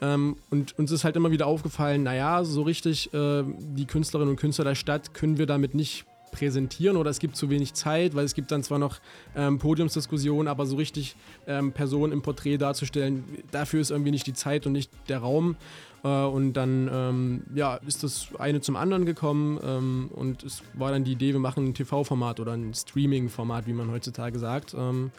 Ähm, 0.00 0.36
und 0.50 0.78
uns 0.78 0.92
ist 0.92 1.04
halt 1.04 1.16
immer 1.16 1.30
wieder 1.30 1.46
aufgefallen, 1.46 2.04
naja, 2.04 2.44
so 2.44 2.62
richtig 2.62 3.12
äh, 3.12 3.42
die 3.44 3.86
Künstlerinnen 3.86 4.30
und 4.30 4.36
Künstler 4.38 4.64
der 4.64 4.76
Stadt 4.76 5.12
können 5.14 5.38
wir 5.38 5.46
damit 5.46 5.74
nicht 5.74 6.04
präsentieren 6.30 6.96
oder 6.96 7.10
es 7.10 7.18
gibt 7.18 7.36
zu 7.36 7.50
wenig 7.50 7.74
Zeit, 7.74 8.14
weil 8.14 8.24
es 8.24 8.34
gibt 8.34 8.50
dann 8.50 8.62
zwar 8.62 8.78
noch 8.78 8.98
ähm, 9.36 9.58
Podiumsdiskussionen, 9.58 10.48
aber 10.48 10.66
so 10.66 10.76
richtig 10.76 11.16
ähm, 11.46 11.72
Personen 11.72 12.12
im 12.12 12.22
Porträt 12.22 12.58
darzustellen, 12.58 13.24
dafür 13.50 13.80
ist 13.80 13.90
irgendwie 13.90 14.10
nicht 14.10 14.26
die 14.26 14.34
Zeit 14.34 14.66
und 14.66 14.72
nicht 14.72 14.90
der 15.08 15.18
Raum. 15.18 15.56
Äh, 16.04 16.08
und 16.08 16.52
dann 16.52 16.90
ähm, 16.92 17.42
ja, 17.54 17.76
ist 17.86 18.02
das 18.02 18.28
eine 18.38 18.60
zum 18.60 18.76
anderen 18.76 19.06
gekommen 19.06 19.58
ähm, 19.62 20.10
und 20.14 20.44
es 20.44 20.62
war 20.74 20.92
dann 20.92 21.04
die 21.04 21.12
Idee, 21.12 21.32
wir 21.32 21.40
machen 21.40 21.66
ein 21.66 21.74
TV-Format 21.74 22.40
oder 22.40 22.52
ein 22.52 22.74
Streaming-Format, 22.74 23.66
wie 23.66 23.72
man 23.72 23.90
heutzutage 23.90 24.38
sagt. 24.38 24.74
Ähm, 24.74 25.10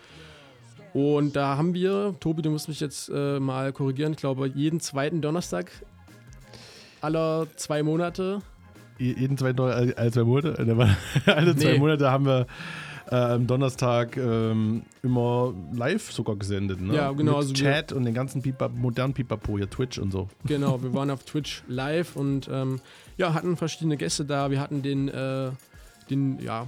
und 0.94 1.36
da 1.36 1.58
haben 1.58 1.74
wir, 1.74 2.16
Tobi, 2.20 2.42
du 2.42 2.50
musst 2.50 2.68
mich 2.68 2.80
jetzt 2.80 3.10
äh, 3.14 3.40
mal 3.40 3.72
korrigieren, 3.74 4.14
ich 4.14 4.20
glaube, 4.20 4.48
jeden 4.48 4.80
zweiten 4.80 5.22
Donnerstag 5.22 5.72
aller 7.02 7.48
zwei 7.56 7.84
Monate. 7.84 8.42
Je- 9.00 9.14
Jeden 9.18 9.38
zweiten, 9.38 9.60
alle 9.62 9.98
alle 9.98 10.12
zwei 10.12 10.24
Monate, 10.24 10.50
äh, 11.26 11.32
alle 11.32 11.56
zwei 11.56 11.72
Nee. 11.74 11.80
Monate 11.80 12.12
haben 12.12 12.26
wir 12.26 12.46
äh, 13.12 13.16
am 13.16 13.48
Donnerstag 13.48 14.18
ähm, 14.18 14.84
immer 15.02 15.54
live 15.74 16.12
sogar 16.12 16.36
gesendet. 16.36 16.80
Ne? 16.82 16.94
Ja, 16.96 17.10
genau, 17.12 17.32
Mit 17.32 17.36
also 17.38 17.54
Chat 17.54 17.92
und 17.92 18.06
den 18.06 18.14
ganzen 18.14 18.42
Pipa, 18.44 18.68
modernen 18.70 19.14
Pipapo, 19.16 19.58
hier 19.58 19.70
Twitch 19.70 19.98
und 19.98 20.12
so. 20.12 20.28
Genau, 20.46 20.84
wir 20.84 20.94
waren 20.94 21.10
auf 21.10 21.24
Twitch 21.24 21.64
live 21.68 22.16
und 22.16 22.48
ähm, 22.52 22.80
ja, 23.18 23.34
hatten 23.34 23.58
verschiedene 23.58 23.98
Gäste 23.98 24.26
da. 24.26 24.52
Wir 24.52 24.60
hatten 24.62 24.82
den, 24.84 25.08
äh, 25.08 25.50
den 26.12 26.40
ja, 26.40 26.68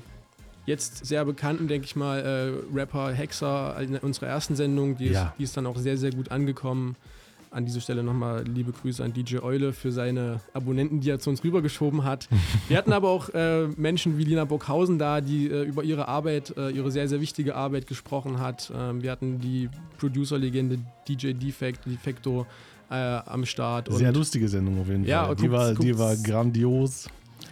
jetzt 0.65 1.05
sehr 1.05 1.25
bekannten, 1.25 1.67
denke 1.67 1.85
ich 1.85 1.95
mal, 1.95 2.19
äh, 2.19 2.75
Rapper 2.77 3.11
Hexer 3.11 3.75
in 3.81 3.97
unserer 3.97 4.27
ersten 4.27 4.55
Sendung. 4.55 4.97
Die, 4.97 5.07
Ja. 5.09 5.23
ist, 5.25 5.31
die 5.37 5.43
ist 5.43 5.57
dann 5.57 5.67
auch 5.67 5.77
sehr, 5.77 5.97
sehr 5.97 6.11
gut 6.11 6.31
angekommen. 6.31 6.95
An 7.53 7.65
dieser 7.65 7.81
Stelle 7.81 8.01
nochmal 8.01 8.45
liebe 8.45 8.71
Grüße 8.71 9.03
an 9.03 9.11
DJ 9.11 9.39
Eule 9.39 9.73
für 9.73 9.91
seine 9.91 10.39
Abonnenten, 10.53 11.01
die 11.01 11.09
er 11.09 11.19
zu 11.19 11.29
uns 11.29 11.43
rübergeschoben 11.43 12.05
hat. 12.05 12.29
Wir 12.69 12.77
hatten 12.77 12.93
aber 12.93 13.09
auch 13.09 13.27
äh, 13.33 13.67
Menschen 13.75 14.17
wie 14.17 14.23
Lina 14.23 14.45
Burghausen 14.45 14.97
da, 14.97 15.19
die 15.19 15.47
äh, 15.49 15.63
über 15.63 15.83
ihre 15.83 16.07
Arbeit, 16.07 16.55
äh, 16.55 16.69
ihre 16.69 16.91
sehr, 16.91 17.09
sehr 17.09 17.19
wichtige 17.19 17.55
Arbeit 17.55 17.87
gesprochen 17.87 18.39
hat. 18.39 18.71
Ähm, 18.73 19.03
wir 19.03 19.11
hatten 19.11 19.39
die 19.39 19.69
Producer-Legende 19.99 20.79
DJ 21.09 21.33
Defect, 21.33 21.85
Defecto 21.85 22.45
äh, 22.89 22.93
am 22.95 23.45
Start. 23.45 23.91
Sehr 23.91 24.13
lustige 24.13 24.47
Sendung 24.47 24.79
auf 24.79 24.87
jeden 24.87 25.03
Ja, 25.03 25.25
Fall. 25.25 25.35
Die 25.35 25.51
war, 25.51 25.73
die 25.73 25.97
war 25.99 26.15
grandios. 26.15 27.09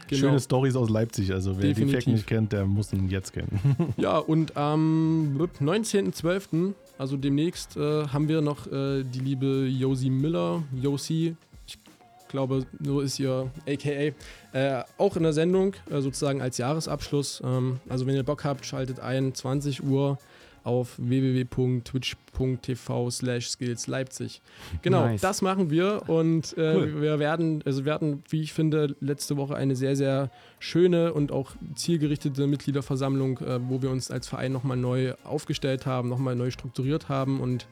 Genau. 0.08 0.20
Schöne 0.22 0.40
Stories 0.40 0.76
aus 0.78 0.90
Leipzig. 0.90 1.34
Also 1.34 1.58
wer 1.58 1.68
Definitiv. 1.74 2.08
nicht 2.08 2.26
kennt, 2.26 2.54
der 2.54 2.66
muss 2.66 2.94
ihn 2.94 3.10
jetzt 3.10 3.34
kennen. 3.34 3.76
Ja, 3.98 4.18
und 4.18 4.56
am 4.56 5.36
19.12., 5.62 6.74
also 7.00 7.16
demnächst, 7.16 7.78
äh, 7.78 8.08
haben 8.08 8.28
wir 8.28 8.42
noch 8.42 8.68
äh, 8.68 9.04
die 9.04 9.20
liebe 9.20 9.68
Josie 9.68 10.10
Miller, 10.10 10.62
Josie, 10.74 11.38
ich 11.66 11.80
glaube, 12.28 12.66
so 12.84 13.00
ist 13.00 13.18
ihr 13.20 13.50
AKA, 13.66 14.14
äh, 14.52 14.84
auch 14.98 15.16
in 15.16 15.24
der 15.24 15.32
Sendung, 15.32 15.74
äh, 15.90 16.02
sozusagen 16.02 16.42
als 16.42 16.58
Jahresabschluss. 16.58 17.42
Ähm, 17.44 17.80
also 17.88 18.06
wenn 18.06 18.16
ihr 18.16 18.24
Bock 18.24 18.44
habt, 18.44 18.66
schaltet 18.66 19.00
ein, 19.00 19.34
20 19.34 19.82
Uhr 19.82 20.20
auf 20.64 20.96
www.twitch.tv 20.98 23.10
slash 23.12 23.50
skills 23.50 23.88
Leipzig. 23.88 24.42
Genau, 24.82 25.06
Nice. 25.06 25.22
das 25.22 25.42
machen 25.42 25.70
wir 25.70 26.04
und 26.08 26.58
äh, 26.58 26.74
Cool. 26.76 27.02
wir 27.02 27.20
werden, 27.20 27.62
also 27.66 27.86
wir 27.86 27.94
hatten, 27.94 28.24
wie 28.30 28.42
ich 28.42 28.54
finde, 28.54 28.96
letzte 29.00 29.38
Woche 29.38 29.56
eine 29.56 29.76
sehr, 29.76 29.96
sehr 29.96 30.30
schöne 30.60 31.14
und 31.14 31.32
auch 31.32 31.52
zielgerichtete 31.76 32.48
Mitgliederversammlung, 32.48 33.40
äh, 33.40 33.60
wo 33.70 33.82
wir 33.82 33.90
uns 33.90 34.12
als 34.12 34.28
Verein 34.28 34.52
nochmal 34.52 34.78
neu 34.78 35.14
aufgestellt 35.24 35.86
haben, 35.86 36.10
nochmal 36.10 36.36
neu 36.36 36.52
strukturiert 36.52 37.10
haben 37.10 37.40
und 37.40 37.68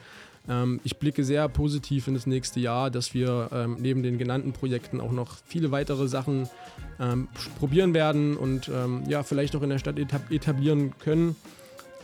ähm, 0.50 0.80
ich 0.84 0.98
blicke 0.98 1.24
sehr 1.26 1.48
positiv 1.50 2.08
in 2.08 2.14
das 2.14 2.26
nächste 2.26 2.60
Jahr, 2.60 2.90
dass 2.90 3.14
wir 3.14 3.50
ähm, 3.52 3.78
neben 3.80 4.02
den 4.02 4.18
genannten 4.18 4.54
Projekten 4.54 5.02
auch 5.02 5.12
noch 5.12 5.36
viele 5.46 5.72
weitere 5.72 6.08
Sachen 6.08 6.48
ähm, 7.00 7.28
probieren 7.60 7.94
werden 7.94 8.38
und 8.38 8.70
ähm, 8.70 9.04
ja, 9.10 9.24
vielleicht 9.24 9.56
auch 9.56 9.62
in 9.62 9.70
der 9.70 9.78
Stadt 9.80 10.00
etab 10.00 10.32
etablieren 10.32 10.94
können. 11.00 11.36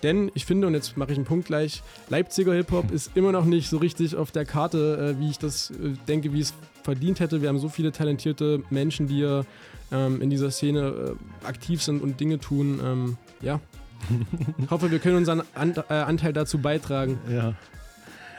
Denn 0.03 0.29
ich 0.33 0.45
finde, 0.45 0.67
und 0.67 0.73
jetzt 0.73 0.97
mache 0.97 1.11
ich 1.11 1.17
einen 1.17 1.25
Punkt 1.25 1.47
gleich, 1.47 1.81
Leipziger 2.09 2.53
Hip-Hop 2.53 2.91
ist 2.91 3.11
immer 3.15 3.31
noch 3.31 3.45
nicht 3.45 3.69
so 3.69 3.77
richtig 3.77 4.15
auf 4.15 4.31
der 4.31 4.45
Karte, 4.45 5.15
äh, 5.15 5.19
wie 5.19 5.29
ich 5.29 5.39
das 5.39 5.71
äh, 5.71 5.93
denke, 6.07 6.33
wie 6.33 6.41
es 6.41 6.53
verdient 6.83 7.21
hätte. 7.21 7.41
Wir 7.41 7.49
haben 7.49 7.59
so 7.59 7.69
viele 7.69 7.91
talentierte 7.91 8.61
Menschen, 8.69 9.07
die 9.07 9.15
hier 9.15 9.45
ähm, 9.91 10.21
in 10.21 10.29
dieser 10.29 10.51
Szene 10.51 11.15
äh, 11.43 11.47
aktiv 11.47 11.81
sind 11.81 12.03
und 12.03 12.19
Dinge 12.19 12.39
tun. 12.39 12.79
Ähm, 12.83 13.17
ja. 13.41 13.59
Ich 14.57 14.69
hoffe, 14.69 14.91
wir 14.91 14.99
können 14.99 15.15
unseren 15.15 15.43
An 15.53 15.73
äh, 15.89 15.93
Anteil 15.93 16.33
dazu 16.33 16.57
beitragen. 16.57 17.17
Ja. 17.31 17.53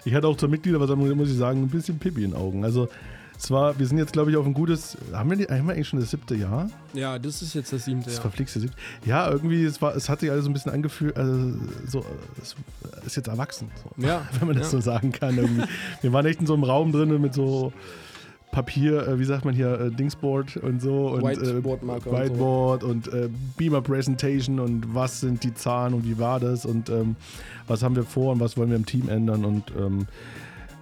Ich 0.04 0.14
hatte 0.14 0.26
auch 0.28 0.36
zur 0.36 0.50
Mitgliederversammlung, 0.50 1.16
muss 1.16 1.30
ich 1.30 1.36
sagen, 1.36 1.62
ein 1.62 1.68
bisschen 1.68 1.98
Pipi 1.98 2.24
in 2.24 2.32
den 2.32 2.38
Augen. 2.38 2.64
Also, 2.64 2.88
es 3.37 3.51
war, 3.51 3.78
wir 3.78 3.87
sind 3.87 3.99
jetzt, 3.99 4.12
glaube 4.12 4.30
ich, 4.30 4.37
auf 4.37 4.47
ein 4.47 4.55
gutes. 4.55 4.97
Haben 5.12 5.30
wir, 5.30 5.37
die, 5.37 5.45
haben 5.45 5.66
wir 5.66 5.74
eigentlich 5.74 5.89
schon 5.89 6.01
das 6.01 6.11
siebte 6.11 6.35
Jahr? 6.35 6.70
Ja, 6.93 7.18
das 7.18 7.43
ist 7.43 7.55
jetzt 7.55 7.72
das 7.72 7.85
siebte 7.85 8.05
Das 8.05 8.14
Jahr. 8.14 8.22
verflixte 8.22 8.61
siebte. 8.61 8.76
Ja, 9.05 9.30
irgendwie, 9.30 9.64
es, 9.64 9.82
war, 9.82 9.95
es 9.97 10.09
hat 10.09 10.20
sich 10.20 10.30
alles 10.30 10.45
so 10.45 10.51
ein 10.51 10.55
bisschen 10.55 10.72
angefühlt, 10.72 11.16
also, 11.16 11.53
so, 11.87 12.01
äh, 12.01 12.03
es 12.41 12.55
ist 13.07 13.16
jetzt 13.16 13.28
erwachsen. 13.28 13.70
So. 13.82 14.07
Ja, 14.07 14.26
Wenn 14.39 14.49
man 14.49 14.57
das 14.57 14.66
ja. 14.66 14.78
so 14.78 14.80
sagen 14.80 15.12
kann. 15.12 15.37
Irgendwie. 15.37 15.64
Wir 16.01 16.12
waren 16.12 16.26
echt 16.26 16.41
in 16.41 16.47
so 16.47 16.55
einem 16.55 16.64
Raum 16.64 16.93
drin 16.93 17.20
mit 17.20 17.35
so. 17.35 17.72
Papier, 18.53 19.09
äh, 19.09 19.18
wie 19.18 19.24
sagt 19.24 19.45
man 19.45 19.53
hier, 19.53 19.80
äh, 19.80 19.91
Dingsboard 19.91 20.59
und 20.59 20.80
so 20.80 21.09
und 21.09 21.24
Whiteboard-Marker 21.24 22.07
äh, 22.07 22.09
und 22.09 22.16
so. 22.16 22.22
Whiteboard 22.22 22.85
und, 22.85 23.09
äh, 23.09 23.28
Beamer 23.57 23.82
Presentation 23.82 24.61
und 24.61 24.95
was 24.95 25.18
sind 25.18 25.43
die 25.43 25.53
Zahlen 25.55 25.93
und 25.93 26.05
wie 26.05 26.20
war 26.20 26.39
das 26.39 26.64
und 26.64 26.89
ähm, 26.89 27.16
was 27.66 27.82
haben 27.82 27.97
wir 27.97 28.05
vor 28.05 28.32
und 28.32 28.39
was 28.39 28.57
wollen 28.57 28.68
wir 28.68 28.76
im 28.76 28.87
Team 28.87 29.09
ändern 29.09 29.45
und 29.45 29.72
ähm, 29.76 30.07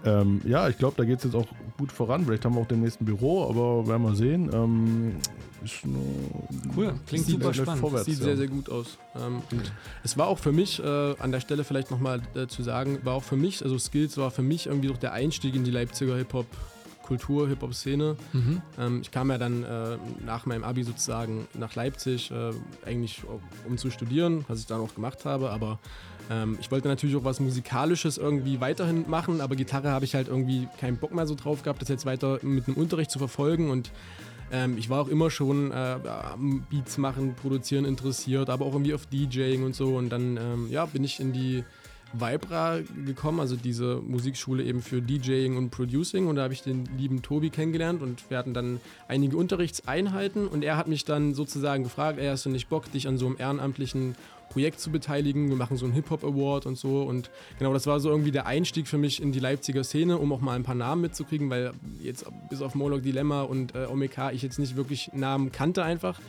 ähm, 0.05 0.41
ja, 0.45 0.69
ich 0.69 0.79
glaube, 0.79 0.95
da 0.97 1.05
geht 1.05 1.19
es 1.19 1.25
jetzt 1.25 1.35
auch 1.35 1.47
gut 1.79 1.93
voran. 1.93 2.25
Vielleicht 2.25 2.45
haben 2.45 2.55
wir 2.55 2.61
auch 2.63 2.67
demnächst 2.67 3.01
ein 3.01 3.05
Büro, 3.05 3.49
aber 3.49 3.87
werden 3.87 4.03
wir 4.03 4.15
sehen. 4.15 4.51
Ähm, 4.53 5.17
Cool, 6.77 6.95
klingt 7.07 7.25
Sieht- 7.27 7.41
super 7.41 7.55
spannend. 7.55 7.81
vorwärts, 7.81 8.07
Sieht 8.07 8.19
ja. 8.19 8.25
sehr, 8.25 8.37
sehr 8.37 8.49
gut 8.49 8.69
aus. 8.69 8.99
Ähm, 9.15 9.43
und 9.53 9.73
es 10.03 10.19
war 10.19 10.27
auch 10.27 10.39
für 10.41 10.51
mich, 10.51 10.83
äh, 10.83 11.15
an 11.21 11.31
der 11.31 11.39
Stelle 11.39 11.63
vielleicht 11.63 11.91
nochmal 11.93 12.21
äh, 12.35 12.49
zu 12.49 12.65
sagen, 12.65 12.99
war 13.05 13.15
auch 13.15 13.23
für 13.23 13.37
mich, 13.37 13.63
also 13.63 13.79
Skills 13.79 14.17
war 14.17 14.33
für 14.33 14.43
mich 14.43 14.67
irgendwie 14.67 14.89
doch 14.89 14.97
der 14.97 15.13
Einstieg 15.13 15.55
in 15.55 15.63
die 15.63 15.71
Leipziger 15.71 16.17
Kultur, 17.13 17.47
Hip-Hop-Szene. 17.47 18.17
Mhm. 18.33 18.63
Ähm, 18.79 19.01
ich 19.03 19.11
kam 19.11 19.31
ja 19.31 19.37
dann 19.37 19.65
äh, 19.65 19.99
nach 20.25 20.47
meinem 20.47 20.65
Abi 20.65 20.83
sozusagen 20.83 21.47
nach 21.53 21.75
Leipzig, 21.75 22.31
äh, 22.31 22.53
eigentlich 22.87 23.23
um 23.69 23.77
zu 23.77 23.91
studieren, 23.91 24.47
was 24.49 24.61
ich 24.61 24.67
dann 24.67 24.81
auch 24.81 24.95
gemacht 24.95 25.27
habe, 25.27 25.51
aber 25.51 25.79
ähm, 26.31 26.57
ich 26.59 26.71
wollte 26.71 26.89
natürlich 26.89 27.15
auch 27.17 27.25
was 27.25 27.39
Musikalisches 27.39 28.17
irgendwie 28.17 28.63
weiterhin 28.63 29.05
machen, 29.11 29.43
aber 29.43 29.57
Gitarre 29.57 29.91
habe 29.91 30.07
ich 30.07 30.15
halt 30.15 30.29
irgendwie 30.29 30.69
keinen 30.81 30.97
Bock 30.97 31.15
mehr 31.15 31.27
so 31.27 31.35
drauf 31.35 31.63
gehabt, 31.63 31.83
das 31.83 31.91
jetzt 31.91 32.07
weiter 32.07 32.39
mit 32.41 32.67
einem 32.67 32.79
Unterricht 32.79 33.11
zu 33.11 33.19
verfolgen 33.19 33.69
und 33.69 33.91
ähm, 34.51 34.79
ich 34.79 34.89
war 34.89 35.03
auch 35.03 35.09
immer 35.09 35.29
schon 35.29 35.71
äh, 35.71 35.75
am 35.75 36.65
Beats 36.71 36.97
machen, 36.97 37.35
produzieren 37.35 37.85
interessiert, 37.85 38.49
aber 38.49 38.65
auch 38.65 38.73
irgendwie 38.73 38.95
auf 38.95 39.05
DJing 39.05 39.65
und 39.65 39.75
so 39.75 39.97
und 39.97 40.09
dann 40.09 40.39
ähm, 40.39 40.69
ja, 40.71 40.87
bin 40.87 41.05
ich 41.05 41.21
in 41.21 41.35
die 41.35 41.63
Vibra 42.13 42.81
gekommen, 43.05 43.41
also 43.41 43.57
diese 43.57 43.97
Musikschule 43.97 44.63
eben 44.65 44.83
für 44.83 45.01
DJing 45.01 45.57
und 45.57 45.71
Producing 45.71 46.27
und 46.27 46.37
da 46.37 46.43
habe 46.43 46.55
ich 46.55 46.63
den 46.63 46.85
lieben 46.99 47.23
Tobi 47.23 47.51
kennengelernt 47.51 48.03
und 48.03 48.31
wir 48.31 48.39
hatten 48.39 48.55
dann 48.55 48.81
einige 49.09 49.37
Unterrichtseinheiten 49.37 50.47
und 50.47 50.63
er 50.63 50.77
hat 50.77 50.89
mich 50.89 51.05
dann 51.05 51.35
sozusagen 51.35 51.85
gefragt, 51.85 52.19
ey, 52.19 52.29
hast 52.29 52.45
du 52.45 52.51
nicht 52.51 52.69
Bock, 52.69 52.91
dich 52.93 53.09
an 53.09 53.19
so 53.19 53.27
einem 53.27 53.37
ehrenamtlichen 53.39 54.15
Projekt 54.51 54.81
zu 54.81 54.91
beteiligen? 54.91 55.49
Wir 55.49 55.57
machen 55.57 55.77
so 55.79 55.87
einen 55.87 55.95
Hip-Hop-Award 55.95 56.67
und 56.67 56.77
so 56.77 57.03
und 57.03 57.31
genau, 57.59 57.73
das 57.73 57.87
war 57.87 58.01
so 58.01 58.11
irgendwie 58.11 58.33
der 58.33 58.47
Einstieg 58.47 58.87
für 58.87 58.99
mich 58.99 59.23
in 59.23 59.33
die 59.33 59.41
Leipziger 59.41 59.83
Szene, 59.83 60.19
um 60.19 60.33
auch 60.33 60.41
mal 60.41 60.55
ein 60.55 60.65
paar 60.65 60.75
Namen 60.75 61.03
mitzukriegen, 61.03 61.49
weil 61.49 61.73
jetzt 62.01 62.27
bis 62.51 62.61
auf 62.61 62.75
Moloch 62.75 63.01
Dilemma 63.01 63.43
und 63.43 63.75
äh, 63.75 63.87
Omeka 63.87 64.33
ich 64.33 64.43
jetzt 64.43 64.59
nicht 64.59 64.77
wirklich 64.77 65.11
Namen 65.15 65.53
kannte 65.53 65.83
einfach. 65.83 66.21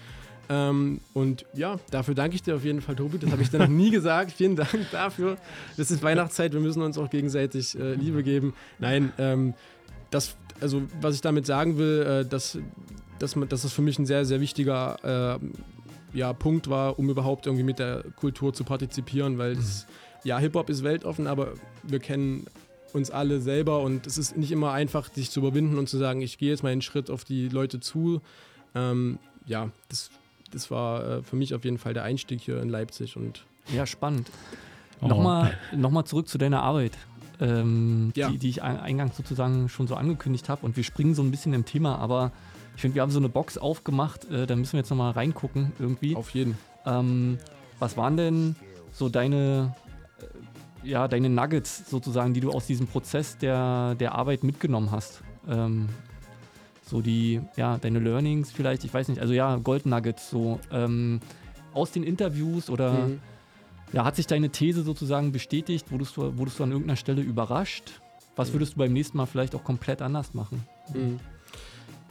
Ähm, 0.54 1.00
und 1.14 1.46
ja, 1.56 1.80
dafür 1.90 2.14
danke 2.14 2.36
ich 2.36 2.44
dir 2.44 2.56
auf 2.56 2.64
jeden 2.64 2.82
Fall, 2.82 2.96
Tobi. 2.96 3.18
Das 3.18 3.32
habe 3.32 3.42
ich 3.42 3.50
dir 3.50 3.58
noch 3.58 3.68
nie 3.68 3.90
gesagt. 3.98 4.32
Vielen 4.34 4.56
Dank 4.56 4.92
dafür. 4.92 5.38
Das 5.78 5.90
ist 5.90 6.04
Weihnachtszeit, 6.04 6.54
wir 6.54 6.60
müssen 6.60 6.84
uns 6.84 6.98
auch 7.00 7.10
gegenseitig 7.10 7.78
äh, 7.78 7.96
Liebe 7.96 8.22
geben. 8.22 8.54
Nein, 8.78 9.12
ähm, 9.18 9.56
das, 10.12 10.36
also 10.62 10.84
was 11.02 11.16
ich 11.16 11.22
damit 11.22 11.48
sagen 11.48 11.80
will, 11.80 12.02
äh, 12.02 12.30
dass, 12.30 12.60
dass, 13.18 13.36
man, 13.36 13.50
dass 13.50 13.64
das 13.64 13.74
für 13.74 13.82
mich 13.82 13.98
ein 13.98 14.06
sehr, 14.06 14.26
sehr 14.26 14.42
wichtiger 14.42 15.40
äh, 15.42 16.18
ja, 16.18 16.34
Punkt 16.34 16.70
war, 16.70 17.00
um 17.00 17.10
überhaupt 17.10 17.48
irgendwie 17.48 17.64
mit 17.64 17.80
der 17.80 18.04
Kultur 18.16 18.54
zu 18.54 18.64
partizipieren, 18.64 19.40
weil 19.40 19.56
das, 19.56 19.88
ja, 20.24 20.38
Hip-Hop 20.38 20.70
ist 20.70 20.84
weltoffen, 20.84 21.26
aber 21.26 21.54
wir 21.82 22.00
kennen 22.00 22.46
uns 22.94 23.10
alle 23.10 23.42
selber 23.42 23.82
und 23.82 24.06
es 24.06 24.20
ist 24.20 24.38
nicht 24.38 24.52
immer 24.52 24.72
einfach, 24.72 25.12
sich 25.12 25.32
zu 25.32 25.40
überwinden 25.40 25.80
und 25.80 25.90
zu 25.90 25.98
sagen, 25.98 26.22
ich 26.22 26.38
gehe 26.38 26.52
jetzt 26.52 26.62
mal 26.62 26.72
einen 26.72 26.84
Schritt 26.84 27.10
auf 27.10 27.24
die 27.24 27.50
Leute 27.50 27.80
zu. 27.80 28.22
Ähm, 28.76 29.18
ja, 29.48 29.72
das 29.90 30.12
das 30.54 30.70
war 30.72 31.04
äh, 31.20 31.24
für 31.24 31.36
mich 31.36 31.54
auf 31.54 31.64
jeden 31.66 31.78
Fall 31.78 31.94
der 31.94 32.04
Einstieg 32.04 32.42
hier 32.42 32.62
in 32.62 32.70
Leipzig. 32.70 33.18
Und 33.18 33.46
Ja, 33.74 33.86
spannend. 33.86 34.30
Oh. 35.02 35.08
Nochmal 35.08 35.58
noch 35.76 35.92
mal 35.92 36.06
zurück 36.06 36.28
zu 36.28 36.38
deiner 36.38 36.62
Arbeit, 36.62 36.94
ähm, 37.42 38.12
Ja. 38.16 38.30
die, 38.30 38.38
die 38.38 38.50
ich 38.50 38.62
ein- 38.64 38.80
eingangs 38.80 39.18
sozusagen 39.18 39.68
schon 39.70 39.88
so 39.88 39.96
angekündigt 39.96 40.50
habe. 40.50 40.66
Und 40.66 40.78
wir 40.78 40.84
springen 40.84 41.14
so 41.16 41.22
ein 41.22 41.32
bisschen 41.32 41.54
im 41.54 41.66
Thema, 41.66 41.98
aber 42.00 42.32
ich 42.76 42.82
finde, 42.82 42.96
wir 42.96 43.02
haben 43.02 43.12
so 43.12 43.20
eine 43.20 43.30
Box 43.30 43.58
aufgemacht, 43.58 44.26
äh, 44.32 44.48
da 44.48 44.56
müssen 44.56 44.74
wir 44.74 44.80
jetzt 44.80 44.90
nochmal 44.90 45.12
reingucken 45.12 45.74
irgendwie. 45.80 46.16
Auf 46.16 46.30
jeden. 46.32 46.58
Ähm, 46.86 47.38
was 47.80 47.98
waren 47.98 48.18
denn 48.18 48.56
so 48.92 49.10
deine, 49.10 49.76
äh, 50.84 50.88
ja, 50.88 51.08
deine 51.08 51.30
Nuggets 51.30 51.90
sozusagen, 51.90 52.34
die 52.34 52.40
du 52.40 52.52
aus 52.52 52.66
diesem 52.68 52.88
Prozess 52.88 53.38
der, 53.38 53.96
der 53.96 54.16
Arbeit 54.16 54.44
mitgenommen 54.44 54.92
hast? 54.92 55.22
Ähm, 55.50 55.90
so 56.94 57.02
die, 57.02 57.42
ja, 57.58 57.80
deine 57.80 57.98
Learnings 57.98 58.52
vielleicht, 58.52 58.84
ich 58.84 58.94
weiß 58.94 59.08
nicht, 59.08 59.20
also 59.20 59.34
ja, 59.34 59.56
Gold 59.56 59.88
Nuggets, 59.88 60.30
so 60.30 60.60
ähm, 60.72 61.22
aus 61.74 61.90
den 61.90 62.04
Interviews 62.04 62.70
oder 62.70 63.08
Mhm. 63.08 63.20
ja, 63.94 64.06
hat 64.06 64.16
sich 64.16 64.28
deine 64.28 64.52
These 64.52 64.84
sozusagen 64.84 65.32
bestätigt? 65.32 65.92
Wurdest 65.92 66.16
du, 66.16 66.38
wurdest 66.38 66.60
du 66.60 66.64
an 66.64 66.70
irgendeiner 66.72 66.96
Stelle 66.96 67.24
überrascht? 67.24 68.00
Was 68.36 68.54
würdest 68.54 68.74
du 68.74 68.78
beim 68.78 68.94
nächsten 68.94 69.18
Mal 69.18 69.26
vielleicht 69.26 69.56
auch 69.56 69.64
komplett 69.64 70.04
anders 70.04 70.36
machen? 70.36 70.64
Mhm. 70.94 71.20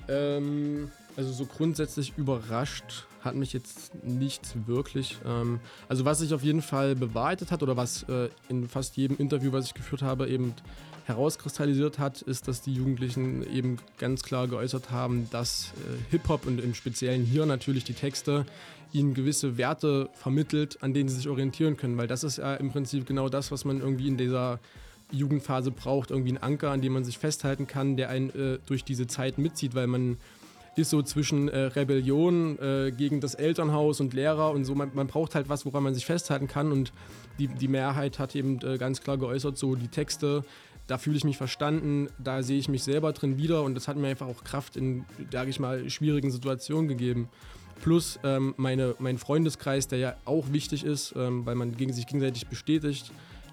Ähm, 0.09 0.91
also 1.17 1.33
so 1.33 1.47
grundsätzlich 1.47 2.15
überrascht 2.17 3.07
hat 3.21 3.37
mich 3.37 3.53
jetzt 3.53 3.95
nicht 4.05 4.67
wirklich. 4.67 5.19
Ähm, 5.25 5.61
also 5.89 6.05
was 6.05 6.19
sich 6.19 6.35
auf 6.35 6.43
jeden 6.43 6.63
Fall 6.63 6.97
bewahrheitet 6.97 7.53
hat 7.53 7.63
oder 7.63 7.77
was 7.77 8.03
äh, 8.09 8.31
in 8.49 8.69
fast 8.69 8.97
jedem 8.97 9.17
Interview, 9.19 9.53
was 9.53 9.67
ich 9.67 9.75
geführt 9.75 10.03
habe, 10.03 10.29
eben 10.29 10.55
herauskristallisiert 11.05 11.99
hat, 11.99 12.23
ist, 12.23 12.49
dass 12.49 12.63
die 12.63 12.75
Jugendlichen 12.75 13.47
eben 13.53 13.79
ganz 13.99 14.23
klar 14.23 14.49
geäußert 14.49 14.91
haben, 14.91 15.29
dass 15.31 15.73
äh, 15.77 16.11
Hip-Hop 16.11 16.47
und 16.47 16.61
im 16.61 16.75
Speziellen 16.75 17.25
hier 17.25 17.47
natürlich 17.47 17.85
die 17.85 17.95
Texte 17.95 18.47
ihnen 18.93 19.15
gewisse 19.15 19.57
Werte 19.57 20.11
vermittelt, 20.15 20.83
an 20.83 20.95
denen 20.95 21.09
sie 21.09 21.17
sich 21.17 21.29
orientieren 21.29 21.77
können, 21.77 21.97
weil 21.97 22.07
das 22.07 22.25
ist 22.25 22.39
ja 22.39 22.55
im 22.55 22.71
Prinzip 22.71 23.07
genau 23.07 23.29
das, 23.29 23.51
was 23.51 23.65
man 23.65 23.81
irgendwie 23.81 24.09
in 24.09 24.19
dieser 24.19 24.61
Jugendphase 25.11 25.71
braucht, 25.71 26.11
irgendwie 26.11 26.31
einen 26.31 26.43
Anker, 26.43 26.71
an 26.71 26.81
dem 26.81 26.93
man 26.93 27.05
sich 27.05 27.19
festhalten 27.19 27.67
kann, 27.67 27.97
der 27.97 28.09
einen 28.09 28.31
äh, 28.31 28.59
durch 28.67 28.85
diese 28.85 29.07
Zeit 29.07 29.39
mitzieht, 29.39 29.75
weil 29.75 29.87
man 29.87 30.19
ist 30.75 30.91
so 30.91 31.03
zwischen 31.03 31.49
äh, 31.49 31.59
Rebellion 31.59 32.59
äh, 32.59 32.93
gegen 32.93 33.21
das 33.21 33.35
Elternhaus 33.35 34.01
und 34.01 34.15
Lehrer 34.15 34.53
und 34.53 34.65
so. 34.65 34.75
Man, 34.75 34.91
man 34.95 35.07
braucht 35.07 35.35
halt 35.35 35.49
was, 35.49 35.67
woran 35.67 35.83
man 35.83 35.95
sich 35.95 36.07
festhalten 36.07 36.49
kann. 36.49 36.73
Und 36.73 36.93
die, 37.39 37.49
die 37.49 37.69
Mehrheit 37.69 38.19
hat 38.19 38.35
eben 38.35 38.59
äh, 38.63 38.79
ganz 38.79 39.03
klar 39.03 39.19
geäußert, 39.19 39.59
so 39.59 39.75
die 39.75 39.89
Texte, 39.89 40.45
da 40.87 40.99
fühle 40.99 41.17
ich 41.17 41.25
mich 41.25 41.37
verstanden, 41.37 42.09
da 42.19 42.43
sehe 42.43 42.59
ich 42.59 42.69
mich 42.69 42.83
selber 42.83 43.13
drin 43.13 43.39
wieder 43.39 43.63
und 43.63 43.75
das 43.75 43.89
hat 43.89 43.97
mir 43.97 44.09
einfach 44.09 44.27
auch 44.27 44.45
Kraft 44.45 44.77
in, 44.77 45.05
sage 45.31 45.51
ich 45.51 45.61
mal, 45.61 45.89
schwierigen 45.89 46.31
Situationen 46.31 46.89
gegeben. 46.89 47.29
Plus 47.81 48.19
ähm, 48.23 48.55
meine, 48.57 48.95
mein 48.99 49.19
Freundeskreis, 49.19 49.89
der 49.89 49.99
ja 49.99 50.15
auch 50.25 50.53
wichtig 50.53 50.85
ist, 50.85 51.15
ähm, 51.17 51.47
weil 51.47 51.55
man 51.55 51.77
gegen 51.77 51.93
sich 51.93 52.07
gegenseitig 52.07 52.47
bestätigt, 52.47 53.11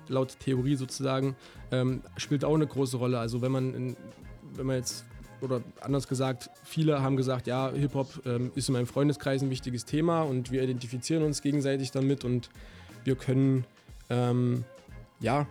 laut 0.08 0.40
Theorie 0.40 0.76
sozusagen, 0.76 1.36
ähm, 1.72 2.02
spielt 2.18 2.44
auch 2.44 2.56
eine 2.56 2.68
große 2.68 2.98
Rolle. 2.98 3.20
Also 3.20 3.42
wenn 3.42 3.52
man, 3.52 3.74
in, 3.74 3.98
wenn 4.56 4.66
man 4.66 4.76
jetzt, 4.76 5.06
oder 5.42 5.62
anders 5.82 6.08
gesagt, 6.08 6.50
viele 6.64 7.02
haben 7.02 7.16
gesagt, 7.16 7.48
ja, 7.48 7.72
Hip-Hop 7.72 8.22
ähm, 8.26 8.52
ist 8.56 8.70
in 8.70 8.74
meinem 8.74 8.88
Freundeskreis 8.88 9.42
ein 9.42 9.50
wichtiges 9.50 9.86
Thema 9.86 10.24
und 10.24 10.52
wir 10.52 10.62
identifizieren 10.62 11.24
uns 11.24 11.42
gegenseitig 11.42 11.92
damit 11.92 12.26
und 12.26 12.50
wir 13.04 13.16
können, 13.16 13.66
ähm, 14.10 14.64
ja, 15.22 15.48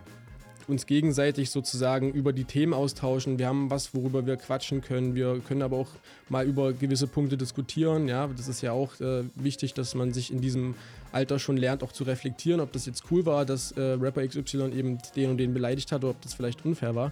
uns 0.69 0.85
gegenseitig 0.85 1.49
sozusagen 1.49 2.11
über 2.11 2.31
die 2.31 2.45
Themen 2.45 2.73
austauschen. 2.73 3.39
Wir 3.39 3.47
haben 3.47 3.69
was, 3.69 3.93
worüber 3.93 4.25
wir 4.25 4.37
quatschen 4.37 4.81
können. 4.81 5.15
Wir 5.15 5.41
können 5.45 5.61
aber 5.61 5.77
auch 5.77 5.89
mal 6.29 6.45
über 6.45 6.73
gewisse 6.73 7.07
Punkte 7.07 7.37
diskutieren. 7.37 8.07
Ja, 8.07 8.27
das 8.27 8.47
ist 8.47 8.61
ja 8.61 8.71
auch 8.71 8.99
äh, 9.01 9.23
wichtig, 9.35 9.73
dass 9.73 9.95
man 9.95 10.13
sich 10.13 10.31
in 10.31 10.41
diesem 10.41 10.75
Alter 11.11 11.39
schon 11.39 11.57
lernt, 11.57 11.83
auch 11.83 11.91
zu 11.91 12.03
reflektieren, 12.03 12.61
ob 12.61 12.71
das 12.71 12.85
jetzt 12.85 13.03
cool 13.11 13.25
war, 13.25 13.45
dass 13.45 13.71
äh, 13.73 13.81
Rapper 13.81 14.25
XY 14.25 14.71
eben 14.73 14.99
den 15.15 15.31
und 15.31 15.37
den 15.37 15.53
beleidigt 15.53 15.91
hat 15.91 16.03
oder 16.03 16.11
ob 16.11 16.21
das 16.21 16.33
vielleicht 16.33 16.63
unfair 16.65 16.95
war. 16.95 17.11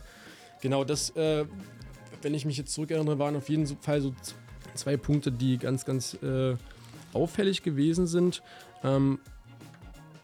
Genau, 0.62 0.84
das, 0.84 1.10
äh, 1.16 1.46
wenn 2.22 2.34
ich 2.34 2.46
mich 2.46 2.58
jetzt 2.58 2.74
zurückerinnere, 2.74 3.20
waren 3.20 3.36
auf 3.36 3.50
jeden 3.50 3.66
Fall 3.82 4.02
so 4.02 4.14
zwei 4.76 4.98
Punkte, 4.98 5.32
die 5.32 5.58
ganz, 5.58 5.86
ganz 5.86 6.16
äh, 6.22 6.56
auffällig 7.14 7.64
gewesen 7.64 8.08
sind. 8.08 8.44
Ähm, 8.84 9.20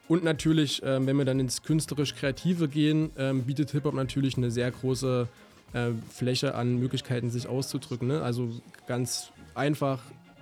und 0.07 0.23
natürlich, 0.23 0.81
ähm, 0.83 1.07
wenn 1.07 1.17
wir 1.17 1.25
dann 1.25 1.39
ins 1.39 1.63
künstlerisch-kreative 1.63 2.67
gehen, 2.67 3.11
ähm, 3.17 3.43
bietet 3.43 3.71
Hip-Hop 3.71 3.93
natürlich 3.93 4.37
eine 4.37 4.51
sehr 4.51 4.69
große 4.69 5.27
äh, 5.73 5.89
Fläche 6.11 6.55
an 6.55 6.77
Möglichkeiten, 6.77 7.29
sich 7.29 7.47
auszudrücken. 7.47 8.09
Ne? 8.09 8.21
Also 8.21 8.49
ganz 8.85 9.31
einfach, 9.55 9.99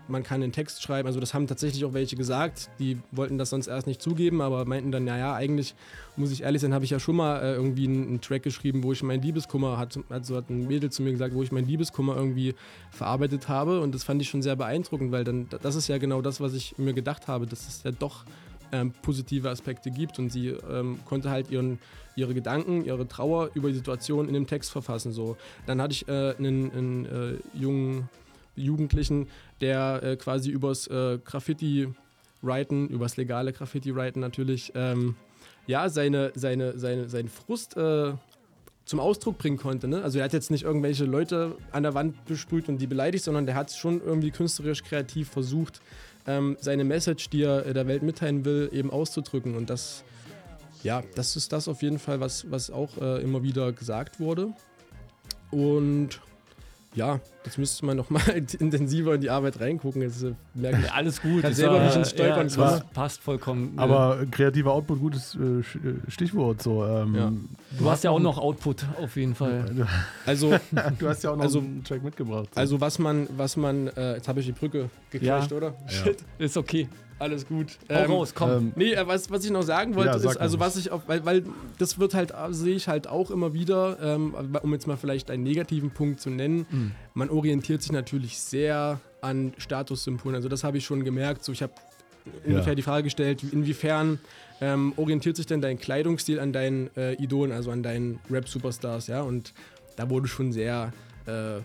man 0.08 0.24
kann 0.24 0.42
einen 0.42 0.52
Text 0.52 0.82
schreiben. 0.82 1.08
Also 1.08 1.20
das 1.20 1.36
haben 1.36 1.46
tatsächlich 1.46 1.86
auch 1.86 1.94
welche 1.94 2.16
gesagt, 2.16 2.70
die 2.80 2.98
wollten 3.12 3.38
das 3.38 3.52
sonst 3.52 3.68
erst 3.68 3.86
nicht 3.86 4.02
zugeben, 4.02 4.42
aber 4.42 4.66
meinten 4.66 4.92
dann, 4.92 5.06
naja, 5.06 5.36
eigentlich 5.36 5.76
muss 6.16 6.32
ich 6.32 6.42
ehrlich 6.42 6.62
sein, 6.62 6.74
habe 6.74 6.84
ich 6.84 6.92
ja 6.92 7.00
schon 7.00 7.16
mal 7.16 7.40
äh, 7.42 7.54
irgendwie 7.54 7.86
einen, 7.86 8.08
einen 8.08 8.22
Track 8.22 8.42
geschrieben, 8.42 8.82
wo 8.82 8.92
ich 8.92 9.04
meinen 9.04 9.22
Liebeskummer, 9.22 9.78
hat, 9.78 9.98
also 10.10 10.36
hat 10.38 10.50
ein 10.50 10.68
Mädel 10.68 10.90
zu 10.90 11.04
mir 11.04 11.12
gesagt, 11.12 11.36
wo 11.36 11.44
ich 11.44 11.52
meinen 11.52 11.68
Liebeskummer 11.68 12.16
irgendwie 12.16 12.56
verarbeitet 12.90 13.48
habe 13.48 13.80
und 13.80 13.94
das 13.94 14.04
fand 14.04 14.22
ich 14.24 14.30
schon 14.30 14.42
sehr 14.42 14.56
beeindruckend, 14.56 15.12
weil 15.12 15.24
dann, 15.24 15.48
das 15.62 15.76
ist 15.76 15.88
ja 15.88 16.00
genau 16.00 16.22
das, 16.22 16.42
was 16.42 16.56
ich 16.56 16.78
mir 16.80 16.94
gedacht 16.94 17.28
habe, 17.28 17.46
dass 17.46 17.68
es 17.68 17.84
ja 17.84 17.92
doch 17.92 18.26
ähm, 18.72 18.94
positive 19.02 19.50
Aspekte 19.50 19.92
gibt 19.92 20.20
und 20.20 20.32
sie 20.32 20.50
ähm, 20.50 21.00
konnte 21.06 21.30
halt 21.30 21.52
ihren, 21.52 21.80
ihre 22.16 22.34
Gedanken, 22.34 22.86
ihre 22.86 23.08
Trauer 23.08 23.52
über 23.54 23.70
die 23.70 23.76
Situation 23.76 24.28
in 24.28 24.34
dem 24.34 24.48
Text 24.48 24.72
verfassen. 24.72 25.12
So. 25.12 25.38
Dann 25.66 25.82
hatte 25.82 25.94
ich 25.94 26.08
äh, 26.08 26.36
einen, 26.38 26.72
einen 26.72 27.06
äh, 27.06 27.38
jungen 27.54 28.10
Jugendlichen, 28.56 29.28
der 29.62 30.02
äh, 30.04 30.16
quasi 30.18 30.50
übers 30.50 30.88
äh, 30.88 31.20
Graffiti-Writen, 31.24 32.90
übers 32.90 33.18
legale 33.18 33.54
Graffiti-Writen 33.54 34.20
natürlich, 34.20 34.72
ähm, 34.76 35.16
ja, 35.68 35.90
seine, 35.90 36.32
seine, 36.36 36.78
seine, 36.78 37.08
seinen 37.08 37.30
Frust 37.30 37.78
äh, 37.78 38.14
zum 38.86 39.00
Ausdruck 39.00 39.38
bringen 39.38 39.58
konnte. 39.58 39.88
Ne? 39.88 40.04
Also 40.04 40.20
er 40.20 40.26
hat 40.26 40.34
jetzt 40.34 40.52
nicht 40.52 40.64
irgendwelche 40.64 41.06
Leute 41.06 41.56
an 41.72 41.84
der 41.84 41.94
Wand 41.94 42.26
besprüht 42.26 42.68
und 42.68 42.80
die 42.80 42.88
beleidigt, 42.88 43.24
sondern 43.24 43.46
der 43.46 43.56
hat 43.56 43.72
schon 43.72 44.02
irgendwie 44.02 44.32
künstlerisch 44.32 44.84
kreativ 44.84 45.30
versucht, 45.30 45.82
ähm, 46.28 46.58
seine 46.60 46.84
Message, 46.84 47.30
die 47.30 47.44
er 47.44 47.66
äh, 47.66 47.74
der 47.74 47.88
Welt 47.88 48.04
mitteilen 48.04 48.46
will, 48.46 48.70
eben 48.72 48.92
auszudrücken. 48.92 49.56
Und 49.56 49.70
das, 49.70 50.04
ja, 50.84 51.04
das 51.16 51.36
ist 51.36 51.52
das 51.52 51.68
auf 51.68 51.82
jeden 51.82 52.00
Fall, 52.00 52.20
was, 52.20 52.50
was 52.52 52.72
auch 52.72 52.98
äh, 52.98 53.22
immer 53.22 53.44
wieder 53.44 53.72
gesagt 53.72 54.20
wurde. 54.20 54.54
Und 55.52 56.22
Ja, 56.94 57.22
das 57.44 57.58
müsste 57.58 57.86
man 57.86 57.96
noch 57.96 58.10
mal 58.10 58.22
intensiver 58.60 59.16
in 59.16 59.22
die 59.22 59.30
Arbeit 59.30 59.62
reingucken. 59.62 60.02
Jetzt 60.02 60.24
äh, 60.24 60.34
merke 60.54 60.80
ich 60.80 60.86
Ja, 60.88 60.92
alles 60.94 61.22
gut. 61.22 61.42
Kann 61.42 61.54
selber 61.54 61.76
war- 61.76 61.86
nicht 61.86 61.96
ins 61.96 62.10
Stolpern 62.10 62.50
ja, 62.50 62.58
war- 62.58 62.82
passt 62.94 63.22
vollkommen. 63.22 63.74
Aber 63.80 64.26
kreativer 64.30 64.74
Output, 64.74 65.00
gutes 65.00 65.36
äh, 65.36 65.40
äh, 65.40 65.64
Stichwort. 66.10 66.62
So, 66.62 66.86
ähm, 66.86 67.16
Ja. 67.16 67.32
du 67.80 67.90
hast 67.90 68.04
ja 68.04 68.12
auch 68.12 68.20
noch 68.20 68.38
Output 68.38 68.86
auf 69.02 69.16
jeden 69.16 69.36
Fall. 69.36 69.88
Also, 70.26 70.52
du 71.00 71.08
hast 71.08 71.24
ja 71.24 71.32
auch 71.32 71.38
noch 71.38 71.44
also- 71.44 71.60
einen 71.60 71.84
Track 71.84 72.04
mitgebracht. 72.04 72.50
so. 72.54 72.60
also 72.60 72.82
was 72.82 73.00
man, 73.00 73.28
was 73.38 73.56
man, 73.56 73.88
äh, 73.88 74.16
jetzt 74.16 74.28
habe 74.28 74.42
ich 74.42 74.46
die 74.48 74.52
Brücke 74.52 74.90
gecrashed, 75.12 75.52
Ja. 75.52 75.58
oder? 75.58 75.74
Ja. 75.86 75.90
Shit, 75.90 76.18
Ist 76.40 76.58
okay. 76.58 76.90
Alles 77.22 77.48
gut. 77.48 77.78
Hau 77.90 78.04
raus, 78.18 78.34
komm. 78.36 78.50
ähm, 78.52 78.72
Nee, 78.76 78.94
äh, 78.94 79.08
was, 79.08 79.30
was 79.32 79.46
ich 79.46 79.52
noch 79.52 79.62
sagen 79.64 79.96
wollte, 79.96 80.12
Ja, 80.12 80.20
sag 80.20 80.32
ist, 80.32 80.38
also 80.38 80.60
was 80.60 80.76
ich 80.78 80.92
auf, 80.92 81.04
weil, 81.08 81.24
weil 81.26 81.44
das 81.78 82.00
wird 82.00 82.14
halt, 82.14 82.32
äh, 82.32 82.52
sehe 82.54 82.76
ich 82.76 82.88
halt 82.88 83.08
auch 83.08 83.32
immer 83.32 83.54
wieder, 83.54 83.98
ähm, 84.02 84.36
um 84.62 84.74
jetzt 84.74 84.88
mal 84.88 84.98
vielleicht 84.98 85.32
einen 85.32 85.44
negativen 85.44 85.92
Punkt 85.92 86.20
zu 86.20 86.30
nennen, 86.30 86.66
Mhm. 86.70 86.92
man 87.14 87.30
orientiert 87.30 87.82
sich 87.82 87.92
natürlich 87.92 88.40
sehr 88.40 89.00
an 89.22 89.54
Statussymbolen. 89.58 90.36
Also 90.36 90.50
das 90.50 90.64
habe 90.64 90.78
ich 90.78 90.86
schon 90.86 91.04
gemerkt. 91.04 91.44
So, 91.44 91.52
ich 91.52 91.62
habe 91.62 91.74
ungefähr 92.46 92.72
Ja. 92.74 92.76
die 92.76 92.82
Frage 92.82 93.04
gestellt, 93.04 93.44
inwiefern 93.52 94.20
ähm, 94.60 94.94
orientiert 94.98 95.38
sich 95.38 95.46
denn 95.48 95.62
dein 95.62 95.80
Kleidungsstil 95.80 96.40
an 96.40 96.54
deinen 96.54 96.90
äh, 96.96 97.14
Idolen, 97.14 97.52
also 97.52 97.72
an 97.72 97.82
deinen 97.84 98.20
Rap-Superstars, 98.30 99.08
ja? 99.08 99.22
Und 99.22 99.54
da 99.96 100.10
wurde 100.10 100.28
schon 100.28 100.52
sehr 100.52 100.94
äh, 101.26 101.62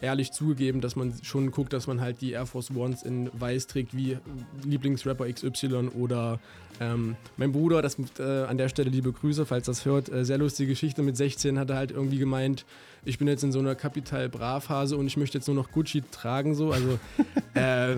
ehrlich 0.00 0.32
zugegeben, 0.32 0.80
dass 0.80 0.96
man 0.96 1.12
schon 1.22 1.50
guckt, 1.50 1.72
dass 1.72 1.86
man 1.86 2.00
halt 2.00 2.20
die 2.20 2.32
Air 2.32 2.46
Force 2.46 2.70
Ones 2.70 3.02
in 3.02 3.30
weiß 3.32 3.66
trägt, 3.66 3.96
wie 3.96 4.18
Lieblingsrapper 4.64 5.30
XY 5.32 5.90
oder 5.94 6.40
ähm, 6.80 7.16
mein 7.36 7.52
Bruder, 7.52 7.82
das 7.82 7.96
äh, 8.18 8.22
an 8.22 8.56
der 8.56 8.70
Stelle 8.70 8.88
liebe 8.88 9.12
Grüße, 9.12 9.44
falls 9.44 9.66
das 9.66 9.84
hört, 9.84 10.10
äh, 10.10 10.24
sehr 10.24 10.38
lustige 10.38 10.70
Geschichte. 10.70 11.02
Mit 11.02 11.14
16 11.14 11.58
hat 11.58 11.68
er 11.68 11.76
halt 11.76 11.90
irgendwie 11.90 12.16
gemeint, 12.16 12.64
ich 13.04 13.18
bin 13.18 13.28
jetzt 13.28 13.44
in 13.44 13.52
so 13.52 13.58
einer 13.58 13.74
Kapital 13.74 14.30
Bra 14.30 14.60
Phase 14.60 14.96
und 14.96 15.06
ich 15.06 15.18
möchte 15.18 15.36
jetzt 15.36 15.46
nur 15.46 15.54
noch 15.54 15.70
Gucci 15.72 16.02
tragen, 16.10 16.54
so. 16.54 16.72
Also, 16.72 16.98
äh, 17.54 17.96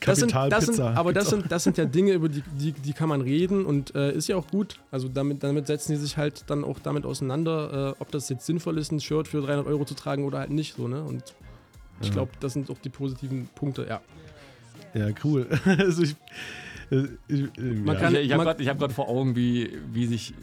das 0.00 0.18
sind, 0.18 0.34
das 0.34 0.66
sind, 0.66 0.80
aber 0.80 1.12
das 1.12 1.30
sind, 1.30 1.50
das 1.50 1.62
sind 1.62 1.78
ja 1.78 1.84
Dinge, 1.84 2.12
über 2.12 2.28
die, 2.28 2.42
die, 2.58 2.72
die 2.72 2.92
kann 2.92 3.08
man 3.08 3.20
reden 3.20 3.64
und 3.64 3.94
äh, 3.94 4.12
ist 4.12 4.28
ja 4.28 4.36
auch 4.36 4.48
gut. 4.48 4.80
Also 4.90 5.08
damit, 5.08 5.44
damit 5.44 5.68
setzen 5.68 5.92
die 5.92 5.98
sich 5.98 6.16
halt 6.16 6.44
dann 6.48 6.64
auch 6.64 6.80
damit 6.80 7.06
auseinander, 7.06 7.94
äh, 7.96 8.02
ob 8.02 8.10
das 8.10 8.28
jetzt 8.28 8.46
sinnvoll 8.46 8.78
ist, 8.78 8.90
ein 8.90 9.00
Shirt 9.00 9.28
für 9.28 9.42
300 9.42 9.66
Euro 9.66 9.84
zu 9.84 9.94
tragen 9.94 10.24
oder 10.24 10.40
halt 10.40 10.50
nicht, 10.50 10.74
so, 10.74 10.88
ne? 10.88 11.04
Und 11.04 11.22
ich 12.00 12.12
glaube, 12.12 12.32
das 12.40 12.52
sind 12.52 12.70
auch 12.70 12.78
die 12.78 12.90
positiven 12.90 13.48
Punkte, 13.54 13.86
ja. 13.88 14.00
ja, 14.94 15.12
cool. 15.24 15.48
also 15.64 16.02
ich, 16.02 16.16
Man 16.90 17.96
kann- 17.98 18.14
ich 18.14 18.20
ich 18.26 18.32
habe 18.32 18.44
gerade 18.44 18.66
hab 18.68 18.78
grad 18.78 18.92
vor 18.92 19.08
Augen, 19.08 19.36
wie, 19.36 19.70
wie 19.92 20.06
sich 20.06 20.34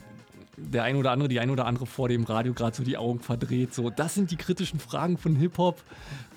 der 0.57 0.83
ein 0.83 0.95
oder 0.95 1.11
andere, 1.11 1.27
die 1.27 1.39
ein 1.41 1.49
oder 1.49 1.65
andere 1.65 1.85
vor 1.85 2.07
dem 2.07 2.23
Radio 2.23 2.53
gerade 2.53 2.75
so 2.75 2.83
die 2.83 2.97
Augen 2.97 3.19
verdreht. 3.19 3.73
So, 3.73 3.89
das 3.89 4.13
sind 4.15 4.31
die 4.31 4.37
kritischen 4.37 4.79
Fragen 4.79 5.17
von 5.17 5.35
Hip-Hop. 5.35 5.81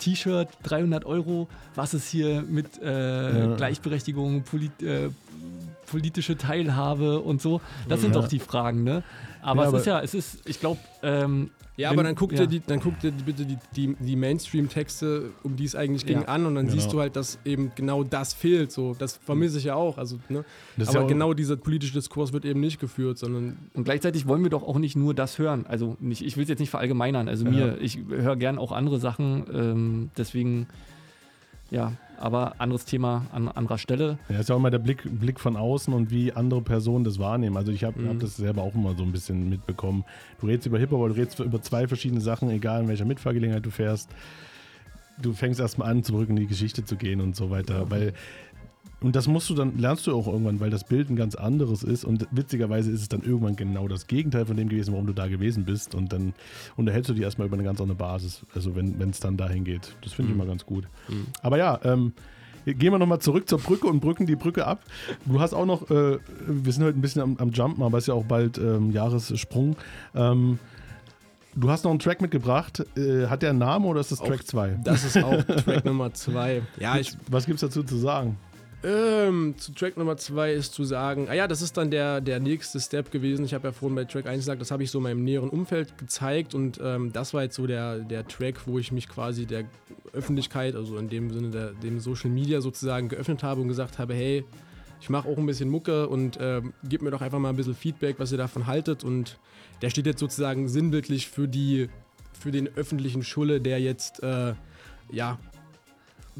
T-Shirt, 0.00 0.48
300 0.64 1.04
Euro. 1.04 1.48
Was 1.76 1.94
ist 1.94 2.08
hier 2.08 2.42
mit 2.42 2.82
äh, 2.82 3.38
Ja. 3.38 3.54
Gleichberechtigung, 3.56 4.42
polit, 4.42 4.82
äh, 4.82 5.10
politische 5.90 6.36
Teilhabe 6.36 7.20
und 7.20 7.40
so? 7.42 7.60
Das 7.88 8.00
sind 8.00 8.14
Ja. 8.14 8.20
doch 8.22 8.28
die 8.28 8.38
Fragen, 8.40 8.84
ne? 8.84 9.02
Aber 9.42 9.62
Ja, 9.62 9.68
es 9.68 9.68
aber- 9.68 9.78
ist 9.78 9.86
ja, 9.86 10.00
es 10.00 10.14
ist, 10.14 10.48
ich 10.48 10.60
glaube, 10.60 10.80
ähm, 11.02 11.50
Ja, 11.76 11.90
aber 11.90 12.02
dann 12.02 12.16
guck, 12.16 12.32
ja. 12.32 12.38
dir, 12.40 12.46
die, 12.48 12.60
dann 12.60 12.80
guck 12.80 12.98
dir 12.98 13.12
bitte 13.12 13.46
die, 13.46 13.56
die, 13.76 13.94
die 14.00 14.16
Mainstream-Texte, 14.16 15.30
um 15.44 15.54
die 15.54 15.64
es 15.64 15.76
eigentlich 15.76 16.04
ging, 16.06 16.22
Ja. 16.22 16.26
an 16.28 16.44
und 16.44 16.56
dann 16.56 16.66
Genau. 16.66 16.76
siehst 16.76 16.92
du 16.92 16.98
halt, 17.00 17.14
dass 17.14 17.38
eben 17.44 17.70
genau 17.76 18.02
das 18.02 18.34
fehlt. 18.34 18.72
So. 18.72 18.94
Das 18.98 19.16
vermisse 19.16 19.58
ich 19.58 19.64
ja 19.64 19.76
auch. 19.76 19.96
Also, 19.96 20.18
ne? 20.28 20.44
Das 20.76 20.88
Aber 20.88 20.98
ja 20.98 21.04
auch- 21.04 21.08
genau 21.08 21.34
dieser 21.34 21.56
politische 21.56 21.92
Diskurs 21.92 22.32
wird 22.32 22.44
eben 22.44 22.58
nicht 22.58 22.80
geführt, 22.80 23.18
sondern 23.18 23.56
Und 23.74 23.84
gleichzeitig 23.84 24.26
wollen 24.26 24.42
wir 24.42 24.50
doch 24.50 24.64
auch 24.64 24.78
nicht 24.78 24.96
nur 24.96 25.14
das 25.14 25.38
hören. 25.38 25.66
Also 25.68 25.96
nicht, 26.00 26.22
ich 26.24 26.36
will 26.36 26.42
es 26.42 26.48
jetzt 26.48 26.58
nicht 26.58 26.70
verallgemeinern. 26.70 27.28
Also 27.28 27.44
mir, 27.44 27.78
ich 27.80 27.98
höre 28.08 28.34
gern 28.36 28.58
auch 28.58 28.72
andere 28.72 28.98
Sachen. 28.98 29.44
Ähm, 29.54 30.10
deswegen, 30.18 30.66
ja, 31.70 31.92
aber 32.20 32.54
anderes 32.58 32.84
Thema 32.84 33.26
an 33.32 33.48
anderer 33.48 33.78
Stelle. 33.78 34.18
Ja, 34.28 34.38
ist 34.40 34.48
ja 34.48 34.54
auch 34.54 34.58
immer 34.58 34.70
der 34.70 34.78
Blick, 34.78 35.02
Blick 35.20 35.38
von 35.40 35.56
außen 35.56 35.92
und 35.94 36.10
wie 36.10 36.32
andere 36.32 36.62
Personen 36.62 37.04
das 37.04 37.18
wahrnehmen. 37.18 37.56
Also 37.56 37.72
ich 37.72 37.84
habe 37.84 38.00
Mhm. 38.00 38.08
hab 38.08 38.20
das 38.20 38.36
selber 38.36 38.62
auch 38.62 38.74
immer 38.74 38.94
so 38.94 39.02
ein 39.02 39.12
bisschen 39.12 39.48
mitbekommen. 39.48 40.04
Du 40.40 40.46
redest 40.46 40.66
über 40.66 40.78
Hip-Hop, 40.78 40.98
aber 41.00 41.08
du 41.08 41.14
redest 41.16 41.40
über 41.40 41.60
zwei 41.62 41.86
verschiedene 41.88 42.20
Sachen, 42.20 42.50
egal 42.50 42.82
in 42.82 42.88
welcher 42.88 43.04
Mitfahrgelegenheit 43.04 43.64
du 43.64 43.70
fährst. 43.70 44.10
Du 45.20 45.32
fängst 45.32 45.58
erstmal 45.58 45.90
an, 45.90 46.04
zurück 46.04 46.28
in 46.28 46.36
die 46.36 46.46
Geschichte 46.46 46.84
zu 46.84 46.94
gehen 46.94 47.20
und 47.20 47.34
so 47.34 47.50
weiter. 47.50 47.90
Weil, 47.90 48.12
und 49.00 49.14
das 49.14 49.28
musst 49.28 49.48
du 49.50 49.54
dann, 49.54 49.78
lernst 49.78 50.06
du 50.06 50.16
auch 50.16 50.26
irgendwann, 50.26 50.58
weil 50.60 50.70
das 50.70 50.84
Bild 50.84 51.08
ein 51.10 51.16
ganz 51.16 51.34
anderes 51.36 51.82
ist. 51.82 52.04
Und 52.04 52.26
witzigerweise 52.32 52.90
ist 52.90 53.02
es 53.02 53.08
dann 53.08 53.22
irgendwann 53.22 53.54
genau 53.56 53.86
das 53.88 54.06
Gegenteil 54.08 54.44
von 54.46 54.56
dem 54.56 54.68
gewesen, 54.68 54.92
warum 54.92 55.06
du 55.06 55.12
da 55.12 55.28
gewesen 55.28 55.64
bist. 55.64 55.94
Und 55.94 56.12
dann 56.12 56.34
unterhältst 56.76 57.08
du 57.10 57.14
die 57.14 57.22
erstmal 57.22 57.46
über 57.46 57.54
eine 57.56 57.64
ganz 57.64 57.80
andere 57.80 57.96
Basis. 57.96 58.44
Also 58.54 58.74
wenn 58.74 58.98
es 59.10 59.20
dann 59.20 59.36
dahin 59.36 59.64
geht. 59.64 59.94
Das 60.02 60.12
finde 60.14 60.30
ich 60.32 60.36
Mhm. 60.36 60.42
immer 60.42 60.50
ganz 60.50 60.66
gut. 60.66 60.88
Aber 61.42 61.58
ja, 61.58 61.78
ähm, 61.84 62.12
Gehen 62.66 62.92
wir 62.92 62.98
nochmal 62.98 63.20
zurück 63.20 63.48
zur 63.48 63.58
Brücke 63.60 63.86
und 63.86 64.00
brücken 64.00 64.26
die 64.26 64.36
Brücke 64.36 64.66
ab. 64.66 64.82
Du 65.24 65.40
hast 65.40 65.54
auch 65.54 65.64
noch, 65.64 65.88
äh, 65.90 66.18
wir 66.46 66.72
sind 66.72 66.84
heute 66.84 66.98
ein 66.98 67.00
bisschen 67.00 67.22
am, 67.22 67.36
am 67.38 67.50
Jumpen, 67.50 67.82
aber 67.82 67.96
es 67.96 68.04
ist 68.04 68.08
ja 68.08 68.14
auch 68.14 68.24
bald 68.26 68.58
ähm, 68.58 68.90
Jahressprung. 68.90 69.74
Ähm, 70.14 70.58
du 71.56 71.70
hast 71.70 71.84
noch 71.84 71.90
einen 71.92 71.98
Track 72.00 72.20
mitgebracht. 72.20 72.84
Äh, 72.94 73.26
hat 73.28 73.40
der 73.40 73.50
einen 73.50 73.60
Namen 73.60 73.86
oder 73.86 74.00
ist 74.00 74.12
das 74.12 74.18
Track 74.18 74.46
2? 74.46 74.80
das 74.84 75.02
ist 75.04 75.16
auch 75.24 75.42
Track 75.64 75.86
Nummer 75.86 76.12
zwei. 76.12 76.60
Ja, 76.78 76.98
ich, 76.98 77.16
Was 77.30 77.46
gibt 77.46 77.54
es 77.54 77.62
dazu 77.62 77.82
zu 77.82 77.96
sagen? 77.96 78.36
Ähm, 78.84 79.56
zu 79.58 79.72
Track 79.72 79.96
Nummer 79.96 80.16
2 80.16 80.52
ist 80.52 80.72
zu 80.72 80.84
sagen, 80.84 81.26
ah 81.28 81.34
ja, 81.34 81.48
das 81.48 81.62
ist 81.62 81.76
dann 81.76 81.90
der, 81.90 82.20
der 82.20 82.38
nächste 82.38 82.78
Step 82.78 83.10
gewesen. 83.10 83.44
Ich 83.44 83.52
habe 83.52 83.68
ja 83.68 83.72
vorhin 83.72 83.96
bei 83.96 84.04
Track 84.04 84.26
1 84.26 84.38
gesagt, 84.38 84.60
das 84.60 84.70
habe 84.70 84.84
ich 84.84 84.90
so 84.92 85.00
meinem 85.00 85.24
näheren 85.24 85.50
Umfeld 85.50 85.98
gezeigt 85.98 86.54
und 86.54 86.78
ähm, 86.80 87.12
das 87.12 87.34
war 87.34 87.42
jetzt 87.42 87.56
so 87.56 87.66
der, 87.66 87.98
der 87.98 88.26
Track, 88.28 88.66
wo 88.66 88.78
ich 88.78 88.92
mich 88.92 89.08
quasi 89.08 89.46
der 89.46 89.64
Öffentlichkeit, 90.12 90.76
also 90.76 90.96
in 90.96 91.08
dem 91.08 91.30
Sinne 91.30 91.50
der, 91.50 91.72
dem 91.72 91.98
Social 91.98 92.30
Media 92.30 92.60
sozusagen 92.60 93.08
geöffnet 93.08 93.42
habe 93.42 93.60
und 93.60 93.68
gesagt 93.68 93.98
habe, 93.98 94.14
hey, 94.14 94.44
ich 95.00 95.10
mache 95.10 95.28
auch 95.28 95.38
ein 95.38 95.46
bisschen 95.46 95.70
Mucke 95.70 96.08
und 96.08 96.38
ähm, 96.40 96.72
gebt 96.88 97.02
mir 97.02 97.10
doch 97.10 97.20
einfach 97.20 97.38
mal 97.40 97.50
ein 97.50 97.56
bisschen 97.56 97.74
Feedback, 97.74 98.16
was 98.18 98.30
ihr 98.30 98.38
davon 98.38 98.68
haltet 98.68 99.02
und 99.02 99.38
der 99.82 99.90
steht 99.90 100.06
jetzt 100.06 100.20
sozusagen 100.20 100.68
sinnbildlich 100.68 101.28
für 101.28 101.48
die, 101.48 101.88
für 102.32 102.52
den 102.52 102.68
öffentlichen 102.76 103.24
Schulle, 103.24 103.60
der 103.60 103.80
jetzt, 103.80 104.22
äh, 104.22 104.54
ja, 105.10 105.38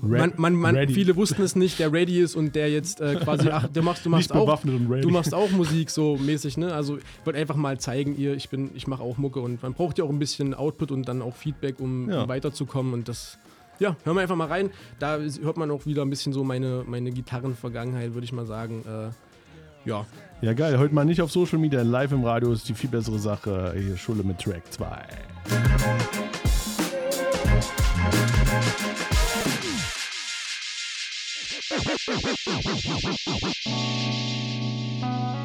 man, 0.03 0.33
man, 0.37 0.55
man, 0.55 0.89
viele 0.89 1.17
wussten 1.17 1.43
es 1.43 1.57
nicht, 1.57 1.79
der 1.79 1.93
ready 1.93 2.21
ist 2.21 2.35
und 2.37 2.55
der 2.55 2.71
jetzt 2.71 3.01
äh, 3.01 3.17
quasi, 3.17 3.49
ach, 3.53 3.69
du 3.69 3.83
machst, 3.83 4.05
du 4.07 4.11
machst 4.11 4.33
auch, 4.33 4.61
du 4.63 5.11
machst 5.11 5.35
auch 5.35 5.51
Musik 5.53 5.91
so 5.91 6.17
mäßig, 6.17 6.57
ne? 6.57 6.73
Also 6.73 6.99
ich 6.99 7.05
wollte 7.25 7.39
einfach 7.39 7.57
mal 7.57 7.79
zeigen, 7.79 8.17
ihr, 8.17 8.35
ich 8.35 8.49
bin, 8.49 8.71
ich 8.75 8.87
mache 8.87 9.03
auch 9.03 9.17
Mucke 9.19 9.41
und 9.41 9.63
man 9.63 9.75
braucht 9.75 9.99
ja 9.99 10.05
auch 10.05 10.11
ein 10.11 10.19
bisschen 10.19 10.55
Output 10.55 10.91
und 10.91 11.09
dann 11.09 11.23
auch 11.23 11.37
Feedback, 11.37 11.81
um, 11.81 12.11
Ja. 12.11 12.23
um 12.23 12.29
weiterzukommen 12.29 12.93
und 12.93 13.09
das, 13.09 13.39
ja, 13.79 13.97
hören 14.05 14.17
wir 14.17 14.23
einfach 14.23 14.37
mal 14.37 14.49
rein. 14.49 14.71
Da 14.99 15.19
hört 15.19 15.57
man 15.57 15.71
auch 15.71 15.87
wieder 15.87 16.03
ein 16.03 16.11
bisschen 16.11 16.33
so 16.33 16.45
meine, 16.45 16.85
meine 16.87 17.11
Gitarrenvergangenheit, 17.11 18.15
würde 18.15 18.25
ich 18.25 18.33
mal 18.33 18.47
sagen. 18.47 18.85
Äh, 18.87 19.89
ja, 19.89 20.05
Ja, 20.43 20.53
geil. 20.53 20.79
Heute 20.79 20.95
mal 20.95 21.05
nicht 21.05 21.23
auf 21.23 21.31
Social 21.33 21.59
Media, 21.59 21.83
live 21.83 22.13
im 22.13 22.25
Radio 22.25 22.53
ist 22.53 22.69
die 22.69 22.75
viel 22.75 22.91
bessere 22.91 23.19
Sache. 23.19 23.75
Hier 23.79 23.97
Schule 23.97 24.23
mit 24.23 24.39
Track 24.39 24.63
2. 24.71 24.87
Thank 32.47 32.67
you. 35.03 35.38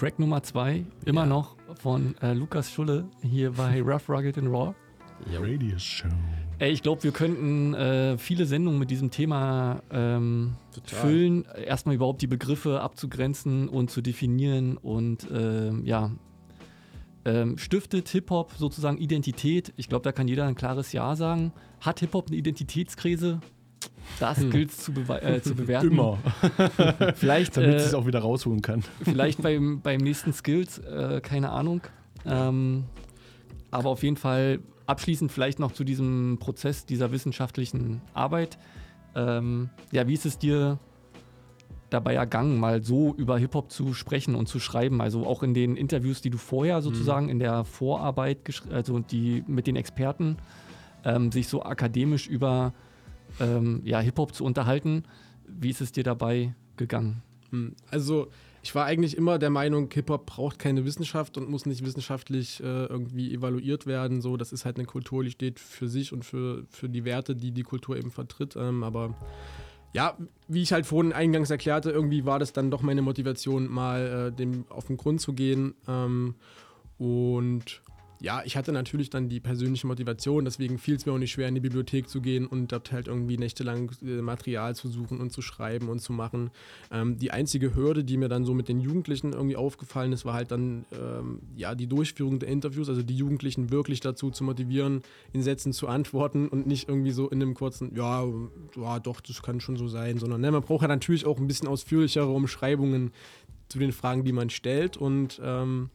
Track 0.00 0.18
Nummer 0.18 0.42
zwei, 0.42 0.86
immer 1.04 1.24
Ja. 1.24 1.26
noch 1.26 1.56
von 1.74 2.16
äh, 2.22 2.32
Lukas 2.32 2.72
Schulle 2.72 3.04
hier 3.20 3.50
bei 3.52 3.82
Rough, 3.86 4.08
Rugged 4.08 4.38
and 4.38 4.48
Raw. 4.48 4.74
Radio 5.30 5.78
Show. 5.78 6.08
Ey, 6.58 6.72
ich 6.72 6.82
glaube, 6.82 7.02
wir 7.02 7.12
könnten 7.12 7.74
äh, 7.74 8.16
viele 8.16 8.46
Sendungen 8.46 8.78
mit 8.80 8.90
diesem 8.90 9.10
Thema 9.10 9.82
ähm, 9.90 10.56
füllen. 10.84 11.44
Erstmal 11.66 11.96
überhaupt 11.96 12.22
die 12.22 12.26
Begriffe 12.28 12.80
abzugrenzen 12.80 13.68
und 13.68 13.90
zu 13.90 14.00
definieren 14.00 14.78
und 14.78 15.28
ähm, 15.30 15.84
ja. 15.84 16.10
Ähm, 17.26 17.58
stiftet 17.58 18.08
Hip-Hop 18.08 18.52
sozusagen 18.56 18.96
Identität? 18.96 19.74
Ich 19.76 19.90
glaube, 19.90 20.04
da 20.04 20.12
kann 20.12 20.28
jeder 20.28 20.46
ein 20.46 20.54
klares 20.54 20.92
Ja 20.92 21.14
sagen. 21.14 21.52
Hat 21.82 22.00
Hip-Hop 22.00 22.28
eine 22.28 22.36
Identitätskrise? 22.38 23.40
Das 24.18 24.38
Hm. 24.38 24.50
gilt 24.50 24.72
zu, 24.72 24.92
äh, 24.92 25.40
zu 25.40 25.54
bewerten. 25.54 25.92
Immer. 25.92 26.18
Vielleicht, 27.14 27.56
Damit 27.56 27.74
äh, 27.76 27.78
sie 27.78 27.86
es 27.86 27.94
auch 27.94 28.06
wieder 28.06 28.20
rausholen 28.20 28.60
kann. 28.60 28.82
Vielleicht 29.02 29.40
beim, 29.42 29.80
beim 29.80 30.00
nächsten 30.00 30.32
Skills, 30.32 30.78
äh, 30.78 31.20
keine 31.22 31.50
Ahnung. 31.50 31.80
Ähm, 32.26 32.84
aber 33.70 33.88
auf 33.88 34.02
jeden 34.02 34.16
Fall 34.16 34.60
abschließend 34.86 35.30
vielleicht 35.30 35.58
noch 35.60 35.72
zu 35.72 35.84
diesem 35.84 36.38
Prozess 36.40 36.84
dieser 36.84 37.12
wissenschaftlichen 37.12 38.02
Arbeit. 38.12 38.58
Ähm, 39.14 39.70
ja, 39.92 40.06
wie 40.08 40.14
ist 40.14 40.26
es 40.26 40.38
dir 40.38 40.78
dabei 41.88 42.14
ergangen, 42.14 42.58
mal 42.58 42.82
so 42.82 43.14
über 43.14 43.38
Hip-Hop 43.38 43.70
zu 43.70 43.94
sprechen 43.94 44.34
und 44.34 44.48
zu 44.48 44.60
schreiben? 44.60 45.00
Also 45.00 45.26
auch 45.26 45.42
in 45.42 45.54
den 45.54 45.76
Interviews, 45.76 46.20
die 46.20 46.30
du 46.30 46.38
vorher 46.38 46.82
sozusagen 46.82 47.28
in 47.28 47.38
der 47.38 47.64
Vorarbeit, 47.64 48.38
also 48.70 48.98
die 48.98 49.44
mit 49.46 49.66
den 49.66 49.76
Experten, 49.76 50.36
ähm, 51.04 51.32
sich 51.32 51.48
so 51.48 51.62
akademisch 51.62 52.26
über 52.26 52.72
ähm, 53.40 53.80
ja, 53.84 54.00
Hip-Hop 54.00 54.34
zu 54.34 54.44
unterhalten. 54.44 55.04
Wie 55.46 55.70
ist 55.70 55.80
es 55.80 55.92
dir 55.92 56.04
dabei 56.04 56.54
gegangen? 56.76 57.22
Hm, 57.50 57.74
Also, 57.90 58.28
ich 58.62 58.74
war 58.74 58.84
eigentlich 58.84 59.16
immer 59.16 59.38
der 59.38 59.50
Meinung, 59.50 59.88
Hip-Hop 59.90 60.26
braucht 60.26 60.58
keine 60.58 60.84
Wissenschaft 60.84 61.38
und 61.38 61.48
muss 61.48 61.64
nicht 61.64 61.84
wissenschaftlich 61.84 62.60
äh, 62.60 62.84
irgendwie 62.84 63.32
evaluiert 63.32 63.86
werden. 63.86 64.20
So, 64.20 64.36
das 64.36 64.52
ist 64.52 64.64
halt 64.64 64.76
eine 64.76 64.84
Kultur, 64.84 65.24
die 65.24 65.30
steht 65.30 65.58
für 65.58 65.88
sich 65.88 66.12
und 66.12 66.24
für, 66.24 66.64
für 66.68 66.88
die 66.88 67.04
Werte, 67.04 67.34
die 67.34 67.52
die 67.52 67.62
Kultur 67.62 67.96
eben 67.96 68.10
vertritt. 68.10 68.56
Ähm, 68.56 68.82
aber 68.84 69.14
ja, 69.92 70.16
wie 70.46 70.62
ich 70.62 70.72
halt 70.72 70.86
vorhin 70.86 71.12
eingangs 71.12 71.50
erklärte, 71.50 71.90
irgendwie 71.90 72.24
war 72.24 72.38
das 72.38 72.52
dann 72.52 72.70
doch 72.70 72.82
meine 72.82 73.02
Motivation, 73.02 73.66
mal 73.66 74.28
äh, 74.28 74.36
dem 74.36 74.66
auf 74.68 74.86
den 74.86 74.98
Grund 74.98 75.20
zu 75.20 75.32
gehen. 75.32 75.74
Ähm, 75.88 76.34
und 76.98 77.80
ja, 78.20 78.42
ich 78.44 78.56
hatte 78.56 78.70
natürlich 78.72 79.08
dann 79.08 79.28
die 79.28 79.40
persönliche 79.40 79.86
Motivation, 79.86 80.44
deswegen 80.44 80.78
fiel 80.78 80.96
es 80.96 81.06
mir 81.06 81.12
auch 81.12 81.18
nicht 81.18 81.32
schwer, 81.32 81.48
in 81.48 81.54
die 81.54 81.60
Bibliothek 81.60 82.08
zu 82.08 82.20
gehen 82.20 82.46
und 82.46 82.70
dort 82.70 82.92
halt 82.92 83.08
irgendwie 83.08 83.38
nächtelang 83.38 83.90
äh, 84.02 84.20
Material 84.20 84.76
zu 84.76 84.88
suchen 84.88 85.20
und 85.20 85.32
zu 85.32 85.40
schreiben 85.40 85.88
und 85.88 86.00
zu 86.00 86.12
machen. 86.12 86.50
Ähm, 86.90 87.18
die 87.18 87.30
einzige 87.30 87.74
Hürde, 87.74 88.04
die 88.04 88.18
mir 88.18 88.28
dann 88.28 88.44
so 88.44 88.52
mit 88.52 88.68
den 88.68 88.78
Jugendlichen 88.80 89.32
irgendwie 89.32 89.56
aufgefallen 89.56 90.12
ist, 90.12 90.26
war 90.26 90.34
halt 90.34 90.50
dann 90.50 90.84
ähm, 90.92 91.40
ja 91.56 91.74
die 91.74 91.86
Durchführung 91.86 92.38
der 92.38 92.50
Interviews, 92.50 92.90
also 92.90 93.02
die 93.02 93.16
Jugendlichen 93.16 93.70
wirklich 93.70 94.00
dazu 94.00 94.30
zu 94.30 94.44
motivieren, 94.44 95.02
in 95.32 95.42
Sätzen 95.42 95.72
zu 95.72 95.88
antworten 95.88 96.48
und 96.48 96.66
nicht 96.66 96.88
irgendwie 96.88 97.12
so 97.12 97.28
in 97.30 97.40
einem 97.40 97.54
kurzen, 97.54 97.94
ja, 97.96 98.24
ja 98.76 99.00
doch, 99.00 99.20
das 99.22 99.42
kann 99.42 99.60
schon 99.60 99.76
so 99.76 99.88
sein, 99.88 100.18
sondern 100.18 100.42
ne, 100.42 100.50
man 100.50 100.62
braucht 100.62 100.82
ja 100.82 100.88
natürlich 100.88 101.24
auch 101.24 101.38
ein 101.38 101.46
bisschen 101.46 101.68
ausführlichere 101.68 102.28
Umschreibungen 102.28 103.12
zu 103.70 103.78
den 103.78 103.92
Fragen, 103.92 104.24
die 104.24 104.32
man 104.32 104.50
stellt 104.50 104.96
und 104.96 105.40
ähm, 105.42 105.90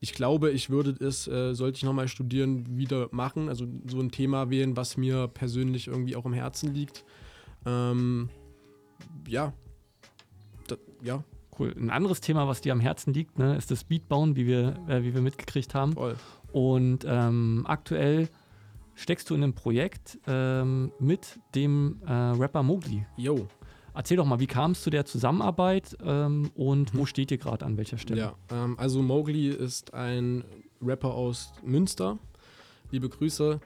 ich 0.00 0.12
glaube, 0.12 0.50
ich 0.50 0.70
würde 0.70 0.92
es, 1.04 1.26
äh, 1.26 1.54
sollte 1.54 1.76
ich 1.76 1.84
nochmal 1.84 2.08
studieren, 2.08 2.76
wieder 2.76 3.08
machen. 3.12 3.48
Also 3.48 3.66
so 3.86 4.00
ein 4.00 4.10
Thema 4.10 4.50
wählen, 4.50 4.76
was 4.76 4.96
mir 4.96 5.28
persönlich 5.28 5.88
irgendwie 5.88 6.16
auch 6.16 6.24
am 6.24 6.32
Herzen 6.32 6.74
liegt. 6.74 7.04
Ähm, 7.64 8.28
ja. 9.26 9.52
Da, 10.68 10.76
ja. 11.02 11.24
Cool. 11.58 11.74
Ein 11.78 11.90
anderes 11.90 12.20
Thema, 12.20 12.46
was 12.46 12.60
dir 12.60 12.72
am 12.72 12.80
Herzen 12.80 13.14
liegt, 13.14 13.38
ne, 13.38 13.56
ist 13.56 13.70
das 13.70 13.84
Beatbauen, 13.84 14.36
wie 14.36 14.46
wir, 14.46 14.76
äh, 14.88 15.02
wie 15.02 15.14
wir 15.14 15.22
mitgekriegt 15.22 15.74
haben. 15.74 15.94
Voll. 15.94 16.16
Und 16.52 17.06
ähm, 17.08 17.64
aktuell 17.66 18.28
steckst 18.94 19.30
du 19.30 19.34
in 19.34 19.42
einem 19.42 19.54
Projekt 19.54 20.18
ähm, 20.26 20.92
mit 20.98 21.38
dem 21.54 22.02
äh, 22.06 22.12
Rapper 22.12 22.62
Mowgli. 22.62 23.06
Yo. 23.16 23.48
Erzähl 23.96 24.18
doch 24.18 24.26
mal, 24.26 24.40
wie 24.40 24.46
kam 24.46 24.72
es 24.72 24.82
zu 24.82 24.90
der 24.90 25.06
Zusammenarbeit 25.06 25.96
ähm, 26.04 26.50
und 26.54 26.94
wo 26.94 27.06
steht 27.06 27.30
ihr 27.30 27.38
gerade 27.38 27.64
an 27.64 27.78
welcher 27.78 27.96
Stelle? 27.96 28.20
Ja, 28.20 28.34
ähm, 28.52 28.78
also 28.78 29.00
Mowgli 29.00 29.48
ist 29.48 29.94
ein 29.94 30.44
Rapper 30.82 31.14
aus 31.14 31.54
Münster. 31.64 32.18
Liebe 32.90 33.08
Grüße. 33.08 33.58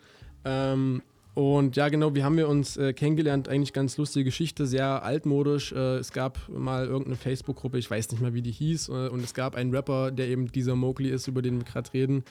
Ähm, 0.45 1.03
und 1.35 1.77
ja, 1.77 1.89
genau, 1.89 2.15
wie 2.15 2.23
haben 2.23 2.37
wir 2.37 2.49
uns 2.49 2.77
äh, 2.77 2.93
kennengelernt? 2.93 3.49
Eigentlich 3.49 3.73
ganz 3.73 3.97
lustige 3.97 4.25
Geschichte, 4.25 4.67
sehr 4.67 5.03
altmodisch. 5.03 5.73
Äh, 5.73 5.97
es 5.97 6.13
gab 6.13 6.49
mal 6.49 6.87
irgendeine 6.87 7.17
Facebook-Gruppe, 7.17 7.79
ich 7.79 7.91
weiß 7.91 8.11
nicht 8.13 8.21
mehr, 8.21 8.35
wie 8.35 8.43
die 8.43 8.53
hieß. 8.53 8.89
Äh, 8.89 9.09
und 9.09 9.25
es 9.25 9.35
gab 9.35 9.57
einen 9.57 9.75
Rapper, 9.75 10.13
der 10.13 10.29
eben 10.29 10.51
dieser 10.53 10.77
Mowgli 10.77 11.11
ist, 11.11 11.27
über 11.27 11.43
den 11.43 11.59
wir 11.59 11.65
gerade 11.65 11.93
reden. 11.93 12.25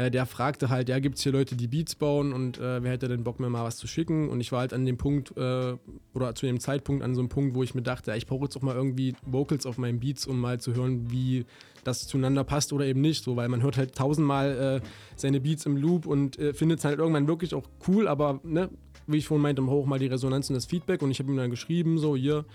Äh, 0.00 0.10
der 0.10 0.24
fragte 0.24 0.70
halt, 0.70 0.88
ja, 0.88 0.98
gibt 0.98 1.18
es 1.18 1.22
hier 1.22 1.32
Leute, 1.32 1.56
die 1.56 1.66
Beats 1.66 1.94
bauen 1.94 2.32
und 2.32 2.58
äh, 2.58 2.82
wer 2.82 2.92
hätte 2.92 3.06
denn 3.06 3.22
Bock, 3.22 3.38
mir 3.38 3.50
mal 3.50 3.64
was 3.64 3.76
zu 3.76 3.86
schicken? 3.86 4.30
Und 4.30 4.40
ich 4.40 4.50
war 4.50 4.60
halt 4.60 4.72
an 4.72 4.86
dem 4.86 4.96
Punkt, 4.96 5.36
äh, 5.36 5.76
oder 6.14 6.34
zu 6.34 6.46
dem 6.46 6.58
Zeitpunkt 6.58 7.04
an 7.04 7.14
so 7.14 7.20
einem 7.20 7.28
Punkt, 7.28 7.54
wo 7.54 7.62
ich 7.62 7.74
mir 7.74 7.82
dachte, 7.82 8.10
ja, 8.10 8.16
ich 8.16 8.26
brauche 8.26 8.44
jetzt 8.44 8.56
auch 8.56 8.62
mal 8.62 8.74
irgendwie 8.74 9.14
Vocals 9.26 9.66
auf 9.66 9.76
meinen 9.76 10.00
Beats, 10.00 10.26
um 10.26 10.40
mal 10.40 10.58
zu 10.58 10.74
hören, 10.74 11.10
wie 11.10 11.44
das 11.84 12.06
zueinander 12.06 12.44
passt 12.44 12.72
oder 12.72 12.86
eben 12.86 13.02
nicht. 13.02 13.24
So, 13.24 13.36
weil 13.36 13.48
man 13.50 13.62
hört 13.62 13.76
halt 13.76 13.94
tausendmal 13.94 14.80
äh, 14.82 14.86
seine 15.16 15.38
Beats 15.38 15.66
im 15.66 15.76
Loop 15.76 16.06
und 16.06 16.38
äh, 16.38 16.54
findet 16.54 16.78
es 16.78 16.86
halt 16.86 16.98
irgendwann 16.98 17.28
wirklich 17.28 17.54
auch 17.54 17.68
cool, 17.86 18.08
aber 18.08 18.40
ne, 18.42 18.70
wie 19.06 19.18
ich 19.18 19.26
vorhin 19.26 19.42
meinte, 19.42 19.66
hoch 19.66 19.84
mal 19.84 19.98
die 19.98 20.06
Resonanz 20.06 20.48
und 20.48 20.54
das 20.54 20.64
Feedback 20.64 21.02
und 21.02 21.10
ich 21.10 21.18
habe 21.18 21.30
ihm 21.30 21.36
dann 21.36 21.50
geschrieben, 21.50 21.98
so 21.98 22.16
hier, 22.16 22.46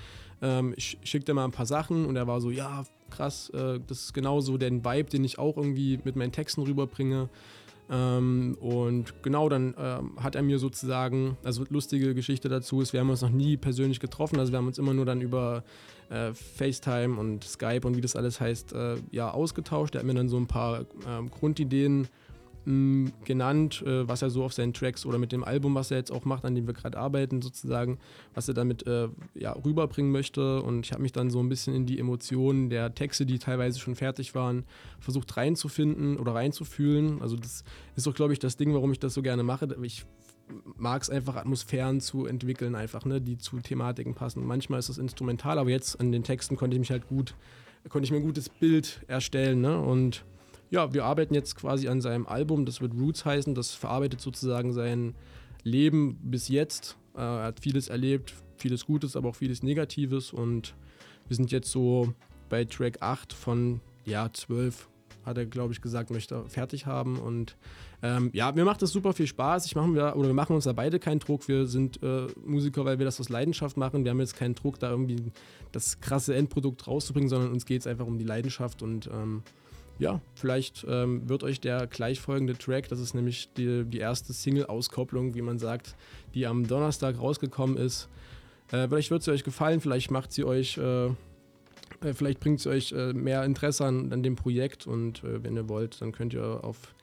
ähm, 0.42 0.74
ich 0.78 0.98
schick 1.04 1.26
dir 1.26 1.36
mal 1.36 1.46
ein 1.46 1.52
paar 1.52 1.68
Sachen 1.68 2.08
und 2.08 2.16
er 2.16 2.26
war 2.26 2.42
so, 2.42 2.50
ja, 2.50 2.86
krass, 3.10 3.50
äh, 3.52 3.80
das 3.86 4.06
ist 4.06 4.14
genauso 4.14 4.58
der 4.58 4.72
Vibe, 4.72 5.10
den 5.10 5.24
ich 5.24 5.40
auch 5.40 5.58
irgendwie 5.58 6.00
mit 6.04 6.16
meinen 6.16 6.32
Texten 6.32 6.62
rüberbringe. 6.62 7.30
Ähm, 7.90 8.58
und 8.60 9.22
genau 9.22 9.48
dann 9.48 9.76
ähm, 9.78 10.14
hat 10.18 10.36
er 10.36 10.42
mir 10.42 10.58
sozusagen, 10.58 11.38
also 11.44 11.64
lustige 11.70 12.16
Geschichte 12.16 12.50
dazu 12.50 12.82
ist, 12.82 12.94
wir 12.94 13.00
haben 13.00 13.10
uns 13.10 13.22
noch 13.22 13.30
nie 13.30 13.58
persönlich 13.58 14.00
getroffen, 14.00 14.40
also 14.40 14.52
wir 14.52 14.58
haben 14.58 14.66
uns 14.68 14.80
immer 14.80 14.94
nur 14.94 15.06
dann 15.06 15.22
über 15.22 15.64
äh, 16.10 16.34
FaceTime 16.34 17.20
und 17.20 17.44
Skype 17.44 17.82
und 17.86 17.96
wie 17.96 18.02
das 18.02 18.16
alles 18.16 18.42
heißt, 18.42 18.74
äh, 18.74 18.96
ja, 19.12 19.30
ausgetauscht. 19.32 19.96
Er 19.96 20.00
hat 20.00 20.08
mir 20.08 20.16
dann 20.16 20.30
so 20.30 20.38
ein 20.38 20.48
paar 20.48 20.86
ähm, 21.08 21.30
Grundideen 21.30 22.08
mh, 22.66 23.12
genannt, 23.24 23.84
äh, 23.86 24.08
was 24.08 24.22
er 24.22 24.30
so 24.30 24.44
auf 24.44 24.54
seinen 24.54 24.74
Tracks 24.74 25.06
oder 25.06 25.18
mit 25.18 25.32
dem 25.32 25.44
Album, 25.44 25.76
was 25.76 25.92
er 25.92 25.98
jetzt 25.98 26.12
auch 26.12 26.26
macht, 26.26 26.46
an 26.46 26.56
dem 26.56 26.68
wir 26.68 26.74
gerade 26.74 26.98
arbeiten, 26.98 27.42
sozusagen, 27.42 28.00
was 28.34 28.48
er 28.48 28.54
damit 28.54 28.86
äh, 28.88 29.10
ja, 29.34 29.54
rüberbringen 29.54 30.12
möchte. 30.12 30.62
Und 30.62 30.86
ich 30.86 30.92
habe 30.92 31.02
mich 31.02 31.12
dann 31.12 31.30
so 31.30 31.40
ein 31.40 31.50
bisschen 31.50 31.76
in 31.76 31.86
die 31.86 32.00
Emotionen 32.00 32.70
der 32.70 32.94
Texte, 32.94 33.26
die 33.26 33.40
teilweise 33.40 33.80
schon 33.80 33.96
fertig 33.96 34.36
waren, 34.36 34.66
versucht 35.00 35.38
reinzufinden 35.38 36.18
oder 36.18 36.36
reinzufühlen. 36.36 37.22
Also 37.22 37.36
das 37.36 37.64
ist 37.96 38.08
auch, 38.08 38.14
glaube 38.14 38.34
ich, 38.34 38.40
das 38.40 38.58
Ding, 38.58 38.74
warum 38.74 38.92
ich 38.92 39.00
das 39.00 39.14
so 39.14 39.22
gerne 39.22 39.44
mache. 39.44 39.68
Ich 39.84 40.06
mag 40.78 41.02
es 41.02 41.10
einfach, 41.10 41.36
Atmosphären 41.36 42.02
zu 42.02 42.26
entwickeln, 42.26 42.76
einfach, 42.76 43.06
ne, 43.06 43.22
die 43.22 43.38
zu 43.38 43.60
Thematiken 43.60 44.14
passen. 44.14 44.46
Manchmal 44.46 44.80
ist 44.80 44.90
das 44.90 44.98
instrumental, 44.98 45.58
aber 45.58 45.70
jetzt 45.70 46.00
an 46.00 46.12
den 46.12 46.24
Texten 46.24 46.56
konnte 46.56 46.76
ich 46.76 46.80
mich 46.80 46.92
halt 46.92 47.08
gut, 47.08 47.36
konnte 47.90 48.06
ich 48.06 48.12
mir 48.12 48.18
ein 48.18 48.24
gutes 48.24 48.50
Bild 48.50 49.02
erstellen, 49.08 49.62
ne? 49.62 49.80
Und 49.80 50.24
ja, 50.70 50.94
wir 50.94 51.06
arbeiten 51.06 51.34
jetzt 51.34 51.56
quasi 51.56 51.88
an 51.88 52.02
seinem 52.02 52.26
Album, 52.26 52.66
das 52.66 52.82
wird 52.82 52.94
Roots 52.94 53.26
heißen, 53.26 53.56
das 53.56 53.72
verarbeitet 53.72 54.22
sozusagen 54.22 54.74
sein 54.74 55.16
Leben 55.64 56.18
bis 56.24 56.48
jetzt. 56.48 56.98
Äh, 57.16 57.20
er 57.22 57.44
hat 57.44 57.60
vieles 57.60 57.88
erlebt, 57.88 58.34
vieles 58.58 58.86
Gutes, 58.86 59.16
aber 59.16 59.30
auch 59.30 59.36
vieles 59.36 59.64
Negatives 59.64 60.32
und 60.32 60.76
wir 61.28 61.36
sind 61.36 61.52
jetzt 61.52 61.72
so 61.72 62.14
bei 62.50 62.66
Track 62.66 63.02
8 63.02 63.34
von, 63.34 63.82
ja, 64.06 64.32
12, 64.32 64.88
hat 65.26 65.38
er, 65.38 65.46
glaube 65.46 65.74
ich, 65.74 65.82
gesagt, 65.82 66.12
möchte 66.12 66.36
er 66.36 66.46
fertig 66.50 66.86
haben 66.86 67.18
und 67.18 67.58
ähm, 68.04 68.30
ja, 68.34 68.52
mir 68.52 68.66
macht 68.66 68.82
das 68.84 68.92
super 68.92 69.14
viel 69.14 69.26
Spaß. 69.26 69.66
Ich 69.66 69.76
machen 69.76 69.96
wir, 69.96 70.16
oder 70.16 70.28
wir 70.28 70.36
machen 70.36 70.56
uns 70.56 70.66
da 70.66 70.74
beide 70.74 71.00
keinen 71.00 71.20
Druck. 71.20 71.48
Wir 71.48 71.66
sind 71.66 72.02
äh, 72.04 72.28
Musiker, 72.46 72.86
weil 72.86 73.00
wir 73.00 73.06
das 73.06 73.20
aus 73.20 73.30
Leidenschaft 73.30 73.78
machen. 73.78 74.04
Wir 74.04 74.12
haben 74.12 74.20
jetzt 74.20 74.36
keinen 74.36 74.54
Druck, 74.54 74.80
da 74.80 74.92
irgendwie 74.92 75.32
das 75.72 76.00
krasse 76.00 76.36
Endprodukt 76.36 76.86
rauszubringen, 76.86 77.30
sondern 77.30 77.52
uns 77.52 77.66
geht 77.66 77.82
es 77.82 77.88
einfach 77.88 78.06
um 78.06 78.20
die 78.20 78.24
Leidenschaft 78.24 78.84
und 78.84 79.08
ähm, 79.08 79.42
ja, 79.98 80.20
vielleicht 80.34 80.86
ähm, 80.90 81.28
wird 81.30 81.44
euch 81.44 81.62
der 81.62 81.88
gleichfolgende 81.88 82.58
Track, 82.58 82.90
das 82.90 83.00
ist 83.00 83.14
nämlich 83.14 83.50
die, 83.54 83.86
die 83.86 84.00
erste 84.00 84.34
Single-Auskopplung, 84.34 85.36
wie 85.36 85.42
man 85.42 85.58
sagt, 85.58 85.96
die 86.34 86.46
am 86.46 86.68
Donnerstag 86.68 87.20
rausgekommen 87.20 87.78
ist. 87.78 88.10
Äh, 88.72 88.88
vielleicht 88.88 89.12
wird 89.12 89.24
sie 89.24 89.32
euch 89.32 89.44
gefallen, 89.44 89.80
vielleicht 89.80 90.12
macht 90.12 90.34
sie 90.34 90.44
euch, 90.44 90.78
äh, 90.78 91.06
äh, 91.06 91.14
vielleicht 92.14 92.42
bringt 92.42 92.60
sie 92.60 92.70
euch 92.70 92.92
äh, 92.92 93.14
mehr 93.14 93.44
Interesse 93.46 93.86
an, 93.86 94.12
an 94.12 94.22
dem 94.22 94.36
Projekt 94.36 94.86
und 94.86 95.24
äh, 95.24 95.44
wenn 95.44 95.56
ihr 95.56 95.70
wollt, 95.70 96.02
dann 96.02 96.12
könnt 96.12 96.34
ihr 96.34 96.64
auf 96.64 96.94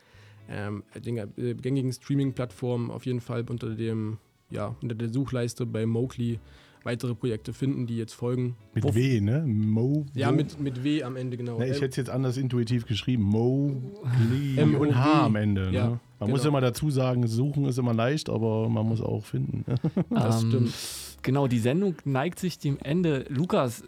ähm, 0.49 0.83
den 0.95 1.17
äh, 1.17 1.55
gängigen 1.55 1.93
Streaming-Plattformen 1.93 2.91
auf 2.91 3.07
jeden 3.07 3.21
Fall 3.21 3.45
unter 3.49 3.71
dem, 3.71 4.19
ja, 4.51 4.77
unter 4.83 4.95
der 4.95 5.09
Suchleiste 5.09 5.65
bei 5.65 5.87
Mowgli 5.87 6.41
weitere 6.85 7.15
Projekte 7.15 7.53
finden, 7.53 7.87
die 7.87 7.97
jetzt 7.97 8.13
folgen. 8.15 8.57
Mit 8.75 8.95
W, 8.95 9.21
ne? 9.21 9.45
Mo. 9.47 10.07
Ja, 10.15 10.31
Wo- 10.31 10.35
mit, 10.35 10.61
mit 10.61 10.83
W 10.85 11.03
am 11.03 11.17
Ende, 11.17 11.37
genau. 11.37 11.59
Ne, 11.59 11.67
ich 11.69 11.77
hätte 11.77 11.87
es 11.91 11.97
jetzt 11.97 12.11
anders 12.11 12.37
intuitiv 12.37 12.87
geschrieben. 12.87 13.23
Mowgli 13.25 14.57
M-O-G. 14.59 14.77
und 14.89 14.97
H 14.97 15.25
am 15.27 15.37
Ende. 15.37 15.71
Ja, 15.71 15.89
ne? 15.91 16.01
Man 16.21 16.31
muss 16.31 16.43
genau. 16.43 16.51
immer 16.51 16.61
dazu 16.61 16.91
sagen, 16.91 17.27
suchen 17.27 17.65
ist 17.67 17.79
immer 17.79 17.95
leicht, 17.95 18.29
aber 18.31 18.69
man 18.69 18.87
muss 18.87 19.01
auch 19.01 19.25
finden. 19.25 19.65
Das 20.11 20.43
Ähm, 20.43 20.49
stimmt. 20.49 20.75
Genau, 21.23 21.47
die 21.47 21.59
Sendung 21.59 21.95
neigt 22.05 22.39
sich 22.41 22.59
dem 22.59 22.79
Ende. 22.81 23.25
Lukas, 23.29 23.85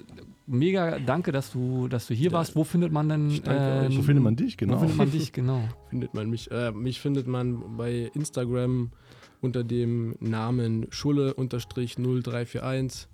mega 0.47 0.99
danke, 1.01 1.33
dass 1.33 1.51
du, 1.53 1.89
dass 1.89 2.07
du 2.07 2.15
hier 2.15 2.31
warst. 2.33 2.55
Wo 2.55 2.63
findet 2.65 2.93
man 2.93 3.09
denn. 3.09 3.29
euch. 3.31 3.97
Wo 3.99 4.03
findet 4.03 4.23
man 4.23 4.37
dich, 4.37 4.57
genau? 4.57 4.75
Wo 4.75 4.79
findet 4.81 4.97
man 4.97 5.11
dich, 5.13 5.33
genau? 5.33 5.61
findet 5.91 6.15
man 6.15 6.31
mich. 6.31 6.51
Äh, 6.51 6.71
mich 6.73 7.01
findet 7.01 7.27
man 7.27 7.77
bei 7.77 8.11
Instagram 8.15 8.91
unter 9.45 9.63
dem 9.63 10.17
Namen 10.21 10.87
Schulle-0341. 10.91 13.07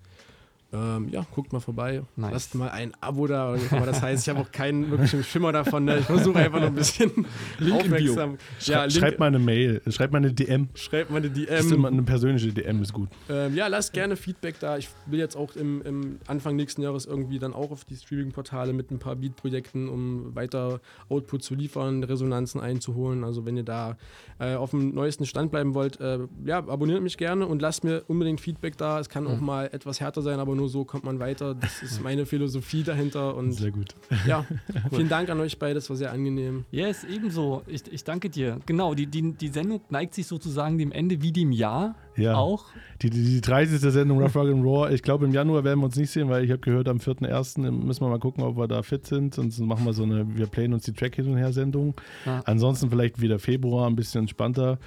Ähm, 0.73 1.09
ja, 1.11 1.27
guckt 1.35 1.53
mal 1.53 1.59
vorbei. 1.61 2.03
Nice. 2.15 2.31
Lasst 2.33 2.55
mal 2.55 2.69
ein 2.71 2.93
Abo 3.01 3.27
da. 3.27 3.57
Aber 3.73 3.87
das 3.87 4.01
heißt, 4.03 4.23
ich 4.25 4.29
habe 4.29 4.41
auch 4.41 4.53
keinen 4.53 4.89
wirklichen 4.91 5.25
Schimmer 5.25 5.51
davon. 5.51 5.85
Ne? 5.85 5.99
Ich 5.99 6.05
versuche 6.05 6.39
einfach 6.39 6.61
nur 6.61 6.69
ein 6.69 6.75
bisschen 6.77 7.11
Link 7.59 7.75
aufmerksam. 7.81 8.39
Schrei 8.61 8.83
Link- 8.87 8.93
schreibt 8.93 9.19
mal 9.19 9.27
eine 9.27 9.41
Mail, 9.41 9.83
schreibt 9.89 10.13
mal 10.13 10.19
eine 10.19 10.33
DM. 10.33 10.69
Schreibt 10.75 11.11
mal 11.11 11.17
eine 11.17 11.29
Das 11.31 11.65
ist 11.65 11.73
immer 11.73 11.89
DM. 11.89 11.99
eine 11.99 12.03
persönliche 12.05 12.53
DM 12.53 12.83
ist 12.83 12.93
gut. 12.93 13.09
Ähm, 13.29 13.57
ja, 13.57 13.67
lasst 13.67 13.93
gerne 13.93 14.15
Feedback 14.17 14.61
da. 14.61 14.79
Ich 14.79 14.89
will 15.07 15.19
jetzt 15.19 15.37
auch 15.37 15.57
im, 15.57 15.83
im 15.83 16.19
Anfang 16.29 16.55
nächsten 16.55 16.83
Jahres 16.83 17.05
irgendwie 17.07 17.41
dann 17.41 17.53
auch 17.53 17.73
auf 17.73 17.85
die 17.85 17.97
Streaming-Portale 17.97 18.73
mit 18.73 18.93
ein 18.93 19.01
paar 19.01 19.17
Beat-Projekten, 19.17 19.89
um 19.89 20.37
weiter 20.37 20.81
Output 21.09 21.43
zu 21.43 21.57
liefern, 21.57 22.05
Resonanzen 22.05 22.61
einzuholen. 22.61 23.25
Also 23.25 23.45
wenn 23.45 23.57
ihr 23.57 23.65
da 23.65 23.97
äh, 24.39 24.55
auf 24.55 24.71
dem 24.71 24.95
neuesten 24.95 25.27
Stand 25.27 25.51
bleiben 25.51 25.75
wollt, 25.75 26.01
äh, 26.01 26.21
ja, 26.45 26.59
abonniert 26.59 27.03
mich 27.03 27.17
gerne 27.17 27.47
und 27.47 27.61
lasst 27.61 27.83
mir 27.83 28.05
unbedingt 28.07 28.41
Feedback 28.41 28.77
da. 28.77 29.01
Es 29.01 29.09
kann 29.09 29.27
auch 29.27 29.39
Mhm. 29.41 29.47
mal 29.47 29.67
etwas 29.73 30.01
härter 30.01 30.23
sein, 30.23 30.39
aber 30.39 30.60
nur 30.61 30.69
so 30.69 30.85
kommt 30.85 31.05
man 31.05 31.19
weiter. 31.19 31.55
Das 31.55 31.83
ist 31.83 32.01
meine 32.03 32.27
Philosophie 32.27 32.83
dahinter. 32.83 33.35
Und 33.37 33.53
Sehr 33.53 33.71
gut. 33.73 33.95
ja, 34.27 34.45
vielen 34.91 35.09
Dank 35.09 35.31
an 35.31 35.41
euch 35.41 35.59
beide, 35.59 35.75
das 35.75 35.89
war 35.91 35.97
sehr 35.97 36.13
angenehm. 36.13 36.65
Yes, 36.71 37.05
ebenso. 37.05 37.63
Ich, 37.67 37.91
ich 37.93 38.05
danke 38.05 38.29
dir. 38.31 38.59
Genau, 38.67 38.95
die, 38.95 39.07
die, 39.07 39.33
die 39.33 39.49
Sendung 39.49 39.81
neigt 39.91 40.15
sich 40.15 40.27
sozusagen 40.27 40.79
dem 40.79 40.93
Ende 40.93 41.23
wie 41.23 41.33
dem 41.33 41.51
Jahr 41.53 41.95
Ja. 42.17 42.35
auch. 42.37 42.67
Die, 43.03 43.09
die, 43.11 43.25
die 43.25 43.41
30. 43.41 43.81
Sendung 43.81 44.21
Rough 44.23 44.37
Rock 44.37 44.49
and 44.49 44.65
Raw. 44.65 44.95
Ich 44.95 45.03
glaube, 45.03 45.25
im 45.25 45.33
Januar 45.33 45.65
werden 45.65 45.81
wir 45.81 45.87
uns 45.87 45.97
nicht 45.97 46.11
sehen, 46.11 46.29
weil 46.29 46.45
ich 46.45 46.51
habe 46.51 46.61
gehört, 46.61 46.87
am 46.89 46.99
4.1. 46.99 47.71
müssen 47.71 48.03
wir 48.05 48.09
mal 48.11 48.19
gucken, 48.19 48.45
ob 48.45 48.57
wir 48.59 48.69
da 48.69 48.83
fit 48.83 49.07
sind. 49.07 49.35
Sonst 49.35 49.59
machen 49.61 49.85
wir 49.87 49.95
so 49.95 50.03
eine, 50.03 50.27
wir 50.37 50.47
playen 50.47 50.75
uns 50.75 50.85
die 50.85 50.93
Track 50.93 51.17
hin 51.17 51.27
und 51.29 51.39
her 51.39 51.53
Sendung. 51.53 51.95
Ja. 52.27 52.43
Ansonsten 52.45 52.91
vielleicht 52.91 53.21
wieder 53.21 53.39
Februar, 53.39 53.87
ein 53.89 53.97
bisschen 53.97 54.21
entspannter. 54.23 54.79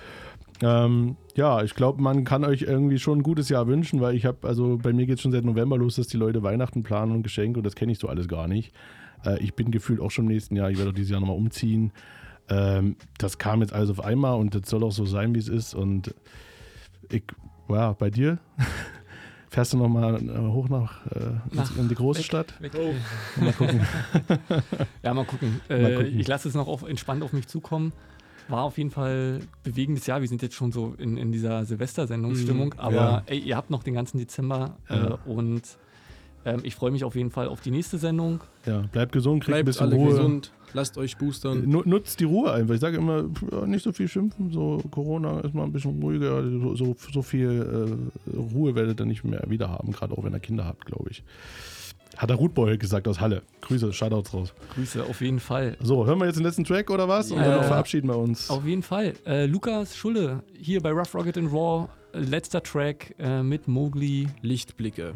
Ähm, 0.64 1.18
ja, 1.36 1.62
ich 1.64 1.74
glaube, 1.76 2.02
man 2.02 2.24
kann 2.24 2.46
euch 2.46 2.62
irgendwie 2.62 3.00
schon 3.00 3.20
ein 3.20 3.24
gutes 3.24 3.50
Jahr 3.50 3.68
wünschen, 3.68 4.00
weil 4.02 4.16
ich 4.16 4.26
habe, 4.26 4.48
also 4.48 4.78
bei 4.82 4.94
mir 4.94 5.06
geht 5.06 5.16
es 5.16 5.22
schon 5.22 5.32
seit 5.32 5.44
November 5.44 5.78
los, 5.78 5.96
dass 5.96 6.08
die 6.08 6.18
Leute 6.18 6.42
Weihnachten 6.44 6.84
planen 6.84 7.12
und 7.12 7.24
Geschenke 7.24 7.60
und 7.60 7.66
das 7.66 7.76
kenne 7.76 7.92
ich 7.92 8.00
so 8.00 8.08
alles 8.08 8.28
gar 8.28 8.48
nicht. 8.48 8.74
Äh, 9.26 9.40
ich 9.44 9.54
bin 9.56 9.72
gefühlt 9.72 10.00
auch 10.00 10.12
schon 10.12 10.26
im 10.26 10.32
nächsten 10.32 10.56
Jahr, 10.56 10.70
ich 10.72 10.78
werde 10.78 10.92
auch 10.92 10.96
dieses 10.96 11.12
Jahr 11.12 11.20
nochmal 11.20 11.38
umziehen. 11.38 11.92
Ähm, 12.50 12.96
das 13.18 13.38
kam 13.38 13.62
jetzt 13.62 13.74
alles 13.74 13.90
auf 13.90 14.04
einmal 14.04 14.38
und 14.40 14.54
das 14.56 14.70
soll 14.70 14.84
auch 14.84 14.92
so 14.92 15.06
sein, 15.06 15.34
wie 15.36 15.40
es 15.40 15.48
ist. 15.50 15.74
Und 15.74 16.14
ich, 17.10 17.24
ja, 17.70 17.94
bei 17.94 18.10
dir? 18.10 18.38
Fährst 19.50 19.72
du 19.74 19.78
nochmal 19.78 20.20
hoch 20.52 20.68
nach, 20.68 21.06
äh, 21.08 21.20
Nach- 21.52 21.78
in 21.78 21.88
die 21.88 21.94
große 21.94 22.20
weg, 22.20 22.26
Stadt? 22.26 22.60
weg. 22.62 22.72
Mal 23.40 23.54
gucken. 23.54 23.82
ja, 25.04 25.14
mal 25.14 25.26
gucken. 25.26 25.62
Mal 25.70 25.76
Äh, 25.80 25.96
gucken. 25.96 26.20
Ich 26.20 26.28
lasse 26.28 26.48
es 26.50 26.56
noch 26.56 26.68
auf, 26.68 26.82
entspannt 26.88 27.22
auf 27.22 27.34
mich 27.34 27.48
zukommen. 27.48 27.94
War 28.50 28.64
auf 28.64 28.78
jeden 28.78 28.92
Fall 28.92 29.40
bewegendes 29.64 30.06
Jahr. 30.08 30.22
Wir 30.22 30.28
sind 30.28 30.42
jetzt 30.42 30.56
schon 30.56 30.72
so 30.72 30.94
in, 30.98 31.18
in 31.18 31.32
dieser 31.32 31.66
Silvestersendungsstimmung. 31.66 32.68
Mhm. 32.70 32.80
aber 32.80 32.96
Ja. 32.96 33.24
ey, 33.28 33.40
ihr 33.40 33.56
habt 33.56 33.70
noch 33.70 33.84
den 33.84 33.94
ganzen 33.94 34.18
Dezember. 34.18 34.76
Ja. 34.90 35.12
Äh, 35.26 35.30
und 35.30 35.62
ähm, 36.46 36.60
ich 36.64 36.76
freue 36.76 36.92
mich 36.92 37.06
auf 37.06 37.16
jeden 37.16 37.32
Fall 37.32 37.48
auf 37.48 37.62
die 37.62 37.72
nächste 37.72 37.98
Sendung. 37.98 38.42
Ja, 38.66 38.82
bleibt 38.92 39.14
gesund, 39.14 39.44
kriegt 39.44 39.56
ein 39.58 39.64
Bleibt 39.64 39.66
bisschen 39.68 39.88
alle 39.88 39.96
Ruhe. 39.96 40.10
gesund, 40.10 40.52
lasst 40.74 40.98
euch 40.98 41.16
boostern. 41.18 41.64
Nu- 41.70 41.84
Nutzt 41.86 42.20
die 42.20 42.26
Ruhe 42.26 42.52
einfach. 42.52 42.74
Ich 42.74 42.82
sage 42.82 42.98
immer, 42.98 43.24
nicht 43.66 43.84
so 43.84 43.94
viel 43.94 44.10
schimpfen. 44.10 44.52
So 44.52 44.84
Corona 44.92 45.40
ist 45.40 45.54
mal 45.54 45.64
ein 45.64 45.72
bisschen 45.72 46.02
ruhiger. 46.02 46.44
So, 46.44 46.76
so, 46.76 46.96
so 47.14 47.22
viel 47.22 47.98
äh, 48.30 48.38
Ruhe 48.38 48.76
werdet 48.76 49.00
ihr 49.00 49.06
nicht 49.06 49.24
mehr 49.24 49.44
wieder 49.48 49.70
haben, 49.70 49.94
gerade 49.94 50.18
auch 50.18 50.24
wenn 50.26 50.34
ihr 50.34 50.40
Kinder 50.42 50.66
habt, 50.66 50.86
glaube 50.86 51.10
ich. 51.12 51.24
Hat 52.18 52.30
der 52.30 52.38
Rootboy 52.38 52.78
gesagt 52.78 53.08
aus 53.08 53.20
Halle. 53.20 53.42
Grüße, 53.62 53.92
Shoutouts 53.92 54.34
raus. 54.34 54.54
Grüße 54.76 55.04
auf 55.04 55.20
jeden 55.22 55.40
Fall. 55.40 55.78
So, 55.82 56.06
hören 56.06 56.20
wir 56.20 56.26
jetzt 56.26 56.36
den 56.38 56.44
letzten 56.44 56.64
Track 56.64 56.90
oder 56.92 57.08
was? 57.08 57.32
Und 57.32 57.40
Ja. 57.40 57.56
dann 57.58 57.64
verabschieden 57.66 58.08
wir 58.10 58.18
uns. 58.18 58.50
Auf 58.50 58.66
jeden 58.66 58.84
Fall. 58.84 59.14
Äh, 59.26 59.46
Lukas 59.48 59.96
Schulle 59.98 60.44
hier 60.60 60.82
bei 60.82 60.92
Rough 60.92 61.14
Rocket 61.16 61.38
and 61.38 61.52
Raw. 61.52 61.88
Äh, 62.14 62.20
Letzter 62.20 62.62
Track 62.62 63.16
äh, 63.18 63.42
mit 63.42 63.68
Mowgli. 63.68 64.28
Lichtblicke. 64.42 65.14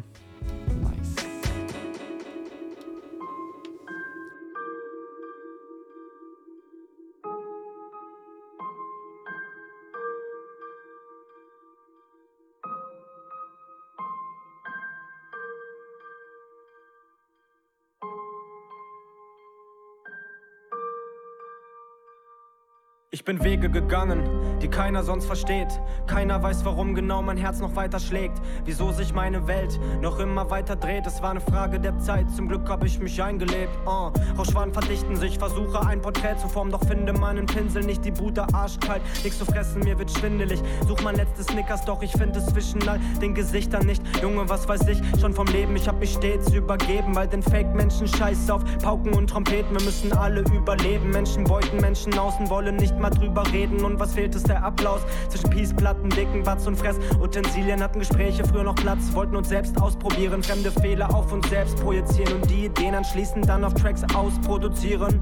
Bin 23.28 23.44
Wege 23.44 23.68
gegangen, 23.68 24.22
die 24.62 24.68
keiner 24.68 25.02
sonst 25.02 25.26
versteht. 25.26 25.68
Keiner 26.06 26.42
weiß, 26.42 26.64
warum 26.64 26.94
genau 26.94 27.20
mein 27.20 27.36
Herz 27.36 27.60
noch 27.60 27.76
weiter 27.76 28.00
schlägt. 28.00 28.40
Wieso 28.64 28.90
sich 28.90 29.12
meine 29.12 29.46
Welt 29.46 29.78
noch 30.00 30.18
immer 30.18 30.48
weiter 30.48 30.76
dreht. 30.76 31.06
Es 31.06 31.20
war 31.20 31.32
eine 31.32 31.42
Frage 31.42 31.78
der 31.78 31.98
Zeit, 31.98 32.30
zum 32.34 32.48
Glück 32.48 32.66
hab 32.70 32.82
ich 32.84 32.98
mich 32.98 33.22
eingelebt. 33.22 33.68
Uh, 33.84 34.10
Rauschwaden 34.38 34.72
verdichten 34.72 35.14
sich, 35.14 35.38
versuche 35.38 35.86
ein 35.86 36.00
Porträt 36.00 36.38
zu 36.38 36.48
formen, 36.48 36.72
doch 36.72 36.82
finde 36.86 37.12
meinen 37.12 37.44
Pinsel 37.44 37.84
nicht 37.84 38.02
die 38.02 38.12
Bude 38.12 38.46
arschkalt. 38.54 39.02
Nichts 39.22 39.38
zu 39.38 39.44
fressen, 39.44 39.82
mir 39.84 39.98
wird 39.98 40.10
schwindelig. 40.10 40.62
Such 40.86 41.02
mein 41.04 41.16
letztes 41.16 41.48
Snickers, 41.48 41.84
doch 41.84 42.00
ich 42.00 42.12
finde 42.12 42.38
es 42.38 42.46
zwischen 42.46 42.88
all 42.88 42.98
den 43.20 43.34
Gesichtern 43.34 43.84
nicht. 43.84 44.02
Junge, 44.22 44.48
was 44.48 44.66
weiß 44.66 44.88
ich 44.88 45.02
schon 45.20 45.34
vom 45.34 45.48
Leben? 45.48 45.76
Ich 45.76 45.86
hab 45.86 46.00
mich 46.00 46.14
stets 46.14 46.50
übergeben, 46.54 47.14
weil 47.14 47.28
den 47.28 47.42
Fake-Menschen 47.42 48.08
scheiß 48.08 48.48
auf 48.48 48.64
Pauken 48.78 49.12
und 49.12 49.28
Trompeten. 49.28 49.76
Wir 49.78 49.84
müssen 49.84 50.14
alle 50.14 50.40
überleben. 50.40 51.10
Menschen 51.10 51.44
beuten 51.44 51.76
Menschen 51.76 52.18
außen, 52.18 52.48
wollen 52.48 52.76
nicht 52.76 52.98
mal 52.98 53.17
drüber 53.18 53.44
reden. 53.52 53.84
Und 53.84 53.98
was 53.98 54.14
fehlt, 54.14 54.34
ist 54.34 54.48
der 54.48 54.62
Applaus 54.62 55.00
zwischen 55.28 55.50
Peace-Platten, 55.50 56.10
dicken 56.10 56.42
Batz 56.42 56.66
und 56.66 56.76
Fressutensilien. 56.76 57.82
Hatten 57.82 57.98
Gespräche 57.98 58.44
früher 58.44 58.64
noch 58.64 58.76
Platz, 58.76 59.12
wollten 59.12 59.36
uns 59.36 59.48
selbst 59.48 59.80
ausprobieren. 59.80 60.42
Fremde 60.42 60.70
Fehler 60.70 61.14
auf 61.14 61.32
uns 61.32 61.48
selbst 61.48 61.76
projizieren 61.76 62.34
und 62.34 62.50
die 62.50 62.66
Ideen 62.66 62.94
anschließend 62.94 63.48
dann 63.48 63.64
auf 63.64 63.74
Tracks 63.74 64.02
ausproduzieren. 64.14 65.20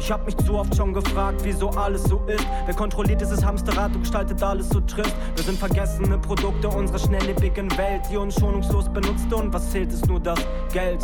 Ich 0.00 0.12
hab 0.12 0.24
mich 0.24 0.36
zu 0.38 0.54
oft 0.54 0.74
schon 0.76 0.94
gefragt, 0.94 1.40
wieso 1.42 1.70
alles 1.70 2.04
so 2.04 2.22
ist. 2.26 2.46
Wer 2.66 2.74
kontrolliert 2.74 3.20
dieses 3.20 3.44
Hamsterrad 3.44 3.94
und 3.94 4.02
gestaltet 4.02 4.42
alles 4.42 4.68
so 4.68 4.80
trist? 4.80 5.14
Wir 5.34 5.44
sind 5.44 5.58
vergessene 5.58 6.18
Produkte 6.18 6.68
unserer 6.68 6.98
schnelllebigen 6.98 7.76
Welt, 7.76 8.02
die 8.10 8.16
uns 8.16 8.34
schonungslos 8.34 8.88
benutzt 8.88 9.32
und 9.32 9.52
was 9.52 9.70
zählt 9.70 9.92
ist 9.92 10.06
nur 10.06 10.20
das 10.20 10.38
Geld. 10.72 11.02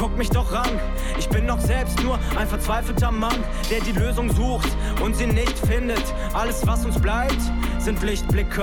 Guck 0.00 0.16
mich 0.16 0.30
doch 0.30 0.50
ran, 0.50 0.80
ich 1.18 1.28
bin 1.28 1.46
doch 1.46 1.60
selbst 1.60 2.02
nur 2.02 2.18
ein 2.38 2.48
verzweifelter 2.48 3.10
Mann, 3.10 3.36
der 3.70 3.80
die 3.80 3.92
Lösung 3.92 4.32
sucht 4.34 4.70
und 5.04 5.14
sie 5.14 5.26
nicht 5.26 5.58
findet. 5.58 6.02
Alles, 6.32 6.66
was 6.66 6.86
uns 6.86 6.98
bleibt, 6.98 7.36
sind 7.78 8.02
Lichtblicke. 8.02 8.62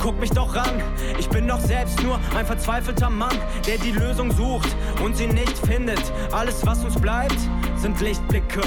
Guck 0.00 0.18
mich 0.20 0.30
doch 0.30 0.56
ran, 0.56 0.82
ich 1.18 1.28
bin 1.28 1.46
doch 1.46 1.60
selbst 1.60 2.02
nur 2.02 2.18
ein 2.34 2.46
verzweifelter 2.46 3.10
Mann, 3.10 3.38
der 3.66 3.76
die 3.76 3.92
Lösung 3.92 4.32
sucht 4.32 4.74
und 5.04 5.18
sie 5.18 5.26
nicht 5.26 5.58
findet. 5.66 6.00
Alles, 6.32 6.64
was 6.64 6.82
uns 6.82 6.98
bleibt, 6.98 7.36
sind 7.76 8.00
Lichtblicke. 8.00 8.62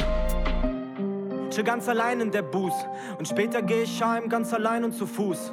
Chill 1.49 1.63
ganz 1.63 1.89
allein 1.89 2.21
in 2.21 2.29
der 2.29 2.43
Booth 2.43 2.87
und 3.17 3.27
später 3.27 3.63
geh 3.63 3.81
ich 3.81 4.03
heim 4.03 4.29
ganz 4.29 4.53
allein 4.53 4.83
und 4.83 4.93
zu 4.93 5.07
Fuß. 5.07 5.51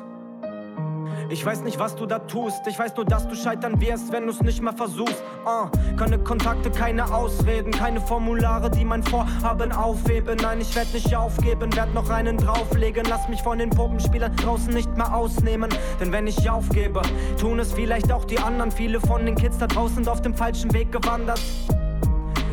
Ich 1.29 1.45
weiß 1.45 1.62
nicht, 1.62 1.79
was 1.79 1.97
du 1.97 2.07
da 2.07 2.20
tust. 2.20 2.66
Ich 2.68 2.79
weiß 2.79 2.95
nur, 2.97 3.05
dass 3.05 3.27
du 3.27 3.35
scheitern 3.35 3.81
wirst, 3.81 4.12
wenn 4.12 4.27
du's 4.27 4.41
nicht 4.43 4.62
mal 4.62 4.74
versuchst. 4.74 5.22
Uh, 5.45 5.68
keine 5.97 6.18
Kontakte, 6.18 6.70
keine 6.70 7.12
Ausreden, 7.12 7.72
keine 7.72 8.01
Formulare, 8.01 8.70
die 8.70 8.85
mein 8.85 9.03
Vorhaben 9.03 9.72
aufheben. 9.72 10.39
Nein, 10.41 10.61
ich 10.61 10.74
werd 10.77 10.93
nicht 10.95 11.14
aufgeben, 11.16 11.74
werd 11.74 11.93
noch 11.95 12.11
einen 12.11 12.37
drauflegen. 12.37 13.05
Lass 13.09 13.29
mich 13.29 13.43
von 13.43 13.59
den 13.59 13.70
Puppenspielern 13.70 14.37
draußen 14.37 14.72
nicht 14.72 14.97
mehr 14.97 15.14
ausnehmen. 15.14 15.68
Denn 16.01 16.12
wenn 16.12 16.29
ich 16.29 16.49
aufgebe, 16.49 17.03
tun 17.41 17.59
es 17.59 17.72
vielleicht 17.72 18.12
auch 18.12 18.24
die 18.24 18.39
anderen. 18.39 18.70
Viele 18.70 19.01
von 19.01 19.27
den 19.27 19.35
Kids 19.35 19.59
da 19.59 19.66
draußen 19.66 19.97
sind 19.97 20.09
auf 20.09 20.22
dem 20.22 20.35
falschen 20.35 20.72
Weg 20.72 20.93
gewandert. 20.93 21.41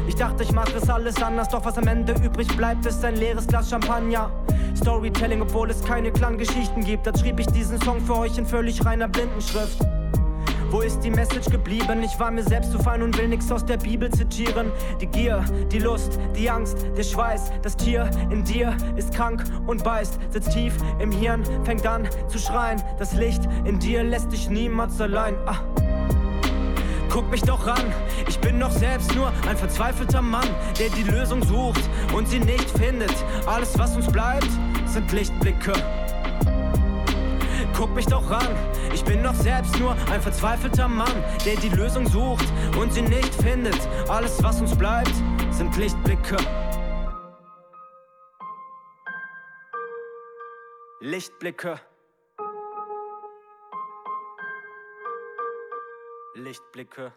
Ich 0.08 0.16
dachte, 0.16 0.44
ich 0.44 0.52
mache 0.52 0.78
es 0.78 0.90
alles 0.90 1.22
anders, 1.22 1.50
doch 1.50 1.64
was 1.66 1.78
am 1.78 1.88
Ende 1.88 2.14
übrig 2.24 2.48
bleibt, 2.58 2.86
ist 2.86 3.04
ein 3.06 3.16
leeres 3.16 3.48
Glas 3.48 3.70
Champagner. 3.70 4.30
Storytelling, 4.76 5.42
obwohl 5.42 5.70
es 5.70 5.84
keine 5.84 6.12
Klanggeschichten 6.12 6.84
gibt. 6.84 7.08
Da 7.08 7.18
schrieb 7.18 7.40
ich 7.40 7.48
diesen 7.48 7.82
Song 7.82 8.02
für 8.02 8.18
euch 8.18 8.38
in 8.38 8.46
völlig 8.46 8.84
reiner 8.86 9.08
Blindenschrift. 9.08 9.80
Wo 10.74 10.82
ist 10.82 11.02
die 11.02 11.12
Message 11.12 11.52
geblieben? 11.52 12.02
Ich 12.02 12.20
war 12.20 12.32
mir 12.32 12.42
selbst 12.44 12.72
zu 12.72 12.80
fein 12.80 13.04
und 13.04 13.16
will 13.20 13.28
nix 13.28 13.52
aus 13.52 13.64
der 13.64 13.78
Bibel 13.78 14.10
zitieren. 14.10 14.72
Die 15.00 15.06
Gier, 15.06 15.46
die 15.72 15.78
Lust, 15.78 16.20
die 16.36 16.50
Angst, 16.50 16.78
der 16.98 17.04
Schweiß, 17.04 17.52
das 17.62 17.78
Tier 17.78 18.10
in 18.32 18.44
dir 18.44 18.76
ist 18.96 19.14
krank 19.14 19.44
und 19.68 19.84
beißt, 19.84 20.20
sitzt 20.32 20.52
tief 20.52 20.74
im 20.98 21.12
Hirn, 21.12 21.44
fängt 21.64 21.86
an 21.86 22.10
zu 22.28 22.40
schreien. 22.40 22.82
Das 22.98 23.14
Licht 23.14 23.44
in 23.66 23.78
dir 23.78 24.04
lässt 24.04 24.32
dich 24.32 24.50
niemals 24.50 25.00
allein. 25.00 25.36
Ah. 25.46 25.83
Guck 27.14 27.30
mich 27.30 27.44
doch 27.44 27.68
ran, 27.68 27.94
ich 28.28 28.40
bin 28.40 28.60
doch 28.60 28.72
selbst 28.72 29.14
nur 29.14 29.32
ein 29.48 29.56
verzweifelter 29.56 30.24
Mann, 30.24 30.48
der 30.80 30.90
die 30.90 31.04
Lösung 31.04 31.44
sucht 31.44 31.88
und 32.12 32.28
sie 32.28 32.40
nicht 32.40 32.68
findet. 32.72 33.14
Alles, 33.46 33.78
was 33.78 33.96
uns 33.96 34.12
bleibt, 34.12 34.50
sind 34.88 35.12
Lichtblicke. 35.12 35.74
Guck 37.78 37.94
mich 37.94 38.08
doch 38.08 38.32
an, 38.32 38.48
ich 38.92 39.06
bin 39.06 39.22
doch 39.22 39.36
selbst 39.36 39.80
nur 39.80 39.96
ein 40.12 40.22
verzweifelter 40.24 40.88
Mann, 40.88 41.14
der 41.46 41.56
die 41.58 41.70
Lösung 41.70 42.08
sucht 42.08 42.52
und 42.80 42.92
sie 42.92 43.04
nicht 43.04 43.36
findet. 43.44 43.78
Alles, 44.10 44.42
was 44.42 44.60
uns 44.60 44.76
bleibt, 44.76 45.14
sind 45.52 45.78
Lichtblicke. 45.78 46.38
Lichtblicke. 51.00 51.80
Lichtblicke. 56.36 57.14